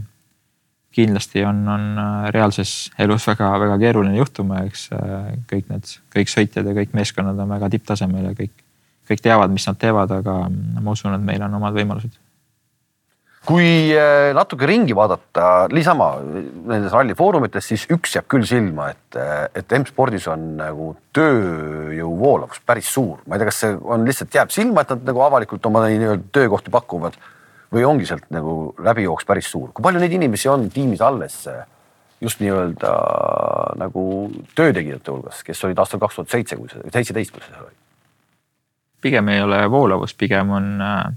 kindlasti 0.95 1.45
on, 1.47 1.61
on 1.71 1.86
äh, 2.01 2.25
reaalses 2.36 2.91
elus 2.99 3.27
väga-väga 3.29 3.77
keeruline 3.82 4.17
juhtum 4.17 4.51
ja 4.55 4.65
eks 4.67 4.89
äh, 4.97 5.29
kõik 5.51 5.69
need, 5.71 5.93
kõik 6.15 6.34
sõitjad 6.34 6.67
ja 6.67 6.75
kõik 6.82 6.97
meeskonnad 6.97 7.39
on 7.39 7.55
väga 7.55 7.71
tipptasemel 7.75 8.32
ja 8.32 8.36
kõik, 8.38 8.53
kõik 9.12 9.24
teavad, 9.24 9.53
mis 9.53 9.68
nad 9.70 9.80
teevad, 9.80 10.12
aga 10.22 10.41
ma 10.49 10.91
usun, 10.95 11.16
et 11.18 11.26
meil 11.26 11.43
on 11.45 11.59
omad 11.59 11.78
võimalused 11.78 12.20
kui 13.47 13.89
äh, 13.97 14.32
natuke 14.38 14.68
ringi 14.70 14.93
vaadata, 14.93 15.66
niisama 15.74 16.12
nendes 16.22 16.93
ralli 16.93 17.16
foorumites, 17.18 17.72
siis 17.72 17.88
üks 17.93 18.14
jääb 18.18 18.28
küll 18.30 18.45
silma, 18.47 18.91
et, 18.93 19.18
et 19.57 19.76
M-spordis 19.80 20.28
on 20.30 20.45
nagu 20.59 20.91
tööjõu 21.16 22.12
voolavus 22.20 22.62
päris 22.66 22.91
suur. 22.93 23.24
ma 23.26 23.36
ei 23.36 23.41
tea, 23.41 23.49
kas 23.49 23.64
see 23.64 23.76
on 23.82 24.05
lihtsalt 24.05 24.38
jääb 24.38 24.53
silma, 24.53 24.86
et 24.86 24.93
nad 24.93 25.09
nagu 25.09 25.26
avalikult 25.26 25.66
oma 25.72 25.88
nii-öelda 25.88 26.30
töökohti 26.38 26.74
pakuvad 26.74 27.18
või 27.74 27.88
ongi 27.88 28.05
sealt 28.05 28.30
nagu 28.34 28.76
läbijooks 28.84 29.26
päris 29.26 29.49
suur. 29.49 29.72
kui 29.74 29.89
palju 29.89 30.03
neid 30.03 30.14
inimesi 30.20 30.51
on 30.51 30.70
tiimis 30.70 31.01
alles 31.01 31.41
just 32.22 32.43
nii-öelda 32.43 32.93
nagu 33.82 34.03
töötegijate 34.53 35.09
hulgas, 35.09 35.41
kes 35.47 35.66
olid 35.66 35.82
aastal 35.82 36.03
kaks 36.03 36.20
tuhat 36.20 36.36
seitse, 36.38 36.62
kui 36.62 36.70
see, 36.70 36.91
seitseteist, 36.93 37.34
kui 37.34 37.41
see 37.47 37.57
oli? 37.57 37.80
Pigem 39.02 39.30
ei 39.34 39.41
ole 39.41 39.64
voolavus, 39.72 40.14
pigem 40.18 40.49
on 40.58 40.72
äh 40.82 41.12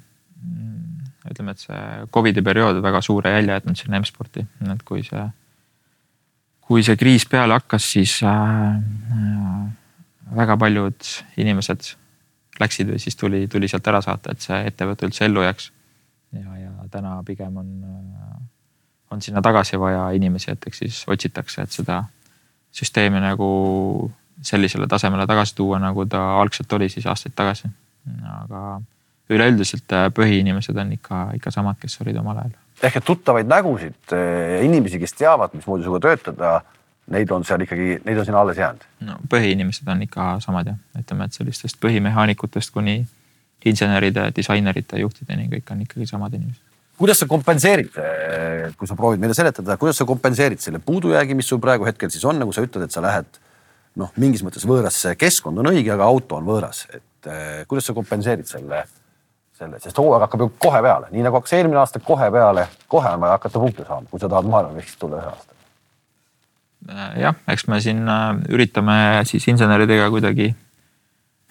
ütleme, 1.31 1.55
et 1.55 1.63
see 1.63 1.81
Covidi 2.13 2.43
periood 2.45 2.81
väga 2.85 3.01
suure 3.05 3.33
jälje 3.33 3.57
jätnud 3.57 3.79
sinna 3.81 4.01
M-sporti, 4.01 4.45
et 4.73 4.83
kui 4.87 5.03
see, 5.07 5.25
kui 6.65 6.85
see 6.85 6.99
kriis 7.01 7.27
peale 7.31 7.57
hakkas, 7.57 7.87
siis 7.97 8.19
äh, 8.29 8.75
äh, 9.17 9.63
väga 10.37 10.59
paljud 10.61 11.13
inimesed 11.41 11.95
läksid 12.61 12.93
või 12.93 13.01
siis 13.03 13.17
tuli, 13.19 13.45
tuli 13.51 13.69
sealt 13.71 13.89
ära 13.91 14.03
saata, 14.05 14.35
et 14.35 14.45
see 14.45 14.61
ettevõte 14.69 15.09
üldse 15.09 15.25
ellu 15.27 15.43
jääks. 15.47 15.71
ja, 16.37 16.59
ja 16.59 16.91
täna 16.91 17.17
pigem 17.27 17.57
on, 17.57 17.71
on 19.11 19.23
sinna 19.23 19.43
tagasi 19.43 19.81
vaja 19.81 20.11
inimesi, 20.15 20.53
et 20.53 20.69
eks 20.69 20.85
siis 20.85 21.01
otsitakse, 21.09 21.63
et 21.63 21.73
seda 21.73 22.05
süsteemi 22.75 23.23
nagu 23.23 23.49
sellisele 24.43 24.87
tasemele 24.91 25.27
tagasi 25.27 25.55
tuua, 25.55 25.79
nagu 25.79 26.07
ta 26.07 26.23
algselt 26.41 26.73
oli 26.73 26.89
siis 26.89 27.07
aastaid 27.07 27.35
tagasi. 27.37 27.69
aga 28.43 28.81
üleüldiselt 29.33 29.93
äh, 29.97 30.11
põhiinimesed 30.13 30.77
on 30.81 30.93
ikka, 30.93 31.25
ikka 31.39 31.53
samad, 31.55 31.79
kes 31.81 31.97
olid 32.05 32.19
omal 32.21 32.43
ajal. 32.43 32.53
ehk 32.83 32.99
et 33.01 33.05
tuttavaid 33.05 33.49
nägusid, 33.49 33.97
äh, 34.13 34.61
inimesi, 34.67 35.01
kes 35.01 35.17
teavad, 35.17 35.55
mismoodi 35.57 35.87
sinuga 35.87 36.03
töötada, 36.09 36.59
neid 37.15 37.31
on 37.33 37.45
seal 37.45 37.65
ikkagi, 37.65 38.01
neid 38.05 38.21
on 38.21 38.29
sinna 38.29 38.43
alles 38.45 38.61
jäänud? 38.61 38.85
no 39.09 39.17
põhiinimesed 39.33 39.89
on 39.89 40.05
ikka 40.05 40.29
samad 40.45 40.69
jah, 40.73 40.79
ütleme, 41.01 41.29
et 41.29 41.41
sellistest 41.41 41.81
põhimehaanikutest 41.81 42.75
kuni 42.75 42.99
inseneride, 43.65 44.29
disainerite, 44.37 45.01
juhtideni 45.01 45.49
kõik 45.57 45.73
on 45.73 45.85
ikkagi 45.87 46.11
samad 46.11 46.37
inimesed 46.37 46.73
kuidas 46.99 47.19
sa 47.19 47.27
kompenseerid, 47.27 47.97
äh, 47.99 48.69
kui 48.79 48.89
sa 48.89 48.97
proovid 48.99 49.23
meile 49.23 49.35
seletada, 49.35 49.79
kuidas 49.81 49.97
sa 49.99 50.07
kompenseerid 50.09 50.61
selle 50.63 50.79
puudujäägi, 50.85 51.35
mis 51.35 51.49
sul 51.49 51.63
praegu 51.63 51.89
hetkel 51.89 52.13
siis 52.13 52.25
on, 52.29 52.39
nagu 52.39 52.53
sa 52.53 52.63
ütled, 52.63 52.85
et 52.87 52.95
sa 52.95 53.03
lähed 53.03 53.41
noh, 54.01 54.13
mingis 54.21 54.43
mõttes 54.47 54.67
võõrasse, 54.69 55.15
keskkond 55.19 55.63
on 55.63 55.73
õige, 55.73 55.93
aga 55.95 56.07
auto 56.09 56.39
on 56.41 56.47
võõras, 56.49 56.87
et 56.95 57.31
kuidas 57.69 57.87
sa 57.89 57.95
kompenseerid 57.97 58.49
selle 58.49 58.85
selle, 59.59 59.79
sest 59.83 59.99
hooaeg 59.99 60.25
hakkab 60.27 60.45
ju 60.45 60.51
kohe 60.59 60.83
peale, 60.83 61.11
nii 61.15 61.25
nagu 61.25 61.39
hakkas 61.39 61.57
eelmine 61.59 61.79
aasta 61.83 62.03
kohe 62.03 62.31
peale, 62.35 62.67
kohe 62.91 63.13
on 63.15 63.23
vaja 63.23 63.39
hakata 63.39 63.63
punkte 63.63 63.87
saama, 63.87 64.11
kui 64.11 64.23
sa 64.23 64.31
tahad 64.31 64.49
maailmameistriks 64.51 64.99
tulla 65.01 65.21
ühe 65.21 65.31
aasta. 65.31 65.59
Äh, 66.91 67.13
jah, 67.23 67.39
eks 67.55 67.67
me 67.71 67.81
siin 67.81 68.03
äh, 68.11 68.27
üritame 68.53 68.97
siis 69.29 69.47
inseneridega 69.49 70.11
kuidagi 70.13 70.51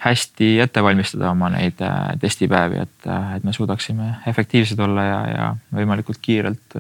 hästi 0.04 0.50
ette 0.60 0.84
valmistada 0.84 1.32
oma 1.32 1.50
neid 1.54 1.80
äh, 1.82 2.12
testipäevi, 2.20 2.84
et, 2.84 3.10
et 3.38 3.48
me 3.48 3.56
suudaksime 3.56 4.18
efektiivsed 4.30 4.80
olla 4.84 5.08
ja, 5.08 5.22
ja 5.32 5.50
võimalikult 5.74 6.20
kiirelt 6.22 6.78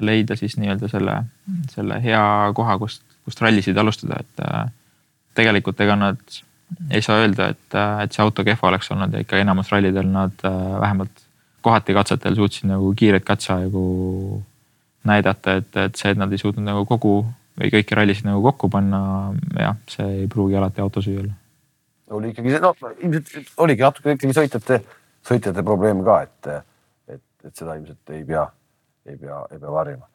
leida 0.00 0.36
siis 0.40 0.56
nii-öelda 0.56 0.88
selle, 0.88 1.18
selle 1.74 2.00
hea 2.00 2.24
koha, 2.56 2.78
kust, 2.80 3.04
kust 3.24 3.40
rallisid 3.40 3.78
alustada, 3.78 4.20
et 4.20 4.46
tegelikult 5.34 5.80
ega 5.80 5.96
nad 5.96 6.40
ei 6.90 7.02
saa 7.02 7.20
öelda, 7.22 7.50
et, 7.52 7.76
et 8.04 8.14
see 8.14 8.22
auto 8.24 8.44
kehva 8.46 8.70
oleks 8.70 8.90
olnud 8.92 9.12
ja 9.12 9.22
ikka 9.22 9.40
enamus 9.42 9.70
rallidel 9.72 10.08
nad 10.08 10.44
äh, 10.48 10.56
vähemalt 10.80 11.22
kohati 11.62 11.94
katsetel 11.94 12.36
suutsid 12.38 12.70
nagu 12.70 12.92
kiiret 12.98 13.24
katseaegu 13.24 13.84
näidata, 15.08 15.58
et, 15.60 15.76
et 15.76 15.98
see, 15.98 16.12
et 16.14 16.18
nad 16.18 16.32
ei 16.32 16.40
suutnud 16.40 16.66
nagu 16.66 16.84
kogu 16.88 17.14
või 17.58 17.70
kõiki 17.74 17.98
rallisid 17.98 18.26
nagu 18.26 18.42
kokku 18.44 18.70
panna, 18.72 19.00
jah, 19.58 19.78
see 19.90 20.22
ei 20.22 20.28
pruugi 20.30 20.56
alati 20.58 20.82
auto 20.82 21.02
süü 21.04 21.18
olla. 21.22 21.34
oli 22.12 22.32
ikkagi, 22.32 22.56
no 22.60 22.72
ilmselt 22.92 23.52
oligi 23.64 23.84
natuke 23.84 24.16
ikkagi 24.16 24.36
sõitjate, 24.36 24.80
sõitjate 25.28 25.64
probleem 25.64 26.02
ka, 26.06 26.22
et, 26.26 26.50
et, 27.14 27.24
et 27.44 27.54
seda 27.56 27.76
ilmselt 27.78 28.16
ei 28.16 28.24
pea, 28.28 28.46
ei 29.06 29.16
pea, 29.20 29.42
ei 29.50 29.60
pea 29.60 29.76
varjama. 29.76 30.11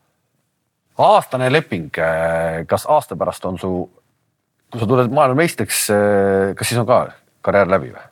Aastane 0.98 1.52
leping, 1.52 1.92
kas 2.68 2.86
aasta 2.90 3.16
pärast 3.16 3.46
on 3.46 3.60
su 3.62 3.72
kui 4.72 4.82
sa 4.82 4.88
tuled 4.90 5.14
maailmameistriks, 5.16 5.82
eh, 5.96 6.54
kas 6.58 6.72
siis 6.72 6.80
on 6.82 6.88
ka 6.90 7.02
karjäär 7.46 7.72
läbi 7.72 7.92
või? 7.96 8.06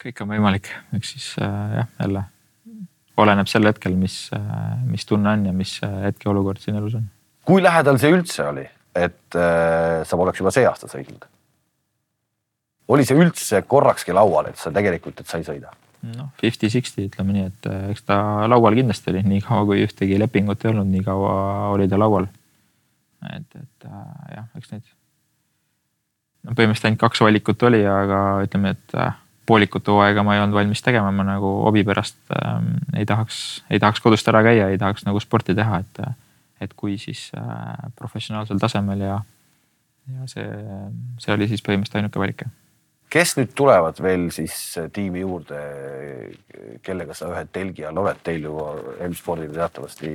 kõik 0.00 0.22
on 0.24 0.30
võimalik, 0.32 0.70
eks 0.96 1.10
siis 1.12 1.24
äh, 1.44 1.56
jah, 1.76 1.88
jälle 2.00 2.22
oleneb 3.20 3.50
sel 3.52 3.68
hetkel, 3.68 3.98
mis 4.00 4.30
äh,, 4.32 4.78
mis 4.88 5.04
tunne 5.04 5.34
on 5.34 5.44
ja 5.50 5.52
mis 5.52 5.74
äh, 5.84 5.98
hetkeolukord 6.06 6.62
siin 6.62 6.78
elus 6.80 6.96
on. 6.96 7.04
kui 7.44 7.60
lähedal 7.60 8.00
see 8.00 8.14
üldse 8.14 8.46
oli, 8.48 8.64
et 8.96 9.36
äh, 9.36 10.00
sa 10.08 10.16
poleks 10.16 10.40
juba 10.40 10.54
see 10.56 10.64
aasta 10.68 10.88
sõitnud? 10.88 11.28
oli 12.90 13.04
see 13.06 13.20
üldse 13.20 13.60
korrakski 13.68 14.16
laual, 14.16 14.48
et 14.48 14.58
sa 14.58 14.72
tegelikult, 14.72 15.20
et 15.20 15.28
sa 15.28 15.38
ei 15.42 15.44
sõida? 15.44 15.74
Noh, 16.16 16.30
fifty-sixty 16.40 17.06
ütleme 17.10 17.36
nii, 17.36 17.46
et 17.50 17.70
eks 17.92 18.06
ta 18.08 18.20
laual 18.48 18.76
kindlasti 18.78 19.12
oli, 19.12 19.24
nii 19.26 19.40
kaua 19.44 19.66
kui 19.68 19.84
ühtegi 19.84 20.18
lepingut 20.20 20.64
ei 20.64 20.72
olnud, 20.72 20.88
nii 20.90 21.06
kaua 21.06 21.34
oli 21.74 21.88
ta 21.90 21.98
laual 22.00 22.28
et, 23.28 23.56
et 23.56 23.86
äh, 23.86 24.36
jah, 24.36 24.46
eks 24.56 24.72
neid. 24.72 24.86
no 26.46 26.54
põhimõtteliselt 26.54 26.90
ainult 26.90 27.02
kaks 27.02 27.24
valikut 27.24 27.66
oli, 27.68 27.82
aga 27.86 28.20
ütleme, 28.46 28.74
et 28.76 28.96
äh, 28.98 29.18
poolikut 29.50 29.88
hooaega 29.90 30.24
ma 30.26 30.36
ei 30.36 30.44
olnud 30.44 30.56
valmis 30.56 30.82
tegema, 30.84 31.10
ma 31.14 31.26
nagu 31.26 31.50
hobi 31.66 31.82
pärast 31.86 32.18
ähm, 32.36 32.76
ei 32.94 33.06
tahaks, 33.08 33.60
ei 33.70 33.82
tahaks 33.82 34.02
kodust 34.04 34.28
ära 34.30 34.42
käia, 34.46 34.70
ei 34.70 34.78
tahaks 34.80 35.04
nagu 35.08 35.20
sporti 35.22 35.56
teha, 35.58 35.82
et, 35.82 36.02
et 36.62 36.74
kui 36.78 36.96
siis 37.02 37.28
äh, 37.36 37.90
professionaalsel 37.98 38.62
tasemel 38.62 39.04
ja, 39.04 39.20
ja 40.14 40.30
see, 40.30 40.46
see 41.20 41.36
oli 41.36 41.50
siis 41.50 41.64
põhimõtteliselt 41.66 42.04
ainuke 42.04 42.22
valik 42.22 42.46
kes 43.10 43.34
nüüd 43.38 43.52
tulevad 43.58 43.98
veel 44.02 44.28
siis 44.34 44.54
tiimi 44.94 45.24
juurde, 45.24 45.60
kellega 46.86 47.14
sa 47.16 47.30
ühe 47.32 47.44
telgi 47.52 47.86
all 47.88 47.98
oled, 48.02 48.18
teil 48.26 48.46
ju 48.46 48.56
M-spordil 49.08 49.52
teatavasti 49.54 50.12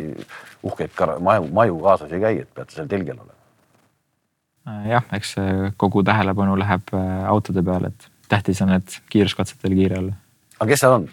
uhkeid 0.66 0.96
maju, 1.24 1.50
maju 1.54 1.80
kaasas 1.84 2.14
ei 2.16 2.24
käi, 2.24 2.36
et 2.43 2.52
peate 2.56 2.78
seal 2.78 2.91
telgi 2.91 3.14
all 3.14 3.24
olema. 3.26 4.78
jah, 4.89 5.08
eks 5.18 5.36
kogu 5.78 6.04
tähelepanu 6.08 6.58
läheb 6.60 6.93
äh, 6.96 7.26
autode 7.30 7.64
peale, 7.64 7.91
et 7.91 8.08
tähtis 8.32 8.62
on, 8.66 8.74
et 8.80 9.00
kiiruskatsetel 9.12 9.76
kiire 9.76 10.00
olla. 10.00 10.16
aga 10.60 10.70
kes 10.72 10.86
seal 10.86 11.00
on 11.02 11.10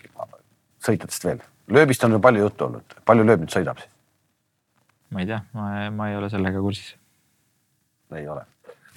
sõitjatest 0.86 1.28
veel? 1.28 1.42
lööbist 1.72 2.04
on 2.04 2.16
ju 2.16 2.22
palju 2.22 2.46
juttu 2.46 2.70
olnud, 2.70 2.98
palju 3.04 3.26
lööb 3.26 3.44
nüüd 3.44 3.54
sõidab 3.54 3.82
siis? 3.82 3.92
ma 5.10 5.26
ei 5.26 5.30
tea, 5.34 5.42
ma, 5.58 5.68
ma 5.90 6.10
ei 6.12 6.16
ole 6.20 6.30
sellega 6.32 6.62
kursis. 6.62 6.94
ei 8.14 8.28
ole 8.28 8.46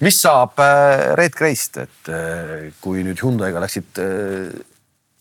mis 0.04 0.18
saab 0.20 0.60
äh, 0.60 1.14
Red 1.18 1.36
Graced, 1.36 1.78
et 1.86 2.10
äh, 2.12 2.72
kui 2.82 3.04
nüüd 3.06 3.20
Hyundai'ga 3.22 3.62
läksid, 3.62 4.00
äh, 4.02 4.50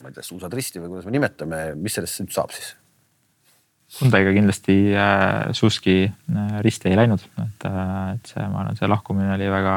ma 0.03 0.11
ei 0.11 0.15
tea, 0.17 0.25
suusad 0.25 0.53
risti 0.55 0.81
või 0.81 0.91
kuidas 0.93 1.07
me 1.07 1.15
nimetame, 1.15 1.61
mis 1.79 1.95
sellest 1.97 2.23
nüüd 2.23 2.35
saab 2.35 2.55
siis? 2.55 2.73
Hyundai'ga 3.95 4.33
kindlasti 4.35 4.75
suuski 5.55 5.99
risti 6.65 6.89
ei 6.89 6.97
läinud, 6.97 7.21
et, 7.39 7.67
et 7.69 8.31
see, 8.31 8.47
ma 8.49 8.63
arvan, 8.63 8.79
see 8.79 8.89
lahkumine 8.89 9.29
oli 9.37 9.45
väga, 9.53 9.75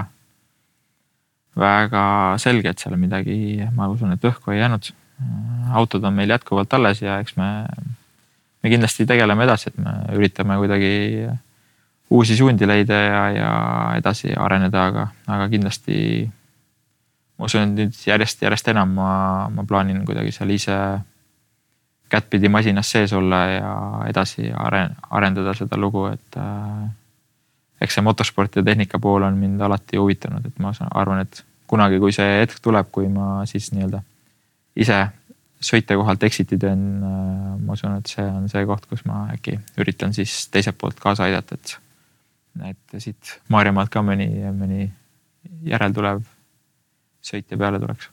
väga 1.61 2.05
selge, 2.42 2.72
et 2.72 2.82
seal 2.82 2.96
midagi, 2.99 3.36
ma 3.76 3.86
usun, 3.92 4.16
et 4.16 4.24
õhku 4.24 4.55
ei 4.55 4.62
jäänud. 4.62 4.90
autod 5.76 6.05
on 6.09 6.14
meil 6.16 6.30
jätkuvalt 6.30 6.72
alles 6.74 7.03
ja 7.03 7.18
eks 7.20 7.36
me, 7.36 7.51
me 8.64 8.72
kindlasti 8.72 9.07
tegeleme 9.07 9.44
edasi, 9.44 9.70
et 9.70 9.78
me 9.78 9.94
üritame 10.16 10.57
kuidagi 10.57 11.28
uusi 12.11 12.36
suundi 12.36 12.66
leida 12.66 12.94
ja, 12.94 13.22
ja 13.30 13.52
edasi 13.98 14.32
areneda, 14.36 14.86
aga, 14.86 15.06
aga 15.26 15.48
kindlasti 15.52 15.98
ma 17.38 17.46
usun, 17.46 17.68
et 17.68 17.74
nüüd 17.76 18.00
järjest-järjest 18.09 18.72
enam 18.72 18.94
ma, 18.98 19.11
ma 19.52 19.64
plaanin 19.68 20.04
kuidagi 20.09 20.32
seal 20.34 20.50
ise 20.54 20.78
kättpidi 22.09 22.48
masinas 22.48 22.90
sees 22.90 23.12
olla 23.12 23.42
ja 23.52 23.74
edasi 24.09 24.48
aren-, 24.48 24.96
arendada 25.11 25.52
seda 25.54 25.76
lugu, 25.76 26.06
et, 26.09 26.40
eks 27.80 27.98
see 27.98 28.04
motosport 28.04 28.56
ja 28.56 28.64
tehnika 28.64 28.98
pool 28.98 29.26
on 29.28 29.36
mind 29.38 29.61
alati 29.61 30.00
huvitanud, 30.00 30.46
et 30.48 30.59
ma 30.64 30.72
arvan, 30.90 31.22
et 31.26 31.44
kunagi, 31.68 32.00
kui 32.00 32.14
see 32.16 32.40
hetk 32.40 32.62
tuleb, 32.64 32.88
kui 32.92 33.11
ma 33.12 33.44
siis 33.46 33.70
nii-öelda 33.76 34.00
ise 34.78 35.02
sõitja 35.61 35.98
kohalt 35.98 36.22
exit'i 36.26 36.59
teen, 36.61 36.82
äh, 37.02 37.59
ma 37.59 37.74
usun, 37.74 37.98
et 37.98 38.11
see 38.11 38.24
on 38.24 38.48
see 38.50 38.64
koht, 38.66 38.86
kus 38.90 39.04
ma 39.09 39.26
äkki 39.34 39.59
üritan 39.82 40.14
siis 40.16 40.46
teiselt 40.54 40.78
poolt 40.78 41.00
kaasa 41.02 41.26
aidata, 41.26 41.59
et. 41.59 41.76
Et 42.66 43.00
siit 43.02 43.34
Maarjamaalt 43.52 43.90
ka 43.92 44.02
mõni, 44.04 44.28
mõni 44.54 44.88
järeltulev 45.68 46.22
sõitja 47.24 47.59
peale 47.59 47.80
tuleks. 47.82 48.11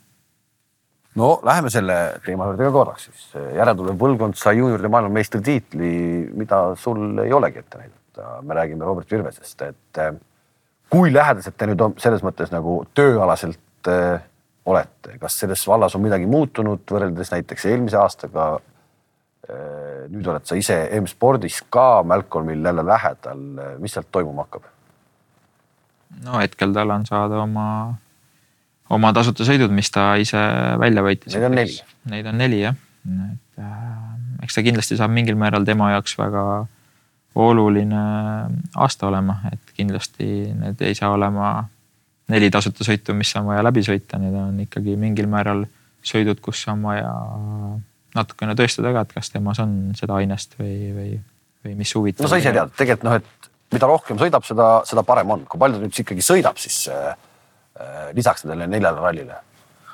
no 1.16 1.40
läheme 1.46 1.72
selle 1.74 1.98
teema 2.26 2.50
juurde 2.50 2.68
ka 2.68 2.76
korraks 2.76 3.10
siis. 3.10 3.26
järeltulev 3.56 3.98
põlvkond 3.98 4.38
sai 4.40 4.58
juunioride 4.60 4.92
maailmameistritiitli, 4.92 5.92
mida 6.34 6.62
sul 6.76 7.20
ei 7.24 7.34
olegi 7.34 7.60
ette 7.60 7.84
näidata. 7.84 8.42
me 8.42 8.54
räägime 8.54 8.86
Robert 8.86 9.12
Virvesest, 9.12 9.62
et 9.62 9.98
eh, 10.04 10.14
kui 10.90 11.14
lähedased 11.14 11.58
te 11.58 11.68
nüüd 11.70 11.84
selles 12.02 12.24
mõttes 12.24 12.52
nagu 12.54 12.84
tööalaselt 12.96 13.90
äh, 13.92 14.22
olete, 14.66 15.18
kas 15.22 15.40
selles 15.40 15.68
vallas 15.68 15.96
on 15.96 16.04
midagi 16.06 16.28
muutunud 16.30 16.86
võrreldes 16.92 17.32
näiteks 17.34 17.68
eelmise 17.72 18.00
aastaga? 18.02 18.56
Nüüd 20.10 20.26
oled 20.26 20.46
sa 20.48 20.58
ise 20.58 20.78
M-spordis 21.00 21.60
ka 21.70 22.04
Malcolmil 22.08 22.64
jälle 22.66 22.86
lähedal, 22.86 23.44
mis 23.82 23.94
sealt 23.94 24.10
toimuma 24.12 24.48
hakkab? 24.48 24.66
no 26.26 26.40
hetkel 26.40 26.74
tal 26.74 26.94
on 26.96 27.06
saada 27.06 27.42
oma 27.44 27.68
oma 28.94 29.12
tasuta 29.16 29.46
sõidud, 29.48 29.74
mis 29.74 29.90
ta 29.94 30.14
ise 30.22 30.40
välja 30.82 31.04
võitis. 31.06 31.34
Neid 31.34 31.48
on 31.50 31.58
neli. 31.58 31.78
Neid 32.12 32.30
on 32.30 32.38
neli 32.40 32.62
jah, 32.62 32.78
et 33.06 33.62
äh, 33.62 34.46
eks 34.46 34.58
ta 34.58 34.66
kindlasti 34.66 34.98
saab 35.00 35.14
mingil 35.16 35.38
määral 35.40 35.66
tema 35.68 35.92
jaoks 35.96 36.18
väga 36.20 36.44
oluline 37.36 38.04
aasta 38.80 39.10
olema, 39.10 39.40
et 39.52 39.74
kindlasti 39.76 40.28
need 40.56 40.84
ei 40.86 40.96
saa 40.96 41.12
olema 41.16 41.58
neli 42.32 42.50
tasuta 42.54 42.86
sõitu, 42.88 43.14
mis 43.18 43.34
on 43.38 43.50
vaja 43.50 43.66
läbi 43.66 43.84
sõita, 43.86 44.20
need 44.22 44.38
on 44.40 44.62
ikkagi 44.64 44.96
mingil 45.00 45.28
määral 45.30 45.66
sõidud, 46.06 46.40
kus 46.42 46.64
on 46.72 46.86
vaja 46.86 47.12
natukene 48.16 48.56
tõestada 48.58 48.94
ka, 48.96 49.06
et 49.06 49.16
kas 49.20 49.32
temas 49.34 49.60
on 49.64 49.94
seda 50.00 50.18
ainest 50.22 50.58
või, 50.60 50.76
või, 50.96 51.12
või 51.66 51.78
mis 51.80 51.94
huvitab. 51.96 52.26
no 52.26 52.32
sa 52.32 52.42
ise 52.42 52.56
tead, 52.56 52.74
tegelikult 52.80 53.08
noh, 53.10 53.20
et 53.22 53.52
mida 53.76 53.88
rohkem 53.90 54.20
sõidab, 54.22 54.46
seda, 54.48 54.68
seda 54.88 55.04
parem 55.04 55.32
on, 55.36 55.48
kui 55.50 55.60
palju 55.60 55.80
ta 55.80 55.88
nüüd 55.88 56.04
ikkagi 56.06 56.24
sõidab, 56.24 56.60
siis 56.62 56.86
äh, 56.94 57.16
Äh, 57.76 58.12
lisaks 58.16 58.46
nendele 58.46 58.70
neljale 58.72 59.02
rallile? 59.04 59.42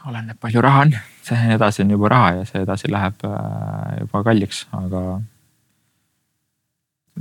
oleneb, 0.05 0.37
palju 0.41 0.61
raha 0.61 0.83
on, 0.85 0.91
see 1.25 1.53
edasi 1.55 1.81
on 1.83 1.91
juba 1.93 2.09
raha 2.13 2.29
ja 2.35 2.43
see 2.49 2.61
edasi 2.61 2.89
läheb 2.89 3.23
äh, 3.25 3.95
juba 3.99 4.21
kalliks, 4.25 4.59
aga. 4.77 5.01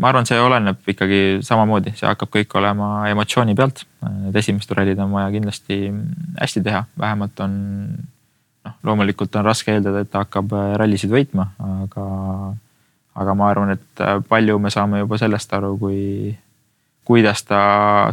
ma 0.01 0.11
arvan, 0.11 0.29
see 0.29 0.37
oleneb 0.41 0.91
ikkagi 0.93 1.21
samamoodi, 1.45 1.95
see 1.97 2.09
hakkab 2.09 2.33
kõik 2.37 2.57
olema 2.61 2.91
emotsiooni 3.09 3.57
pealt. 3.57 3.87
Need 4.05 4.37
esimesed 4.41 4.77
rallid 4.77 5.01
on 5.01 5.17
vaja 5.17 5.33
kindlasti 5.33 5.81
hästi 6.41 6.65
teha, 6.69 6.85
vähemalt 7.01 7.41
on 7.45 7.57
noh, 8.67 8.77
loomulikult 8.87 9.37
on 9.41 9.47
raske 9.47 9.75
eeldada, 9.75 10.05
et 10.05 10.11
ta 10.13 10.25
hakkab 10.25 10.53
äh, 10.57 10.75
rallisid 10.81 11.13
võitma, 11.13 11.51
aga, 11.85 12.07
aga 13.25 13.35
ma 13.39 13.51
arvan, 13.51 13.75
et 13.77 14.05
palju 14.29 14.59
me 14.63 14.73
saame 14.73 15.03
juba 15.03 15.19
sellest 15.21 15.53
aru, 15.57 15.75
kui 15.81 16.01
kuidas 17.11 17.43
ta 17.49 17.61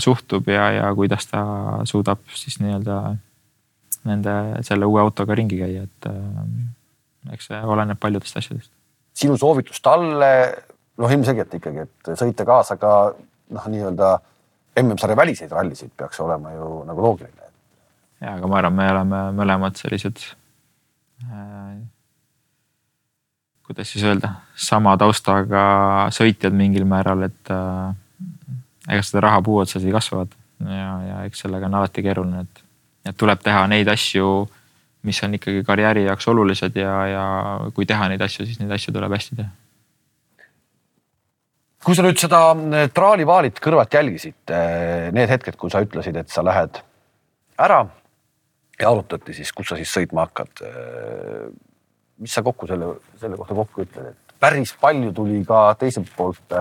suhtub 0.02 0.48
ja, 0.50 0.72
ja 0.74 0.92
kuidas 0.98 1.28
ta 1.30 1.44
suudab 1.86 2.24
siis 2.34 2.58
nii-öelda 2.64 2.98
nende, 4.08 4.34
selle 4.66 4.88
uue 4.90 5.02
autoga 5.04 5.36
ringi 5.38 5.60
käia, 5.60 5.84
et 5.86 6.10
äh, 6.10 7.34
eks 7.36 7.52
see 7.52 7.60
oleneb 7.76 8.00
paljudest 8.02 8.40
asjadest. 8.40 8.72
sinu 9.18 9.38
soovitus 9.38 9.82
talle, 9.84 10.32
noh, 10.98 11.12
ilmselgelt 11.14 11.54
ikkagi, 11.60 11.86
et 11.88 12.12
sõita 12.20 12.46
kaasa 12.48 12.78
ka 12.82 12.94
noh, 13.14 13.68
nii-öelda 13.74 14.16
MM-sarja 14.84 15.18
väliseid 15.18 15.52
rallisid 15.52 15.94
peaks 15.98 16.20
olema 16.22 16.54
ju 16.54 16.82
nagu 16.88 17.02
loogiline. 17.02 17.47
Ja, 18.22 18.34
aga 18.34 18.48
ma 18.48 18.60
arvan, 18.62 18.76
me 18.80 18.90
oleme 18.94 19.22
mõlemad 19.38 19.80
sellised 19.80 20.24
äh, 21.28 21.78
kuidas 23.68 23.92
siis 23.92 24.06
öelda, 24.08 24.32
sama 24.56 24.96
taustaga 24.98 25.64
sõitjad 26.16 26.56
mingil 26.56 26.88
määral, 26.88 27.26
et 27.28 27.52
äh, 27.52 27.96
ega 28.88 29.04
seda 29.04 29.26
raha 29.28 29.42
puu 29.44 29.60
otsas 29.60 29.84
ei 29.84 29.92
kasva 29.92 30.24
ja, 30.64 30.92
ja 31.10 31.20
eks 31.28 31.44
sellega 31.44 31.68
on 31.68 31.76
alati 31.82 32.04
keeruline, 32.06 32.46
et, 32.48 32.64
et 33.12 33.18
tuleb 33.20 33.44
teha 33.44 33.66
neid 33.68 33.92
asju, 33.92 34.48
mis 35.08 35.20
on 35.24 35.36
ikkagi 35.36 35.66
karjääri 35.68 36.08
jaoks 36.08 36.28
olulised 36.32 36.80
ja, 36.80 36.96
ja 37.12 37.26
kui 37.76 37.86
teha 37.86 38.08
neid 38.12 38.24
asju, 38.24 38.48
siis 38.48 38.62
neid 38.64 38.72
asju 38.78 38.96
tuleb 38.96 39.14
hästi 39.18 39.40
teha. 39.42 39.52
kui 41.84 41.96
sa 41.96 42.04
nüüd 42.04 42.20
seda 42.20 42.42
eh, 42.56 42.90
traalivaalit 42.92 43.60
kõrvalt 43.64 43.94
jälgisid, 44.00 44.40
eh, 44.48 45.12
need 45.16 45.30
hetked, 45.32 45.60
kui 45.60 45.72
sa 45.72 45.84
ütlesid, 45.84 46.18
et 46.24 46.32
sa 46.32 46.44
lähed 46.44 46.82
ära 47.60 47.84
ja 48.80 48.92
arutati 48.92 49.34
siis, 49.34 49.52
kus 49.56 49.72
sa 49.72 49.78
siis 49.80 49.92
sõitma 49.94 50.28
hakkad. 50.28 50.64
Eh, 50.68 51.48
mis 52.24 52.34
sa 52.34 52.44
kokku 52.46 52.70
selle, 52.70 52.96
selle 53.22 53.38
kohta 53.38 53.58
kokku 53.58 53.86
ütled, 53.86 54.12
et 54.14 54.36
päris 54.42 54.74
palju 54.82 55.14
tuli 55.16 55.44
ka 55.48 55.70
teiselt 55.80 56.12
poolt 56.18 56.58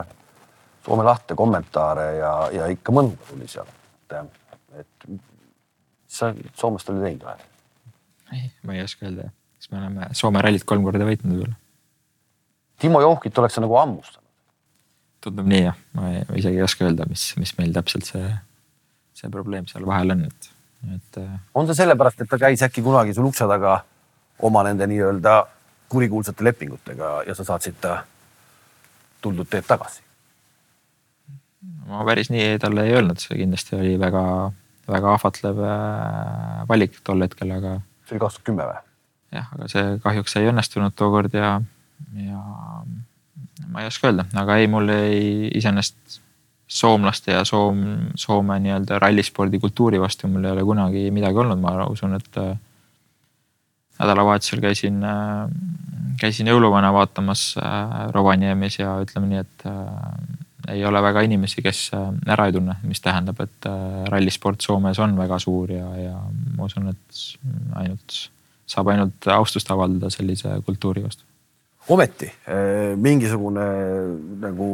Soome 0.86 1.02
lahte 1.02 1.34
kommentaare 1.34 2.04
ja, 2.14 2.32
ja 2.54 2.66
ikka 2.70 2.92
mõnda 2.94 3.16
tuli 3.26 3.48
seal, 3.50 3.66
et, 4.06 4.44
et 4.78 5.06
mis 5.10 6.18
sa 6.18 6.28
Soomest 6.54 6.92
olid 6.92 7.02
teinud 7.08 7.24
või? 7.26 7.48
ei, 8.36 8.44
ma 8.62 8.76
ei 8.76 8.84
oska 8.84 9.08
öelda, 9.08 9.26
kas 9.58 9.72
me 9.72 9.80
oleme 9.80 10.06
Soome 10.14 10.44
rallit 10.46 10.66
kolm 10.68 10.86
korda 10.86 11.08
võitnud 11.08 11.34
võib-olla. 11.34 11.58
Timo 12.78 13.00
Johkit 13.02 13.42
oleks 13.42 13.58
sa 13.58 13.64
nagu 13.64 13.74
hammustanud? 13.80 14.22
tundub 15.26 15.48
nii 15.50 15.64
jah, 15.64 15.78
ma 15.98 16.12
isegi 16.38 16.60
ei 16.60 16.62
oska 16.62 16.86
öelda, 16.86 17.08
mis, 17.10 17.32
mis 17.40 17.56
meil 17.58 17.74
täpselt 17.74 18.06
see, 18.06 18.28
see 19.18 19.32
probleem 19.32 19.66
seal 19.66 19.88
vahel 19.88 20.14
on, 20.14 20.22
et, 20.28 20.50
et. 20.94 21.20
Äh, 21.20 21.36
on 21.54 21.66
see 21.66 21.78
sellepärast, 21.78 22.20
et 22.20 22.30
ta 22.30 22.38
käis 22.40 22.62
äkki 22.62 22.84
kunagi 22.84 23.14
sul 23.14 23.28
ukse 23.28 23.48
taga 23.48 23.78
oma 24.46 24.62
nende 24.66 24.86
nii-öelda 24.90 25.36
kurikuulsate 25.88 26.44
lepingutega 26.44 27.22
ja 27.26 27.34
sa 27.34 27.46
saatsid 27.46 27.78
ta 27.80 28.02
tuldud 29.22 29.48
teed 29.50 29.66
tagasi? 29.68 30.02
ma 31.86 32.04
päris 32.06 32.30
nii 32.30 32.58
talle 32.62 32.86
ei 32.86 32.94
öelnud, 32.98 33.20
see 33.22 33.38
kindlasti 33.38 33.76
oli 33.78 33.94
väga, 34.00 34.22
väga 34.90 35.14
ahvatlev 35.14 35.62
äh, 35.62 36.66
valik 36.68 37.00
tol 37.06 37.22
hetkel, 37.24 37.54
aga. 37.56 37.78
see 38.06 38.16
oli 38.16 38.24
kaks 38.24 38.38
tuhat 38.38 38.46
kümme 38.50 38.68
või? 38.68 38.78
jah, 39.38 39.50
aga 39.56 39.70
see 39.72 39.96
kahjuks 40.04 40.36
ei 40.40 40.50
õnnestunud 40.50 40.94
tookord 40.98 41.34
ja, 41.38 41.56
ja 42.20 42.42
ma 43.70 43.82
ei 43.82 43.90
oska 43.90 44.10
öelda, 44.10 44.26
aga 44.42 44.58
ei, 44.60 44.70
mul 44.70 44.90
ei 44.94 45.50
iseenesest 45.58 46.20
soomlaste 46.66 47.32
ja 47.32 47.44
Soom, 47.44 47.82
Soome 48.18 48.58
nii-öelda 48.62 48.98
rallispordi 48.98 49.60
kultuuri 49.62 50.00
vastu 50.02 50.28
mul 50.28 50.44
ei 50.44 50.54
ole 50.56 50.64
kunagi 50.66 51.10
midagi 51.14 51.38
olnud, 51.38 51.60
ma 51.62 51.76
usun, 51.86 52.16
et 52.18 52.40
äh, 52.42 52.56
nädalavahetusel 54.00 54.60
käisin, 54.64 54.98
äh, 55.04 55.46
käisin 56.20 56.50
jõuluvana 56.50 56.92
vaatamas 56.92 57.52
Rovaniemis 58.14 58.80
ja 58.80 58.96
ütleme 59.04 59.30
nii, 59.30 59.44
et 59.44 59.68
ei 60.68 60.84
ole 60.84 61.02
väga 61.02 61.22
inimesi, 61.26 61.62
kes 61.64 61.90
äh, 61.94 62.08
ära 62.32 62.48
ei 62.48 62.54
tunne, 62.56 62.76
mis 62.86 63.02
tähendab, 63.02 63.40
et 63.44 63.68
äh, 63.68 64.04
rallisport 64.10 64.64
Soomes 64.64 64.98
on 65.02 65.16
väga 65.18 65.38
suur 65.42 65.70
ja, 65.72 65.86
ja 66.00 66.16
ma 66.56 66.66
usun, 66.66 66.90
et 66.92 67.20
ainult, 67.78 68.16
saab 68.66 68.90
ainult 68.92 69.28
austust 69.36 69.70
avaldada 69.74 70.10
sellise 70.12 70.56
kultuuri 70.66 71.04
vastu. 71.06 71.24
ometi 71.88 72.26
äh, 72.26 72.96
mingisugune 72.96 73.66
nagu 74.42 74.68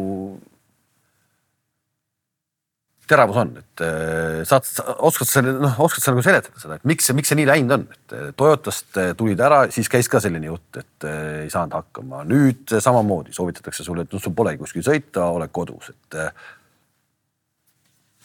teravus 3.11 3.39
on, 3.41 3.51
et 3.59 3.83
äh, 3.83 4.43
saad, 4.49 4.67
oskad 5.03 5.29
sa 5.29 5.43
noh, 5.45 5.79
oskad 5.83 6.05
sa 6.05 6.13
nagu 6.13 6.23
seletada 6.25 6.61
seda, 6.61 6.79
et 6.79 6.87
miks 6.89 7.11
miks 7.17 7.33
see 7.33 7.39
nii 7.41 7.49
läinud 7.49 7.75
on, 7.77 7.87
et 7.97 8.15
äh, 8.17 8.29
Toyotast 8.39 8.99
äh, 9.01 9.11
tulid 9.19 9.41
ära, 9.43 9.65
siis 9.75 9.91
käis 9.93 10.11
ka 10.11 10.21
selline 10.23 10.49
jutt, 10.49 10.79
et 10.79 11.07
ei 11.09 11.51
saanud 11.53 11.75
hakkama. 11.81 12.23
nüüd 12.29 12.77
samamoodi 12.83 13.35
soovitatakse 13.35 13.87
sulle, 13.87 14.07
et 14.07 14.15
noh, 14.15 14.23
sul 14.23 14.35
polegi 14.37 14.63
kuskil 14.63 14.87
sõita, 14.87 15.27
oled 15.35 15.53
kodus, 15.55 15.91
et. 15.91 16.21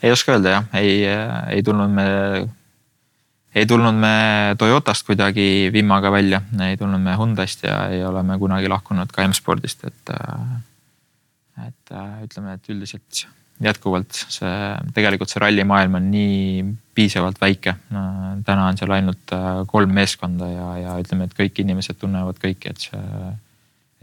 ei 0.05 0.13
oska 0.13 0.35
öelda 0.35 0.57
jah, 0.57 0.69
ei, 0.77 0.99
ei 1.55 1.65
tulnud 1.65 1.95
me, 1.97 2.07
ei 3.57 3.65
tulnud 3.69 3.97
me 3.97 4.13
Toyotast 4.61 5.07
kuidagi 5.09 5.71
vimmaga 5.73 6.13
välja, 6.13 6.43
ei 6.69 6.77
tulnud 6.77 7.01
me 7.01 7.17
Hyundai'st 7.17 7.65
ja 7.65 7.79
ei 7.93 8.05
ole 8.05 8.21
me 8.23 8.37
kunagi 8.37 8.69
lahkunud 8.69 9.11
ka 9.13 9.25
M-spordist, 9.25 9.89
et. 9.89 10.13
et 11.65 11.97
ütleme, 12.27 12.53
et 12.53 12.69
üldiselt 12.69 13.25
jätkuvalt 13.63 14.13
see, 14.13 14.51
tegelikult 14.93 15.31
see 15.31 15.41
rallimaailm 15.41 15.97
on 15.97 16.11
nii 16.11 16.65
piisavalt 16.97 17.41
väike. 17.41 17.75
täna 18.45 18.67
on 18.67 18.77
seal 18.77 18.93
ainult 18.93 19.33
äh, 19.33 19.49
kolm 19.69 19.93
meeskonda 19.93 20.49
ja, 20.49 20.67
ja 20.81 20.95
ütleme, 21.01 21.27
et 21.27 21.35
kõik 21.37 21.61
inimesed 21.63 21.99
tunnevad 22.01 22.39
kõiki, 22.41 22.73
et 22.73 22.87
see 22.89 23.01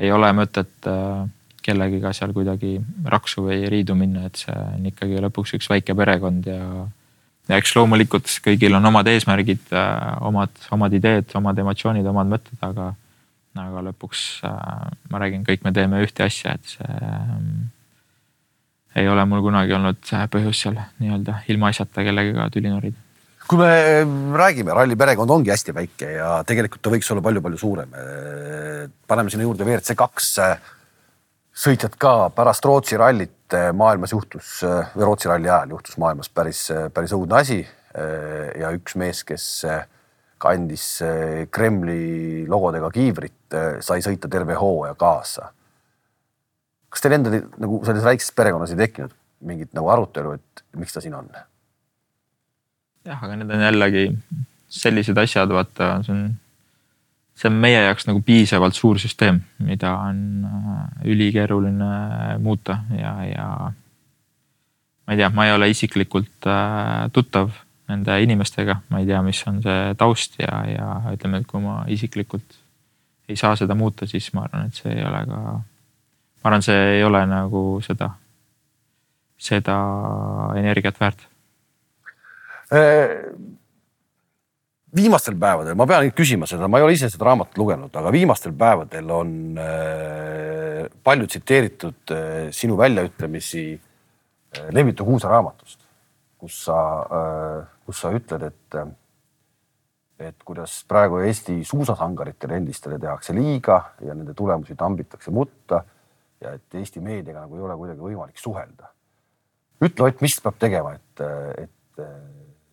ei 0.05 0.11
ole 0.13 0.31
mõtet 0.35 0.91
äh, 0.91 1.23
kellegiga 1.65 2.13
seal 2.13 2.35
kuidagi 2.37 2.77
raksu 3.09 3.47
või 3.47 3.63
riidu 3.71 3.97
minna, 3.99 4.27
et 4.29 4.43
see 4.43 4.55
on 4.55 4.91
ikkagi 4.91 5.23
lõpuks 5.25 5.57
üks 5.59 5.71
väike 5.71 5.97
perekond 5.97 6.51
ja. 6.51 6.87
ja 7.49 7.61
eks 7.61 7.77
loomulikult 7.79 8.31
kõigil 8.45 8.75
on 8.79 8.91
omad 8.91 9.09
eesmärgid, 9.11 9.71
äh, 9.73 10.19
omad, 10.27 10.55
omad 10.75 10.99
ideed, 10.99 11.31
omad 11.39 11.63
emotsioonid, 11.63 12.11
omad 12.11 12.35
mõtted, 12.35 12.59
aga, 12.67 12.91
aga 13.63 13.87
lõpuks 13.91 14.27
ma 14.45 15.23
räägin, 15.23 15.47
kõik 15.47 15.63
me 15.67 15.75
teeme 15.75 16.03
ühte 16.03 16.27
asja, 16.27 16.59
et 16.59 16.77
see 16.77 17.73
ei 18.97 19.09
ole 19.09 19.25
mul 19.29 19.43
kunagi 19.45 19.75
olnud 19.77 20.13
põhjust 20.31 20.67
seal 20.67 20.79
nii-öelda 21.03 21.41
ilmaasjata 21.53 22.05
kellegagi 22.07 22.59
tüli 22.59 22.71
norida 22.73 23.01
kui 23.49 23.59
me 23.61 23.69
räägime, 24.39 24.73
ralli 24.73 24.97
perekond 24.97 25.31
ongi 25.31 25.53
hästi 25.53 25.75
väike 25.77 26.13
ja 26.17 26.29
tegelikult 26.49 26.81
ta 26.81 26.93
võiks 26.93 27.11
olla 27.13 27.25
palju-palju 27.25 27.59
suurem. 27.61 27.91
paneme 29.07 29.31
sinna 29.31 29.45
juurde 29.45 29.67
WRC 29.67 29.97
kaks 30.01 30.31
sõitjad 31.65 31.99
ka 32.01 32.15
pärast 32.35 32.65
Rootsi 32.65 32.97
rallit 32.97 33.57
maailmas 33.77 34.15
juhtus 34.17 34.63
või 34.65 35.09
Rootsi 35.11 35.29
ralli 35.29 35.51
ajal 35.51 35.77
juhtus 35.77 35.99
maailmas 36.01 36.33
päris, 36.33 36.67
päris 36.95 37.13
õudne 37.13 37.41
asi. 37.41 37.61
ja 38.59 38.73
üks 38.75 38.97
mees, 38.97 39.21
kes 39.25 39.67
kandis 40.39 40.87
Kremli 41.51 42.47
logodega 42.49 42.91
kiivrit, 42.91 43.59
sai 43.81 44.01
sõita 44.03 44.29
terve 44.29 44.57
hooaja 44.59 44.97
kaasa 44.99 45.53
kas 46.95 47.03
teil 47.03 47.19
endal 47.19 47.41
nagu 47.59 47.81
selles 47.87 48.07
väikses 48.07 48.35
perekonnas 48.39 48.73
ei 48.75 48.81
tekkinud 48.85 49.15
mingit 49.45 49.75
nagu 49.77 49.91
arutelu, 49.93 50.39
et 50.39 50.65
miks 50.79 50.95
ta 50.95 51.03
siin 51.05 51.17
on? 51.19 51.29
jah, 53.05 53.21
aga 53.21 53.37
need 53.37 53.51
on 53.53 53.67
jällegi 53.67 54.07
sellised 54.75 55.19
asjad, 55.21 55.53
vaata, 55.53 55.91
see 56.07 56.15
on, 56.15 56.23
see 57.37 57.51
on 57.51 57.59
meie 57.63 57.83
jaoks 57.85 58.09
nagu 58.09 58.23
piisavalt 58.25 58.79
suur 58.79 59.01
süsteem, 59.03 59.43
mida 59.63 59.93
on 60.07 60.47
äh, 60.49 60.81
ülikeeruline 61.13 62.39
muuta 62.43 62.81
ja, 62.97 63.15
ja 63.29 63.49
ma 65.05 65.15
ei 65.15 65.21
tea, 65.21 65.31
ma 65.35 65.49
ei 65.49 65.55
ole 65.59 65.69
isiklikult 65.75 66.49
äh, 66.49 67.11
tuttav 67.13 67.53
nende 67.91 68.17
inimestega, 68.25 68.81
ma 68.89 69.03
ei 69.03 69.11
tea, 69.11 69.21
mis 69.27 69.43
on 69.51 69.61
see 69.67 69.95
taust 70.01 70.39
ja, 70.41 70.63
ja 70.71 70.89
ütleme, 71.13 71.43
et 71.43 71.51
kui 71.51 71.61
ma 71.61 71.83
isiklikult 71.93 72.57
ei 73.29 73.37
saa 73.41 73.57
seda 73.57 73.77
muuta, 73.77 74.09
siis 74.09 74.31
ma 74.37 74.47
arvan, 74.47 74.71
et 74.71 74.81
see 74.81 74.93
ei 74.95 75.05
ole 75.05 75.21
ka 75.29 75.43
ma 76.45 76.51
arvan, 76.51 76.63
see 76.63 76.81
ei 76.99 77.05
ole 77.05 77.23
nagu 77.25 77.61
seda, 77.81 78.11
seda 79.41 79.77
energiat 80.61 80.99
väärt. 81.01 81.23
Äh, 82.75 83.15
viimastel 84.95 85.39
päevadel, 85.41 85.77
ma 85.79 85.87
pean 85.89 86.11
küsima 86.13 86.49
seda, 86.49 86.69
ma 86.69 86.81
ei 86.81 86.85
ole 86.85 86.99
ise 86.99 87.09
seda 87.13 87.31
raamatut 87.31 87.57
lugenud, 87.63 87.97
aga 87.97 88.13
viimastel 88.13 88.53
päevadel 88.61 89.09
on 89.17 89.31
äh, 89.57 90.85
palju 91.05 91.31
tsiteeritud 91.33 92.13
äh, 92.13 92.29
sinu 92.53 92.77
väljaütlemisi 92.81 93.65
Levitu 94.77 95.09
Kuusa 95.09 95.33
raamatust, 95.33 95.81
kus 96.39 96.61
sa, 96.69 96.77
kus 97.83 98.05
sa 98.05 98.13
ütled, 98.15 98.45
et 98.47 98.77
et 100.23 100.45
kuidas 100.47 100.77
praegu 100.87 101.19
Eesti 101.27 101.57
suusasangaritele 101.67 102.61
endistele 102.61 103.01
tehakse 103.03 103.35
liiga 103.35 103.81
ja 104.07 104.15
nende 104.15 104.31
tulemusi 104.39 104.77
tambitakse 104.79 105.33
mutta 105.35 105.81
ja 106.41 106.55
et 106.57 106.79
Eesti 106.81 107.01
meediaga 107.01 107.45
nagu 107.45 107.57
ei 107.57 107.65
ole 107.67 107.77
kuidagi 107.79 108.01
võimalik 108.01 108.41
suhelda. 108.41 108.91
ütle 109.85 110.09
Ott, 110.09 110.21
mis 110.25 110.37
peab 110.41 110.59
tegema, 110.59 110.95
et, 110.95 111.25
et 111.65 112.05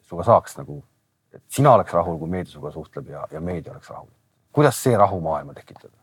sinuga 0.08 0.28
saaks 0.28 0.58
nagu, 0.60 0.82
et 1.34 1.44
sina 1.50 1.74
oleks 1.78 1.94
rahul, 1.96 2.18
kui 2.20 2.30
meedia 2.30 2.52
sinuga 2.54 2.72
suhtleb 2.76 3.10
ja, 3.14 3.26
ja 3.32 3.42
meedia 3.42 3.74
oleks 3.74 3.90
rahul. 3.90 4.10
kuidas 4.52 4.84
see 4.84 4.98
rahu 4.98 5.22
maailma 5.24 5.54
tekitada? 5.54 5.96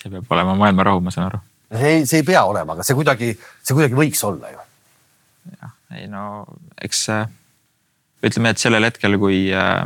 see 0.00 0.10
peab 0.10 0.30
olema 0.32 0.54
maailma 0.58 0.86
rahu, 0.88 1.00
ma 1.04 1.12
saan 1.14 1.28
aru. 1.28 1.42
see 1.72 1.94
ei, 1.96 2.06
see 2.06 2.22
ei 2.22 2.26
pea 2.26 2.44
olema, 2.48 2.76
aga 2.76 2.86
see 2.86 2.96
kuidagi, 2.96 3.32
see 3.62 3.76
kuidagi 3.76 3.98
võiks 3.98 4.24
olla 4.28 4.52
ju. 4.54 4.64
jah, 5.60 5.76
ei 5.98 6.08
no 6.10 6.24
eks 6.80 7.06
ütleme, 8.22 8.52
et 8.52 8.62
sellel 8.62 8.86
hetkel, 8.86 9.18
kui 9.18 9.44
äh, 9.54 9.82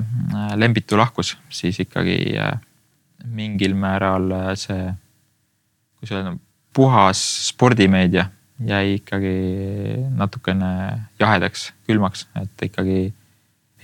Lembitu 0.61 0.99
lahkus, 1.01 1.34
siis 1.49 1.80
ikkagi 1.82 2.18
äh, 2.41 2.59
mingil 3.24 3.74
määral 3.78 4.28
äh, 6.03 6.09
see 6.09 6.16
öelda, 6.16 6.36
puhas 6.76 7.20
spordimeedia 7.49 8.28
jäi 8.66 8.97
ikkagi 8.97 9.36
natukene 10.16 10.70
jahedaks, 11.20 11.70
külmaks, 11.88 12.26
et 12.40 12.68
ikkagi 12.70 13.12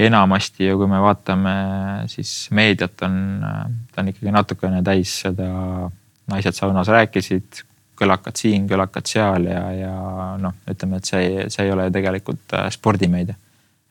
enamasti 0.00 0.66
ju 0.66 0.78
kui 0.80 0.88
me 0.88 1.00
vaatame, 1.02 1.52
siis 2.10 2.48
meediat 2.56 3.04
on, 3.04 3.18
ta 3.92 4.00
on 4.00 4.08
ikkagi 4.12 4.32
natukene 4.32 4.80
täis 4.86 5.12
seda, 5.26 5.50
naised 6.32 6.56
saunas 6.56 6.88
rääkisid, 6.88 7.62
kõlakad 7.98 8.40
siin, 8.40 8.66
kõlakad 8.70 9.08
seal 9.10 9.46
ja, 9.50 9.62
ja 9.76 9.94
noh, 10.40 10.56
ütleme, 10.70 10.98
et 10.98 11.08
see, 11.08 11.46
see 11.52 11.66
ei 11.66 11.74
ole 11.74 11.90
tegelikult 11.94 12.56
äh, 12.56 12.70
spordimeedia. 12.72 13.36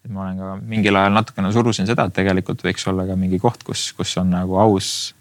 et 0.01 0.09
ma 0.09 0.25
olen 0.25 0.41
ka 0.41 0.53
mingil 0.65 0.97
ajal 0.97 1.13
natukene 1.13 1.51
surusin 1.53 1.85
seda, 1.87 2.07
et 2.09 2.17
tegelikult 2.17 2.65
võiks 2.65 2.87
olla 2.89 3.05
ka 3.05 3.15
mingi 3.15 3.39
koht, 3.39 3.63
kus, 3.63 3.91
kus 3.93 4.17
on 4.17 4.33
nagu 4.33 4.57
aus 4.57 5.13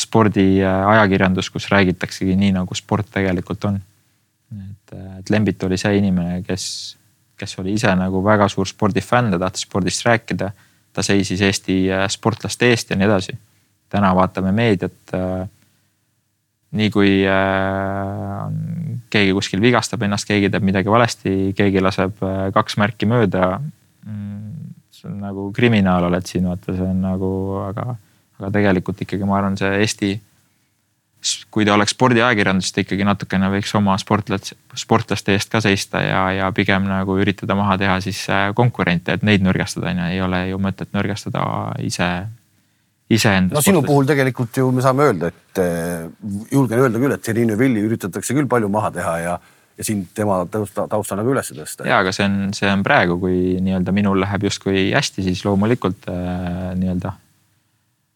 spordiajakirjandus, 0.00 1.50
kus 1.52 1.68
räägitaksegi 1.72 2.36
nii, 2.38 2.54
nagu 2.56 2.76
sport 2.78 3.10
tegelikult 3.12 3.64
on. 3.68 3.80
et, 4.60 4.96
et 5.20 5.30
Lembit 5.30 5.62
oli 5.66 5.78
see 5.78 5.98
inimene, 5.98 6.40
kes, 6.46 6.64
kes 7.38 7.58
oli 7.62 7.76
ise 7.78 7.92
nagu 7.98 8.22
väga 8.24 8.48
suur 8.50 8.68
spordifänn, 8.68 9.30
ta 9.32 9.38
tahtis 9.46 9.66
spordist 9.68 10.06
rääkida. 10.06 10.50
ta 10.92 11.02
seisis 11.06 11.40
Eesti 11.46 11.84
äh, 11.92 12.08
sportlaste 12.10 12.66
eest 12.66 12.90
ja 12.90 12.96
nii 12.96 13.06
edasi. 13.06 13.38
täna 13.90 14.14
vaatame 14.14 14.52
meediat. 14.52 15.14
Äh, 15.14 15.48
nii 16.70 16.90
kui 16.90 17.24
äh, 17.26 18.42
keegi 19.10 19.32
kuskil 19.34 19.60
vigastab 19.62 20.02
ennast, 20.02 20.26
keegi 20.26 20.50
teeb 20.50 20.66
midagi 20.66 20.90
valesti, 20.90 21.52
keegi 21.56 21.82
laseb 21.82 22.22
kaks 22.54 22.76
märki 22.78 23.06
mööda. 23.10 23.58
Mm, 24.06 24.74
see 24.94 25.08
on 25.10 25.18
nagu 25.22 25.48
kriminaal 25.54 26.06
oled 26.06 26.26
siin, 26.26 26.46
vaata, 26.46 26.74
see 26.74 26.86
on 26.86 27.02
nagu, 27.02 27.32
aga 27.66 27.96
aga 28.40 28.50
tegelikult 28.56 29.04
ikkagi 29.04 29.28
ma 29.28 29.38
arvan, 29.38 29.58
see 29.60 29.70
Eesti, 29.84 30.10
kui 31.52 31.66
ta 31.68 31.74
oleks 31.76 31.92
spordiajakirjandus, 31.92 32.72
ta 32.72 32.82
ikkagi 32.82 33.04
natukene 33.04 33.50
võiks 33.52 33.72
oma 33.76 33.96
sportlaste, 34.00 34.56
sportlaste 34.78 35.36
eest 35.36 35.52
ka 35.52 35.60
seista 35.64 36.00
ja, 36.00 36.24
ja 36.38 36.50
pigem 36.56 36.88
nagu 36.88 37.18
üritada 37.20 37.56
maha 37.58 37.76
teha 37.80 38.00
siis 38.04 38.22
äh, 38.32 38.50
konkurente, 38.56 39.18
et 39.18 39.26
neid 39.26 39.44
nõrgestada 39.44 39.92
on 39.92 40.00
ju, 40.04 40.10
ei 40.14 40.22
ole 40.24 40.44
ju 40.48 40.60
mõtet 40.62 40.94
nõrgestada 40.96 41.44
ise 41.84 42.10
iseenda. 43.10 43.58
no 43.58 43.62
sinu 43.64 43.82
puhul 43.84 44.08
tegelikult 44.08 44.56
ju 44.56 44.70
me 44.72 44.84
saame 44.84 45.10
öelda, 45.10 45.30
et 45.32 45.62
äh, 45.62 46.04
julgen 46.54 46.84
öelda 46.86 47.00
küll, 47.02 47.16
et 47.16 47.26
Serino 47.26 47.56
Villi 47.58 47.82
üritatakse 47.84 48.36
küll 48.36 48.48
palju 48.50 48.70
maha 48.72 48.92
teha 48.94 49.16
ja, 49.20 49.38
ja 49.76 49.86
sind 49.86 50.12
tema 50.16 50.40
tausta, 50.50 50.86
tausta 50.90 51.18
nagu 51.18 51.34
üles 51.34 51.52
tõsta. 51.52 51.88
ja, 51.88 52.00
aga 52.00 52.14
see 52.16 52.28
on, 52.28 52.38
see 52.56 52.70
on 52.70 52.84
praegu, 52.86 53.18
kui 53.20 53.58
nii-öelda 53.60 53.94
minul 53.96 54.22
läheb 54.22 54.46
justkui 54.48 54.88
hästi, 54.94 55.26
siis 55.26 55.44
loomulikult 55.44 56.08
äh, 56.08 56.70
nii-öelda 56.80 57.12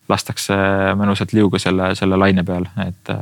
lastakse 0.08 0.56
mõnusalt 0.98 1.32
liugu 1.32 1.58
selle, 1.62 1.92
selle 1.98 2.18
laine 2.20 2.44
peal, 2.44 2.66
et, 2.84 3.12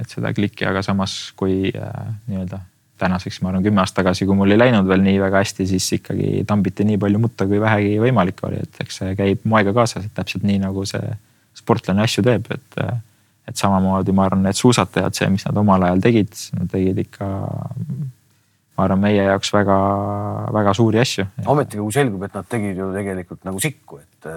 et 0.00 0.12
seda 0.12 0.32
klikki, 0.36 0.64
aga 0.68 0.82
samas 0.84 1.16
kui 1.36 1.68
äh, 1.68 2.06
nii-öelda 2.30 2.60
tänaseks, 2.98 3.40
ma 3.42 3.50
arvan, 3.50 3.64
kümme 3.64 3.82
aastat 3.82 4.02
tagasi, 4.02 4.26
kui 4.26 4.36
mul 4.38 4.54
ei 4.54 4.60
läinud 4.60 4.86
veel 4.88 5.02
nii 5.04 5.18
väga 5.20 5.42
hästi, 5.42 5.66
siis 5.68 5.88
ikkagi 5.98 6.44
tambiti 6.48 6.86
nii 6.86 6.98
palju 7.02 7.20
mutta, 7.20 7.46
kui 7.50 7.60
vähegi 7.60 7.96
võimalik 8.00 8.40
oli, 8.46 8.62
et 8.62 8.80
eks 8.84 9.00
see 9.02 9.16
käib 9.18 9.44
moega 9.50 9.74
kaasas, 9.76 10.06
et 10.06 10.14
täpselt 10.14 10.46
nii 10.46 10.60
nagu 10.62 10.86
see 10.88 11.02
sportlane 11.58 12.04
asju 12.06 12.24
teeb, 12.26 12.48
et. 12.54 12.84
et 13.44 13.60
samamoodi 13.60 14.12
ma 14.16 14.22
arvan, 14.24 14.40
need 14.46 14.56
suusatajad, 14.56 15.12
see, 15.18 15.26
mis 15.28 15.42
nad 15.44 15.58
omal 15.60 15.82
ajal 15.84 15.98
tegid, 16.00 16.30
nad 16.56 16.70
tegid 16.72 17.02
ikka. 17.02 17.26
ma 18.74 18.86
arvan, 18.86 19.02
meie 19.02 19.26
jaoks 19.26 19.52
väga-väga 19.52 20.72
suuri 20.78 21.02
asju. 21.02 21.26
ometigi, 21.52 21.82
kui 21.82 21.92
selgub, 21.92 22.24
et 22.24 22.38
nad 22.38 22.48
tegid 22.48 22.80
ju 22.80 22.88
tegelikult 22.94 23.44
nagu 23.44 23.60
sikku, 23.60 24.00
et 24.00 24.30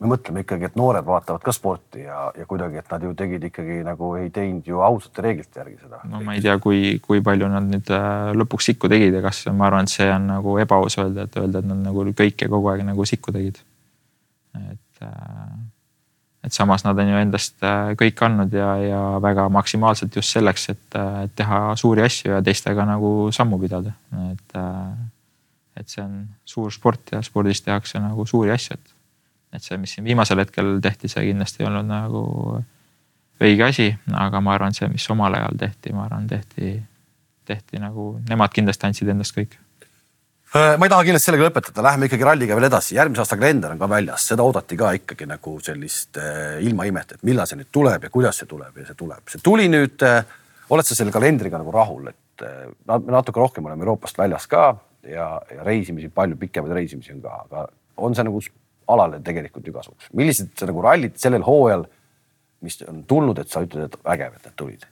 me 0.00 0.10
mõtleme 0.10 0.42
ikkagi, 0.44 0.68
et 0.68 0.74
noored 0.76 1.04
vaatavad 1.06 1.44
ka 1.44 1.52
sporti 1.56 2.02
ja, 2.04 2.26
ja 2.36 2.46
kuidagi, 2.48 2.80
et 2.80 2.90
nad 2.92 3.04
ju 3.06 3.12
tegid 3.16 3.44
ikkagi 3.48 3.78
nagu 3.86 4.10
ei 4.20 4.28
teinud 4.34 4.66
ju 4.68 4.82
ausate 4.84 5.22
reeglite 5.24 5.60
järgi 5.62 5.78
seda. 5.80 6.02
no 6.10 6.20
ma 6.24 6.34
ei 6.36 6.42
tea, 6.44 6.56
kui, 6.62 6.98
kui 7.04 7.22
palju 7.24 7.48
nad 7.52 7.68
nüüd 7.70 7.92
äh, 7.94 8.32
lõpuks 8.36 8.68
sikku 8.70 8.90
tegid 8.92 9.16
ja 9.16 9.22
kas 9.24 9.46
ma 9.48 9.70
arvan, 9.70 9.88
et 9.88 9.94
see 9.94 10.08
on 10.12 10.26
nagu 10.34 10.58
ebaaus 10.60 10.98
öelda, 11.00 11.24
et 11.24 11.38
öelda, 11.40 11.62
et 11.62 11.70
nad 11.70 11.80
nagu 11.88 12.04
kõike 12.16 12.50
kogu 12.52 12.72
aeg 12.72 12.84
nagu 12.84 13.06
sikku 13.08 13.32
tegid. 13.36 13.62
et, 14.56 15.06
äh, 15.06 15.54
et 16.44 16.52
samas 16.52 16.84
nad 16.84 16.98
on 17.00 17.14
ju 17.14 17.22
endast 17.22 17.64
äh, 17.64 17.94
kõik 17.96 18.20
andnud 18.28 18.52
ja, 18.52 18.74
ja 18.82 19.00
väga 19.24 19.48
maksimaalselt 19.52 20.20
just 20.20 20.36
selleks, 20.36 20.68
et, 20.74 20.98
teha 21.36 21.62
suuri 21.80 22.04
asju 22.04 22.34
ja 22.34 22.42
teistega 22.44 22.84
nagu 22.88 23.32
sammu 23.32 23.60
pidada, 23.64 23.96
et. 24.32 24.60
et 25.76 25.92
see 25.92 26.00
on 26.00 26.20
suur 26.48 26.70
sport 26.72 27.10
ja 27.12 27.18
spordis 27.20 27.60
tehakse 27.60 28.00
nagu 28.00 28.24
suuri 28.24 28.48
asju, 28.54 28.78
et 28.78 28.95
et 29.56 29.64
see, 29.64 29.78
mis 29.80 29.96
siin 29.96 30.06
viimasel 30.06 30.42
hetkel 30.42 30.76
tehti, 30.84 31.10
see 31.12 31.28
kindlasti 31.30 31.62
ei 31.62 31.68
olnud 31.70 31.88
nagu 31.88 32.24
õige 33.42 33.66
asi, 33.66 33.90
aga 34.16 34.40
ma 34.40 34.56
arvan, 34.56 34.74
see, 34.76 34.88
mis 34.92 35.06
omal 35.12 35.34
ajal 35.36 35.58
tehti, 35.60 35.92
ma 35.96 36.06
arvan, 36.06 36.26
tehti, 36.30 36.74
tehti 37.46 37.80
nagu, 37.82 38.14
nemad 38.28 38.54
kindlasti 38.54 38.88
andsid 38.88 39.12
endast 39.12 39.36
kõik. 39.36 39.58
Äh, 40.56 40.76
ma 40.78 40.86
ei 40.86 40.92
taha 40.92 41.04
kindlasti 41.04 41.28
sellega 41.28 41.48
lõpetada, 41.48 41.82
läheme 41.84 42.08
ikkagi 42.08 42.24
ralliga 42.24 42.56
veel 42.56 42.68
edasi, 42.68 42.94
järgmise 42.96 43.24
aasta 43.24 43.36
kalender 43.36 43.74
on 43.74 43.80
ka 43.80 43.88
väljas, 43.90 44.28
seda 44.30 44.44
oodati 44.46 44.78
ka 44.78 44.92
ikkagi 45.00 45.28
nagu 45.28 45.56
sellist 45.64 46.20
äh, 46.22 46.60
ilmaimet, 46.64 47.16
et 47.16 47.26
millal 47.26 47.48
see 47.50 47.58
nüüd 47.60 47.72
tuleb 47.74 48.06
ja 48.06 48.12
kuidas 48.14 48.40
see 48.40 48.48
tuleb 48.48 48.78
ja 48.80 48.86
see 48.88 48.98
tuleb, 48.98 49.24
see 49.32 49.42
tuli 49.44 49.66
nüüd 49.72 50.06
äh,. 50.06 50.22
oled 50.70 50.86
sa 50.86 50.96
selle 50.98 51.12
kalendriga 51.14 51.58
nagu 51.60 51.74
rahul, 51.74 52.08
et 52.10 52.44
natuke 52.86 53.40
rohkem 53.40 53.66
oleme 53.66 53.84
Euroopast 53.84 54.18
väljas 54.18 54.46
ka 54.50 54.68
ja, 55.08 55.26
ja 55.50 55.64
reisimisi, 55.64 56.08
palju 56.14 56.36
pikemaid 56.40 56.74
reisimisi 56.74 57.14
on 57.14 57.20
ka, 57.22 57.36
aga 57.46 57.66
on 57.96 58.16
see 58.16 58.26
nagu 58.26 58.40
alale 58.88 59.20
tegelikult 59.24 59.66
ju 59.66 59.72
kasuks. 59.72 60.10
millised 60.12 60.66
nagu 60.68 60.82
rallid 60.82 61.16
sellel 61.20 61.44
hooajal, 61.46 61.86
mis 62.66 62.78
on 62.88 63.02
tulnud, 63.04 63.38
et 63.38 63.48
sa 63.52 63.62
ütled, 63.64 63.90
et 63.90 63.98
vägev, 64.04 64.36
et 64.36 64.48
need 64.48 64.56
tulid? 64.56 64.86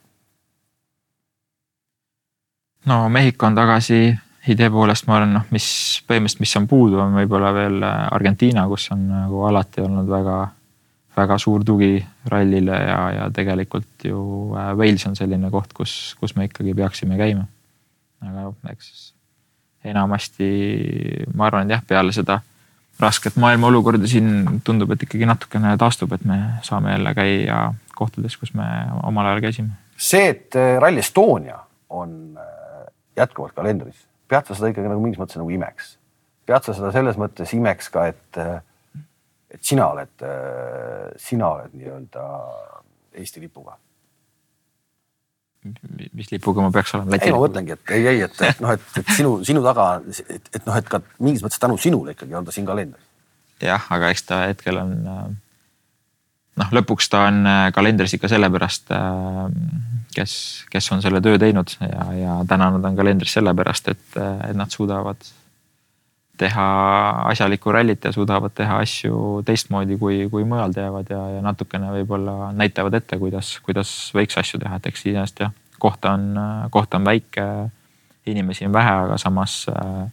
no 2.85 3.05
Mehhiko 3.09 3.47
on 3.47 3.57
tagasi 3.57 4.01
idee 4.47 4.69
poolest 4.69 5.07
ma 5.07 5.17
arvan, 5.19 5.33
noh, 5.39 5.47
mis 5.53 5.67
põhimõtteliselt, 6.05 6.43
mis 6.43 6.55
on 6.59 6.67
puudu, 6.69 6.99
on 7.01 7.17
võib-olla 7.17 7.51
veel 7.55 7.81
äh, 7.81 7.95
Argentiina, 8.13 8.67
kus 8.69 8.89
on 8.93 9.07
nagu 9.09 9.41
alati 9.47 9.81
olnud 9.81 10.09
väga, 10.09 10.37
väga 11.17 11.37
suur 11.41 11.65
tugi 11.65 11.97
rallile 12.29 12.77
ja, 12.77 12.99
ja 13.15 13.27
tegelikult 13.33 14.05
ju 14.05 14.19
äh, 14.53 14.71
Wales 14.77 15.07
on 15.09 15.17
selline 15.17 15.49
koht, 15.53 15.73
kus, 15.73 16.15
kus 16.19 16.35
me 16.37 16.49
ikkagi 16.49 16.75
peaksime 16.77 17.17
käima. 17.17 17.47
aga 18.25 18.49
noh, 18.49 18.57
eks 18.69 19.13
enamasti 19.85 20.49
ma 21.33 21.49
arvan, 21.49 21.65
et 21.65 21.77
jah, 21.77 21.83
peale 21.87 22.13
seda 22.15 22.39
rasket 22.99 23.35
maailma 23.41 23.67
olukorda 23.67 24.07
siin 24.07 24.61
tundub, 24.63 24.91
et 24.95 25.03
ikkagi 25.03 25.27
natukene 25.27 25.75
taastub, 25.77 26.13
et 26.15 26.25
me 26.25 26.39
saame 26.63 26.95
jälle 26.95 27.13
käia 27.17 27.61
kohtades, 27.95 28.37
kus 28.39 28.53
me 28.55 28.67
omal 29.03 29.31
ajal 29.31 29.43
käisime. 29.47 29.77
see, 29.97 30.27
et 30.29 30.55
äh, 30.55 30.75
Rally 30.79 30.99
Estonia 31.03 31.59
on 31.89 32.37
jätkuvalt 33.15 33.55
kalendris 33.55 34.05
pead 34.27 34.47
sa 34.47 34.57
seda 34.57 34.71
ikkagi 34.73 34.89
nagu 34.89 35.03
mingis 35.03 35.21
mõttes 35.21 35.39
nagu 35.39 35.53
imeks. 35.53 35.95
pead 36.45 36.65
sa 36.65 36.75
seda 36.77 36.91
selles 36.93 37.17
mõttes 37.17 37.53
imeks 37.57 37.89
ka, 37.93 38.07
et, 38.11 38.39
et 39.53 39.63
sina 39.65 39.89
oled, 39.93 40.25
sina 41.21 41.49
oled 41.55 41.73
nii-öelda 41.73 42.25
Eesti 43.15 43.41
lipuga. 43.41 43.77
Mis 46.15 46.29
lipuga 46.31 46.63
ma 46.65 46.71
peaks 46.73 46.93
olema? 46.97 47.17
ei, 47.17 47.33
ma 47.33 47.41
mõtlengi, 47.41 47.77
et 47.77 47.95
ei, 47.97 48.05
ei, 48.11 48.21
et, 48.27 48.43
et 48.49 48.61
noh, 48.63 48.75
et, 48.75 48.85
et 49.01 49.15
sinu, 49.17 49.37
sinu 49.47 49.63
taga, 49.65 49.87
et, 50.25 50.51
et 50.53 50.61
noh, 50.67 50.77
et 50.77 50.91
ka 50.91 51.01
mingis 51.23 51.45
mõttes 51.45 51.61
tänu 51.61 51.79
sinule 51.81 52.15
ikkagi 52.15 52.37
on 52.37 52.47
ta 52.47 52.55
siin 52.55 52.67
kalendris. 52.67 53.03
jah, 53.63 53.89
aga 53.95 54.11
eks 54.13 54.27
ta 54.29 54.43
hetkel 54.49 54.81
on 54.81 54.93
noh, 56.55 56.75
lõpuks 56.79 57.09
ta 57.11 57.25
on 57.29 57.41
kalendris 57.75 58.15
ikka 58.17 58.31
sellepärast 58.31 58.93
kes, 60.15 60.35
kes 60.71 60.91
on 60.95 61.03
selle 61.03 61.21
töö 61.23 61.39
teinud 61.41 61.75
ja, 61.81 62.05
ja 62.19 62.37
täna 62.49 62.69
nad 62.75 62.85
on 62.91 62.99
kalendris 62.99 63.35
sellepärast, 63.37 63.91
et, 63.95 64.05
et 64.19 64.55
nad 64.57 64.71
suudavad 64.71 65.19
teha 66.37 66.65
asjalikku 67.31 67.71
rallit 67.71 68.03
ja 68.05 68.11
suudavad 68.11 68.53
teha 68.55 68.79
asju 68.83 69.41
teistmoodi, 69.47 69.97
kui, 69.97 70.25
kui 70.31 70.43
mujal 70.47 70.73
teevad 70.75 71.09
ja, 71.11 71.21
ja 71.37 71.43
natukene 71.45 71.91
võib-olla 71.99 72.51
näitavad 72.55 72.97
ette, 72.99 73.19
kuidas, 73.21 73.55
kuidas 73.65 73.91
võiks 74.15 74.37
asju 74.41 74.59
teha, 74.63 74.79
et 74.79 74.89
eks 74.91 75.05
iseenesest 75.05 75.45
jah, 75.45 75.53
koht 75.79 76.05
on, 76.09 76.33
koht 76.73 76.93
on 76.97 77.07
väike, 77.07 77.45
inimesi 78.31 78.65
on 78.65 78.73
vähe, 78.73 78.95
aga 79.05 79.17
samas 79.21 79.65
äh, 79.69 80.07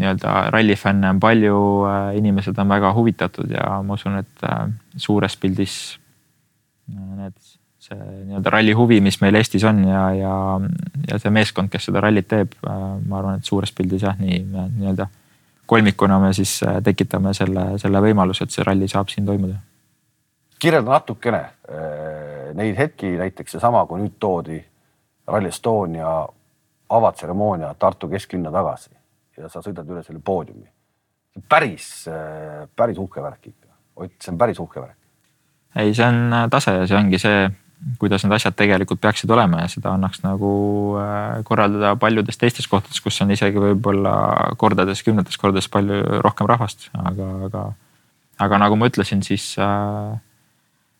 nii-öelda 0.00 0.50
rallifänne 0.54 1.10
on 1.10 1.20
palju, 1.20 1.58
äh, 1.90 2.16
inimesed 2.18 2.58
on 2.58 2.68
väga 2.68 2.92
huvitatud 2.96 3.50
ja 3.50 3.82
ma 3.82 3.94
usun, 3.94 4.18
et 4.22 4.48
äh, 4.48 4.66
suures 4.96 5.36
pildis 5.36 5.76
need 6.88 7.36
see 7.86 7.98
nii-öelda 7.98 8.50
ralli 8.50 8.72
huvi, 8.74 9.00
mis 9.04 9.20
meil 9.22 9.38
Eestis 9.38 9.64
on 9.66 9.84
ja, 9.86 10.08
ja, 10.16 10.34
ja 11.06 11.20
see 11.22 11.30
meeskond, 11.34 11.70
kes 11.70 11.86
seda 11.88 12.02
rallit 12.02 12.26
teeb, 12.30 12.56
ma 12.64 13.20
arvan, 13.20 13.38
et 13.38 13.46
suures 13.46 13.70
pildis 13.74 14.02
jah, 14.06 14.18
nii 14.18 14.42
nii-öelda 14.48 15.06
kolmikuna 15.66 16.18
me 16.18 16.32
siis 16.32 16.60
äh, 16.62 16.82
tekitame 16.82 17.34
selle, 17.34 17.78
selle 17.78 18.00
võimaluse, 18.02 18.46
et 18.46 18.54
see 18.54 18.64
ralli 18.66 18.88
saab 18.88 19.10
siin 19.12 19.26
toimuda. 19.26 19.58
kirjelda 20.58 20.90
natukene 20.90 21.42
äh, 21.42 22.54
neid 22.54 22.78
hetki, 22.78 23.16
näiteks 23.18 23.56
seesama, 23.56 23.86
kui 23.86 24.00
nüüd 24.00 24.16
toodi 24.20 24.60
Rally 25.26 25.48
Estonia 25.48 26.10
avatseremoonia 26.88 27.74
Tartu 27.78 28.08
kesklinna 28.08 28.52
tagasi 28.54 28.90
ja 29.36 29.50
sa 29.50 29.60
sõidad 29.60 29.88
üle 29.90 30.02
selle 30.06 30.20
poodiumi. 30.24 30.68
päris, 31.48 32.06
päris 32.76 32.98
uhke 32.98 33.22
värk 33.22 33.46
ikka, 33.46 33.66
Ott, 33.96 34.12
see 34.22 34.32
on 34.32 34.38
päris 34.38 34.58
uhke 34.60 34.80
värk. 34.80 34.96
ei, 35.76 35.94
see 35.94 36.06
on 36.06 36.50
tase 36.50 36.72
ja 36.72 36.86
see 36.86 36.96
ongi 36.96 37.18
see 37.18 37.50
kuidas 38.00 38.24
need 38.24 38.34
asjad 38.36 38.56
tegelikult 38.56 39.00
peaksid 39.02 39.30
olema 39.32 39.62
ja 39.62 39.70
seda 39.70 39.92
annaks 39.94 40.22
nagu 40.24 40.50
äh, 41.00 41.42
korraldada 41.46 41.94
paljudes 42.00 42.38
teistes 42.40 42.68
kohtades, 42.70 43.00
kus 43.04 43.20
on 43.22 43.32
isegi 43.34 43.60
võib-olla 43.60 44.14
kordades, 44.60 45.02
kümnetes 45.06 45.36
kordades 45.40 45.68
palju 45.72 46.20
rohkem 46.24 46.48
rahvast, 46.48 46.88
aga, 46.96 47.28
aga, 47.48 47.64
aga 48.46 48.62
nagu 48.64 48.78
ma 48.80 48.88
ütlesin, 48.90 49.22
siis, 49.26 49.50
äh, 49.60 50.16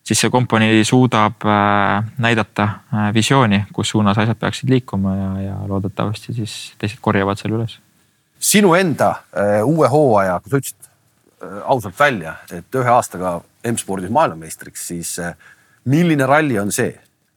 siis 0.05 0.21
see 0.21 0.33
kompanii 0.33 0.85
suudab 0.87 1.47
äh, 1.49 2.05
näidata 2.23 2.69
visiooni, 3.15 3.65
kus 3.73 3.95
suunas 3.95 4.21
asjad 4.21 4.39
peaksid 4.39 4.69
liikuma 4.71 5.17
ja, 5.17 5.33
ja 5.47 5.59
loodetavasti 5.67 6.37
siis 6.37 6.57
teised 6.77 7.01
korjavad 7.01 7.41
selle 7.41 7.59
üles. 7.61 7.79
sinu 8.39 8.75
enda 8.77 9.15
uue 9.65 9.89
hooaja, 9.89 10.39
kui 10.39 10.53
sa 10.53 10.61
ütlesid 10.61 10.93
ausalt 11.65 11.97
välja, 11.99 12.37
et 12.53 12.75
ühe 12.75 12.89
aastaga 12.89 13.39
M-spordis 13.65 14.13
maailmameistriks, 14.13 14.87
siis 14.87 15.17
milline 15.87 16.27
ralli 16.27 16.59
on 16.59 16.71
see? 16.71 16.93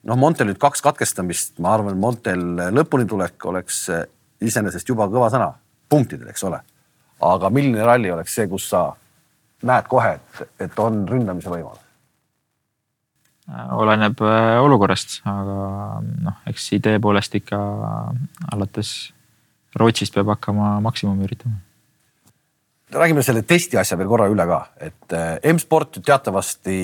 noh, 0.07 0.17
Montel 0.17 0.49
nüüd 0.49 0.61
kaks 0.61 0.81
katkestamist, 0.85 1.59
ma 1.61 1.75
arvan, 1.77 1.99
Montel 2.01 2.41
lõpuni 2.73 3.05
tulek 3.09 3.45
oleks 3.51 3.83
eh, 3.93 4.07
iseenesest 4.41 4.89
juba 4.89 5.09
kõva 5.13 5.29
sõna 5.33 5.51
punktidel, 5.93 6.31
eks 6.33 6.47
ole. 6.49 6.61
aga 7.21 7.51
milline 7.53 7.85
ralli 7.85 8.11
oleks 8.11 8.35
see, 8.35 8.49
kus 8.49 8.71
sa 8.71 8.87
näed 9.69 9.89
kohe, 9.93 10.15
et, 10.17 10.43
et 10.67 10.79
on 10.81 11.03
ründamise 11.09 11.53
võimalus? 11.53 11.87
oleneb 13.77 14.21
eh, 14.25 14.57
olukorrast, 14.63 15.21
aga 15.29 16.01
noh, 16.01 16.45
eks 16.49 16.73
idee 16.79 17.01
poolest 17.03 17.35
ikka 17.41 17.59
alates 18.55 19.13
Rootsist 19.79 20.17
peab 20.17 20.33
hakkama 20.33 20.79
maksimumi 20.83 21.29
üritama 21.29 21.61
räägime 22.91 23.23
selle 23.23 23.45
testi 23.47 23.79
asja 23.79 23.95
veel 23.99 24.09
korra 24.11 24.27
üle 24.33 24.47
ka, 24.49 24.65
et 24.83 25.15
eh, 25.15 25.53
M-sport 25.53 26.01
teatavasti 26.03 26.79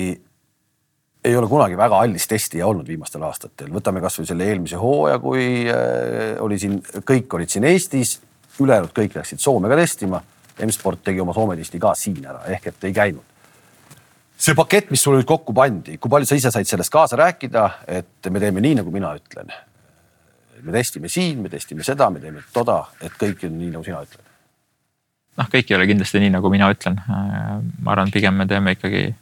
ei 1.25 1.35
ole 1.35 1.47
kunagi 1.49 1.77
väga 1.77 2.01
hallis 2.01 2.27
testija 2.29 2.67
olnud 2.67 2.87
viimastel 2.87 3.23
aastatel, 3.27 3.71
võtame 3.73 4.01
kasvõi 4.03 4.27
selle 4.29 4.47
eelmise 4.47 4.79
hooaja, 4.79 5.19
kui 5.21 5.47
äh, 5.71 6.35
oli 6.43 6.59
siin, 6.61 6.79
kõik 7.07 7.33
olid 7.37 7.51
siin 7.51 7.67
Eestis, 7.67 8.17
ülejäänud 8.61 8.93
kõik 8.95 9.17
läksid 9.17 9.41
Soome 9.41 9.69
ka 9.69 9.79
testima. 9.79 10.21
M-sport 10.65 11.03
tegi 11.05 11.21
oma 11.21 11.35
Soome 11.37 11.57
testi 11.59 11.77
ka 11.81 11.91
siin 11.97 12.23
ära, 12.25 12.41
ehk 12.49 12.71
et 12.71 12.87
ei 12.89 12.93
käinud. 12.93 13.35
see 14.37 14.53
pakett, 14.53 14.91
mis 14.93 15.01
sulle 15.01 15.17
nüüd 15.17 15.27
kokku 15.29 15.53
pandi, 15.53 15.95
kui 15.97 16.09
palju 16.13 16.27
sa 16.29 16.35
ise 16.37 16.51
said 16.53 16.69
sellest 16.69 16.93
kaasa 16.93 17.17
rääkida, 17.17 17.63
et 17.89 18.29
me 18.29 18.39
teeme 18.39 18.61
nii, 18.61 18.75
nagu 18.81 18.91
mina 18.93 19.13
ütlen. 19.17 19.53
me 20.61 20.71
testime 20.71 21.09
siin, 21.09 21.41
me 21.41 21.49
testime 21.49 21.83
seda, 21.83 22.09
me 22.09 22.19
teeme 22.19 22.41
toda, 22.53 22.83
et 23.01 23.13
kõik 23.13 23.45
on 23.45 23.57
nii, 23.57 23.71
nagu 23.73 23.83
sina 23.85 24.01
ütled. 24.05 24.25
noh, 25.37 25.49
kõik 25.53 25.71
ei 25.71 25.77
ole 25.77 25.87
kindlasti 25.87 26.19
nii, 26.19 26.33
nagu 26.37 26.49
mina 26.49 26.71
ütlen. 26.73 27.01
ma 27.07 27.91
arvan, 27.91 28.11
pigem 28.11 28.33
me 28.33 28.47
teeme 28.47 28.73
ikkagi 28.77 29.13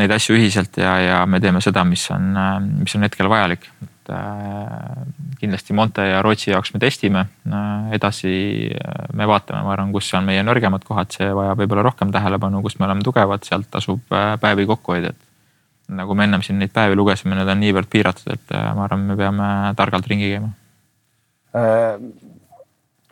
neid 0.00 0.14
asju 0.14 0.36
ühiselt 0.38 0.78
ja, 0.80 0.94
ja 1.02 1.18
me 1.30 1.40
teeme 1.42 1.60
seda, 1.64 1.84
mis 1.86 2.04
on, 2.14 2.32
mis 2.80 2.94
on 2.98 3.06
hetkel 3.06 3.28
vajalik. 3.30 3.66
et 3.84 4.10
äh, 4.12 5.04
kindlasti 5.40 5.76
Monte 5.76 6.04
ja 6.08 6.22
Rootsi 6.22 6.50
jaoks 6.50 6.74
me 6.74 6.80
testime 6.82 7.26
äh,, 7.46 7.92
edasi 7.96 8.32
äh, 8.74 9.04
me 9.14 9.28
vaatame, 9.30 9.62
ma 9.64 9.72
arvan, 9.76 9.92
kus 9.94 10.10
on 10.18 10.26
meie 10.26 10.42
nõrgemad 10.44 10.84
kohad, 10.84 11.14
see 11.14 11.30
vajab 11.34 11.62
võib-olla 11.62 11.86
rohkem 11.86 12.12
tähelepanu, 12.12 12.62
kus 12.64 12.78
me 12.80 12.88
oleme 12.88 13.06
tugevad, 13.06 13.46
sealt 13.46 13.70
tasub 13.70 14.02
päevi 14.10 14.66
kokku 14.68 14.96
hoida, 14.96 15.14
et 15.14 15.94
nagu 15.94 16.16
me 16.16 16.26
ennem 16.26 16.42
siin 16.42 16.58
neid 16.58 16.74
päevi 16.74 16.98
lugesime, 16.98 17.38
need 17.38 17.48
on 17.48 17.62
niivõrd 17.62 17.88
piiratud, 17.92 18.34
et 18.34 18.54
ma 18.76 18.88
arvan, 18.88 19.08
me 19.08 19.16
peame 19.20 19.48
targalt 19.78 20.10
ringi 20.10 20.34
käima 20.34 20.52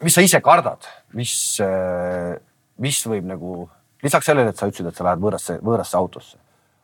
mis 0.03 0.17
sa 0.17 0.23
ise 0.25 0.41
kardad, 0.43 0.83
mis, 1.15 1.33
mis 2.83 3.03
võib 3.07 3.29
nagu 3.29 3.69
lisaks 4.03 4.27
sellele, 4.27 4.51
et 4.51 4.59
sa 4.59 4.67
ütlesid, 4.67 4.89
et 4.91 4.99
sa 4.99 5.07
lähed 5.07 5.23
võõrasse, 5.23 5.61
võõrasse 5.63 5.95
autosse 5.95 6.42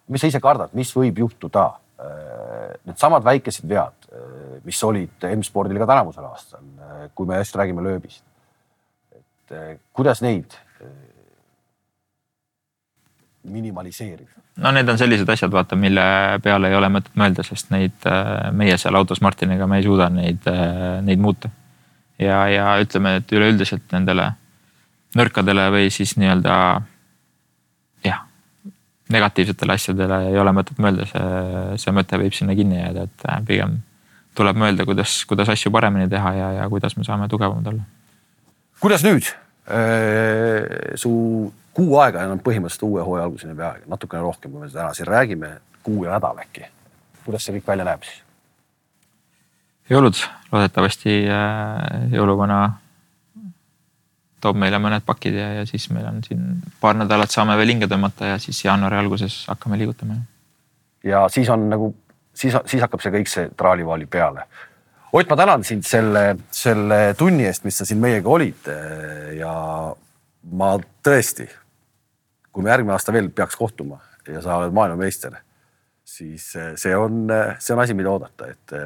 mis 0.08 0.22
sa 0.22 0.30
ise 0.30 0.40
kardad, 0.42 0.72
mis 0.78 0.90
võib 0.96 1.20
juhtuda? 1.24 1.66
Äh, 1.98 2.76
needsamad 2.86 3.24
väikesed 3.26 3.66
vead, 3.66 4.06
äh, 4.14 4.58
mis 4.62 4.78
olid 4.86 5.24
M-spordil 5.32 5.80
ka 5.82 5.88
tänavusel 5.90 6.28
aastal, 6.28 6.62
äh, 6.62 7.08
kui 7.14 7.26
me 7.26 7.40
just 7.40 7.56
räägime 7.58 7.82
lööbist. 7.82 8.22
et 9.16 9.80
kuidas 9.92 10.20
neid 10.22 10.54
minimaliseerida? 13.42 14.30
no 14.56 14.70
need 14.70 14.88
on 14.88 14.98
sellised 14.98 15.28
asjad, 15.28 15.50
vaata, 15.50 15.76
mille 15.76 16.04
peale 16.42 16.70
ei 16.70 16.76
ole 16.76 16.90
mõtet 16.92 17.16
mõelda, 17.18 17.42
sest 17.42 17.72
neid 17.74 18.06
meie 18.52 18.76
seal 18.78 18.94
autos 18.94 19.22
Martiniga, 19.24 19.66
me 19.66 19.80
ei 19.80 19.86
suuda 19.88 20.06
neid, 20.12 20.46
neid 21.02 21.18
muuta. 21.18 21.50
ja, 22.18 22.44
ja 22.52 22.76
ütleme, 22.78 23.16
et 23.18 23.32
üleüldiselt 23.32 23.90
nendele 23.96 24.30
nõrkadele 25.18 25.66
või 25.74 25.90
siis 25.90 26.14
nii-öelda 26.20 26.54
negatiivsetele 29.12 29.74
asjadele 29.74 30.20
ei 30.30 30.38
ole 30.38 30.52
mõtet 30.56 30.80
mõelda, 30.82 31.06
see, 31.08 31.76
see 31.84 31.94
mõte 31.96 32.20
võib 32.20 32.34
sinna 32.36 32.56
kinni 32.58 32.80
jääda, 32.80 33.06
et 33.08 33.28
äh, 33.28 33.38
pigem 33.48 33.78
tuleb 34.38 34.58
mõelda, 34.60 34.86
kuidas, 34.88 35.20
kuidas 35.28 35.50
asju 35.52 35.72
paremini 35.74 36.08
teha 36.10 36.34
ja, 36.36 36.48
ja 36.60 36.68
kuidas 36.70 36.96
me 36.96 37.06
saame 37.06 37.28
tugevamad 37.30 37.72
olla. 37.72 37.86
kuidas 38.80 39.04
nüüd? 39.06 39.30
Äh, 39.68 40.94
su 41.00 41.12
kuu 41.76 41.98
aega 42.02 42.24
enam 42.26 42.40
põhimõtteliselt 42.44 42.86
uue 42.88 43.04
hooaja 43.04 43.26
alguseni 43.28 43.56
peaaegu, 43.58 43.88
natukene 43.90 44.24
rohkem, 44.24 44.52
kui 44.52 44.64
me 44.64 44.70
täna 44.72 44.94
siin 44.96 45.08
räägime, 45.08 45.52
kuu 45.82 46.04
ja 46.04 46.16
nädal 46.16 46.40
äkki. 46.44 46.68
kuidas 47.24 47.44
see 47.44 47.58
kõik 47.58 47.72
välja 47.72 47.88
näeb 47.88 48.04
siis? 48.06 48.22
jõulud, 49.88 50.20
loodetavasti 50.52 51.22
äh, 51.32 52.12
jõuluvana 52.12 52.60
toob 54.40 54.58
meile 54.60 54.80
mõned 54.82 55.04
pakid 55.06 55.36
ja, 55.38 55.48
ja 55.60 55.66
siis 55.68 55.88
meil 55.94 56.06
on 56.10 56.22
siin 56.26 56.42
paar 56.80 56.96
nädalat 56.98 57.32
saame 57.34 57.56
veel 57.58 57.74
hinge 57.74 57.88
tõmmata 57.90 58.34
ja 58.34 58.40
siis 58.42 58.60
jaanuari 58.64 58.98
alguses 59.00 59.40
hakkame 59.50 59.78
liigutama. 59.80 60.18
ja 61.04 61.26
siis 61.32 61.50
on 61.54 61.68
nagu, 61.70 61.92
siis, 62.32 62.56
siis 62.66 62.82
hakkab 62.84 63.04
see 63.04 63.14
kõik 63.14 63.30
see 63.30 63.48
traalivaali 63.56 64.06
peale. 64.10 64.46
Ott, 65.12 65.28
ma 65.30 65.38
tänan 65.40 65.64
sind 65.64 65.86
selle, 65.88 66.36
selle 66.52 67.14
tunni 67.16 67.46
eest, 67.48 67.64
mis 67.64 67.78
sa 67.80 67.86
siin 67.88 68.00
meiega 68.02 68.28
olid 68.28 68.68
ja 69.38 69.52
ma 70.52 70.74
tõesti, 71.04 71.48
kui 72.52 72.64
me 72.64 72.74
järgmine 72.74 72.92
aasta 72.92 73.14
veel 73.16 73.30
peaks 73.32 73.56
kohtuma 73.56 74.02
ja 74.28 74.42
sa 74.44 74.58
oled 74.60 74.74
maailmameister, 74.76 75.38
siis 76.04 76.50
see 76.52 76.96
on, 76.96 77.24
see 77.58 77.72
on 77.72 77.80
asi, 77.80 77.96
mida 77.96 78.12
oodata, 78.12 78.50
et 78.52 78.76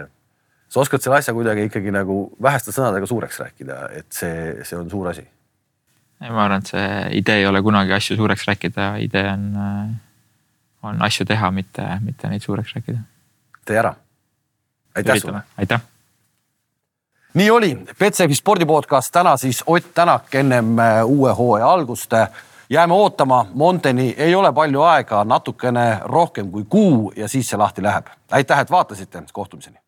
sa 0.72 0.80
oskad 0.80 1.04
selle 1.04 1.18
asja 1.20 1.34
kuidagi 1.36 1.66
ikkagi 1.68 1.92
nagu 1.92 2.24
väheste 2.42 2.72
sõnadega 2.72 3.08
suureks 3.08 3.40
rääkida, 3.42 3.78
et 3.98 4.08
see, 4.14 4.64
see 4.64 4.78
on 4.78 4.88
suur 4.90 5.10
asi. 5.10 5.24
Ma 6.30 6.44
arvan, 6.44 6.62
et 6.62 6.66
see 6.70 6.88
idee 7.18 7.42
ei 7.42 7.46
ole 7.46 7.62
kunagi 7.62 7.92
asju 7.92 8.16
suureks 8.16 8.46
rääkida, 8.46 8.92
idee 9.02 9.24
on, 9.32 9.46
on 10.82 11.02
asju 11.02 11.26
teha, 11.26 11.50
mitte, 11.50 11.86
mitte 12.00 12.28
neid 12.28 12.44
suureks 12.44 12.74
rääkida. 12.76 12.98
tee 13.64 13.78
ära. 13.78 13.94
aitäh 14.96 15.18
sulle. 15.18 15.42
aitäh 15.58 15.80
nii 17.34 17.50
oli, 17.50 17.78
Betsafe 17.98 18.34
spordipodcast 18.34 19.12
täna 19.12 19.36
siis 19.36 19.64
Ott 19.66 19.94
Tänak 19.94 20.34
ennem 20.34 20.78
äh, 20.78 21.04
uue 21.04 21.32
hooaja 21.32 21.72
algust. 21.72 22.12
jääme 22.70 22.94
ootama, 22.94 23.46
Monteni 23.54 24.14
ei 24.18 24.34
ole 24.34 24.52
palju 24.52 24.82
aega, 24.82 25.24
natukene 25.24 26.00
rohkem 26.04 26.50
kui 26.50 26.64
kuu 26.64 27.12
ja 27.16 27.28
siis 27.28 27.48
see 27.48 27.58
lahti 27.58 27.82
läheb. 27.82 28.06
aitäh, 28.30 28.58
et 28.58 28.70
vaatasite, 28.70 29.22
kohtumiseni. 29.32 29.78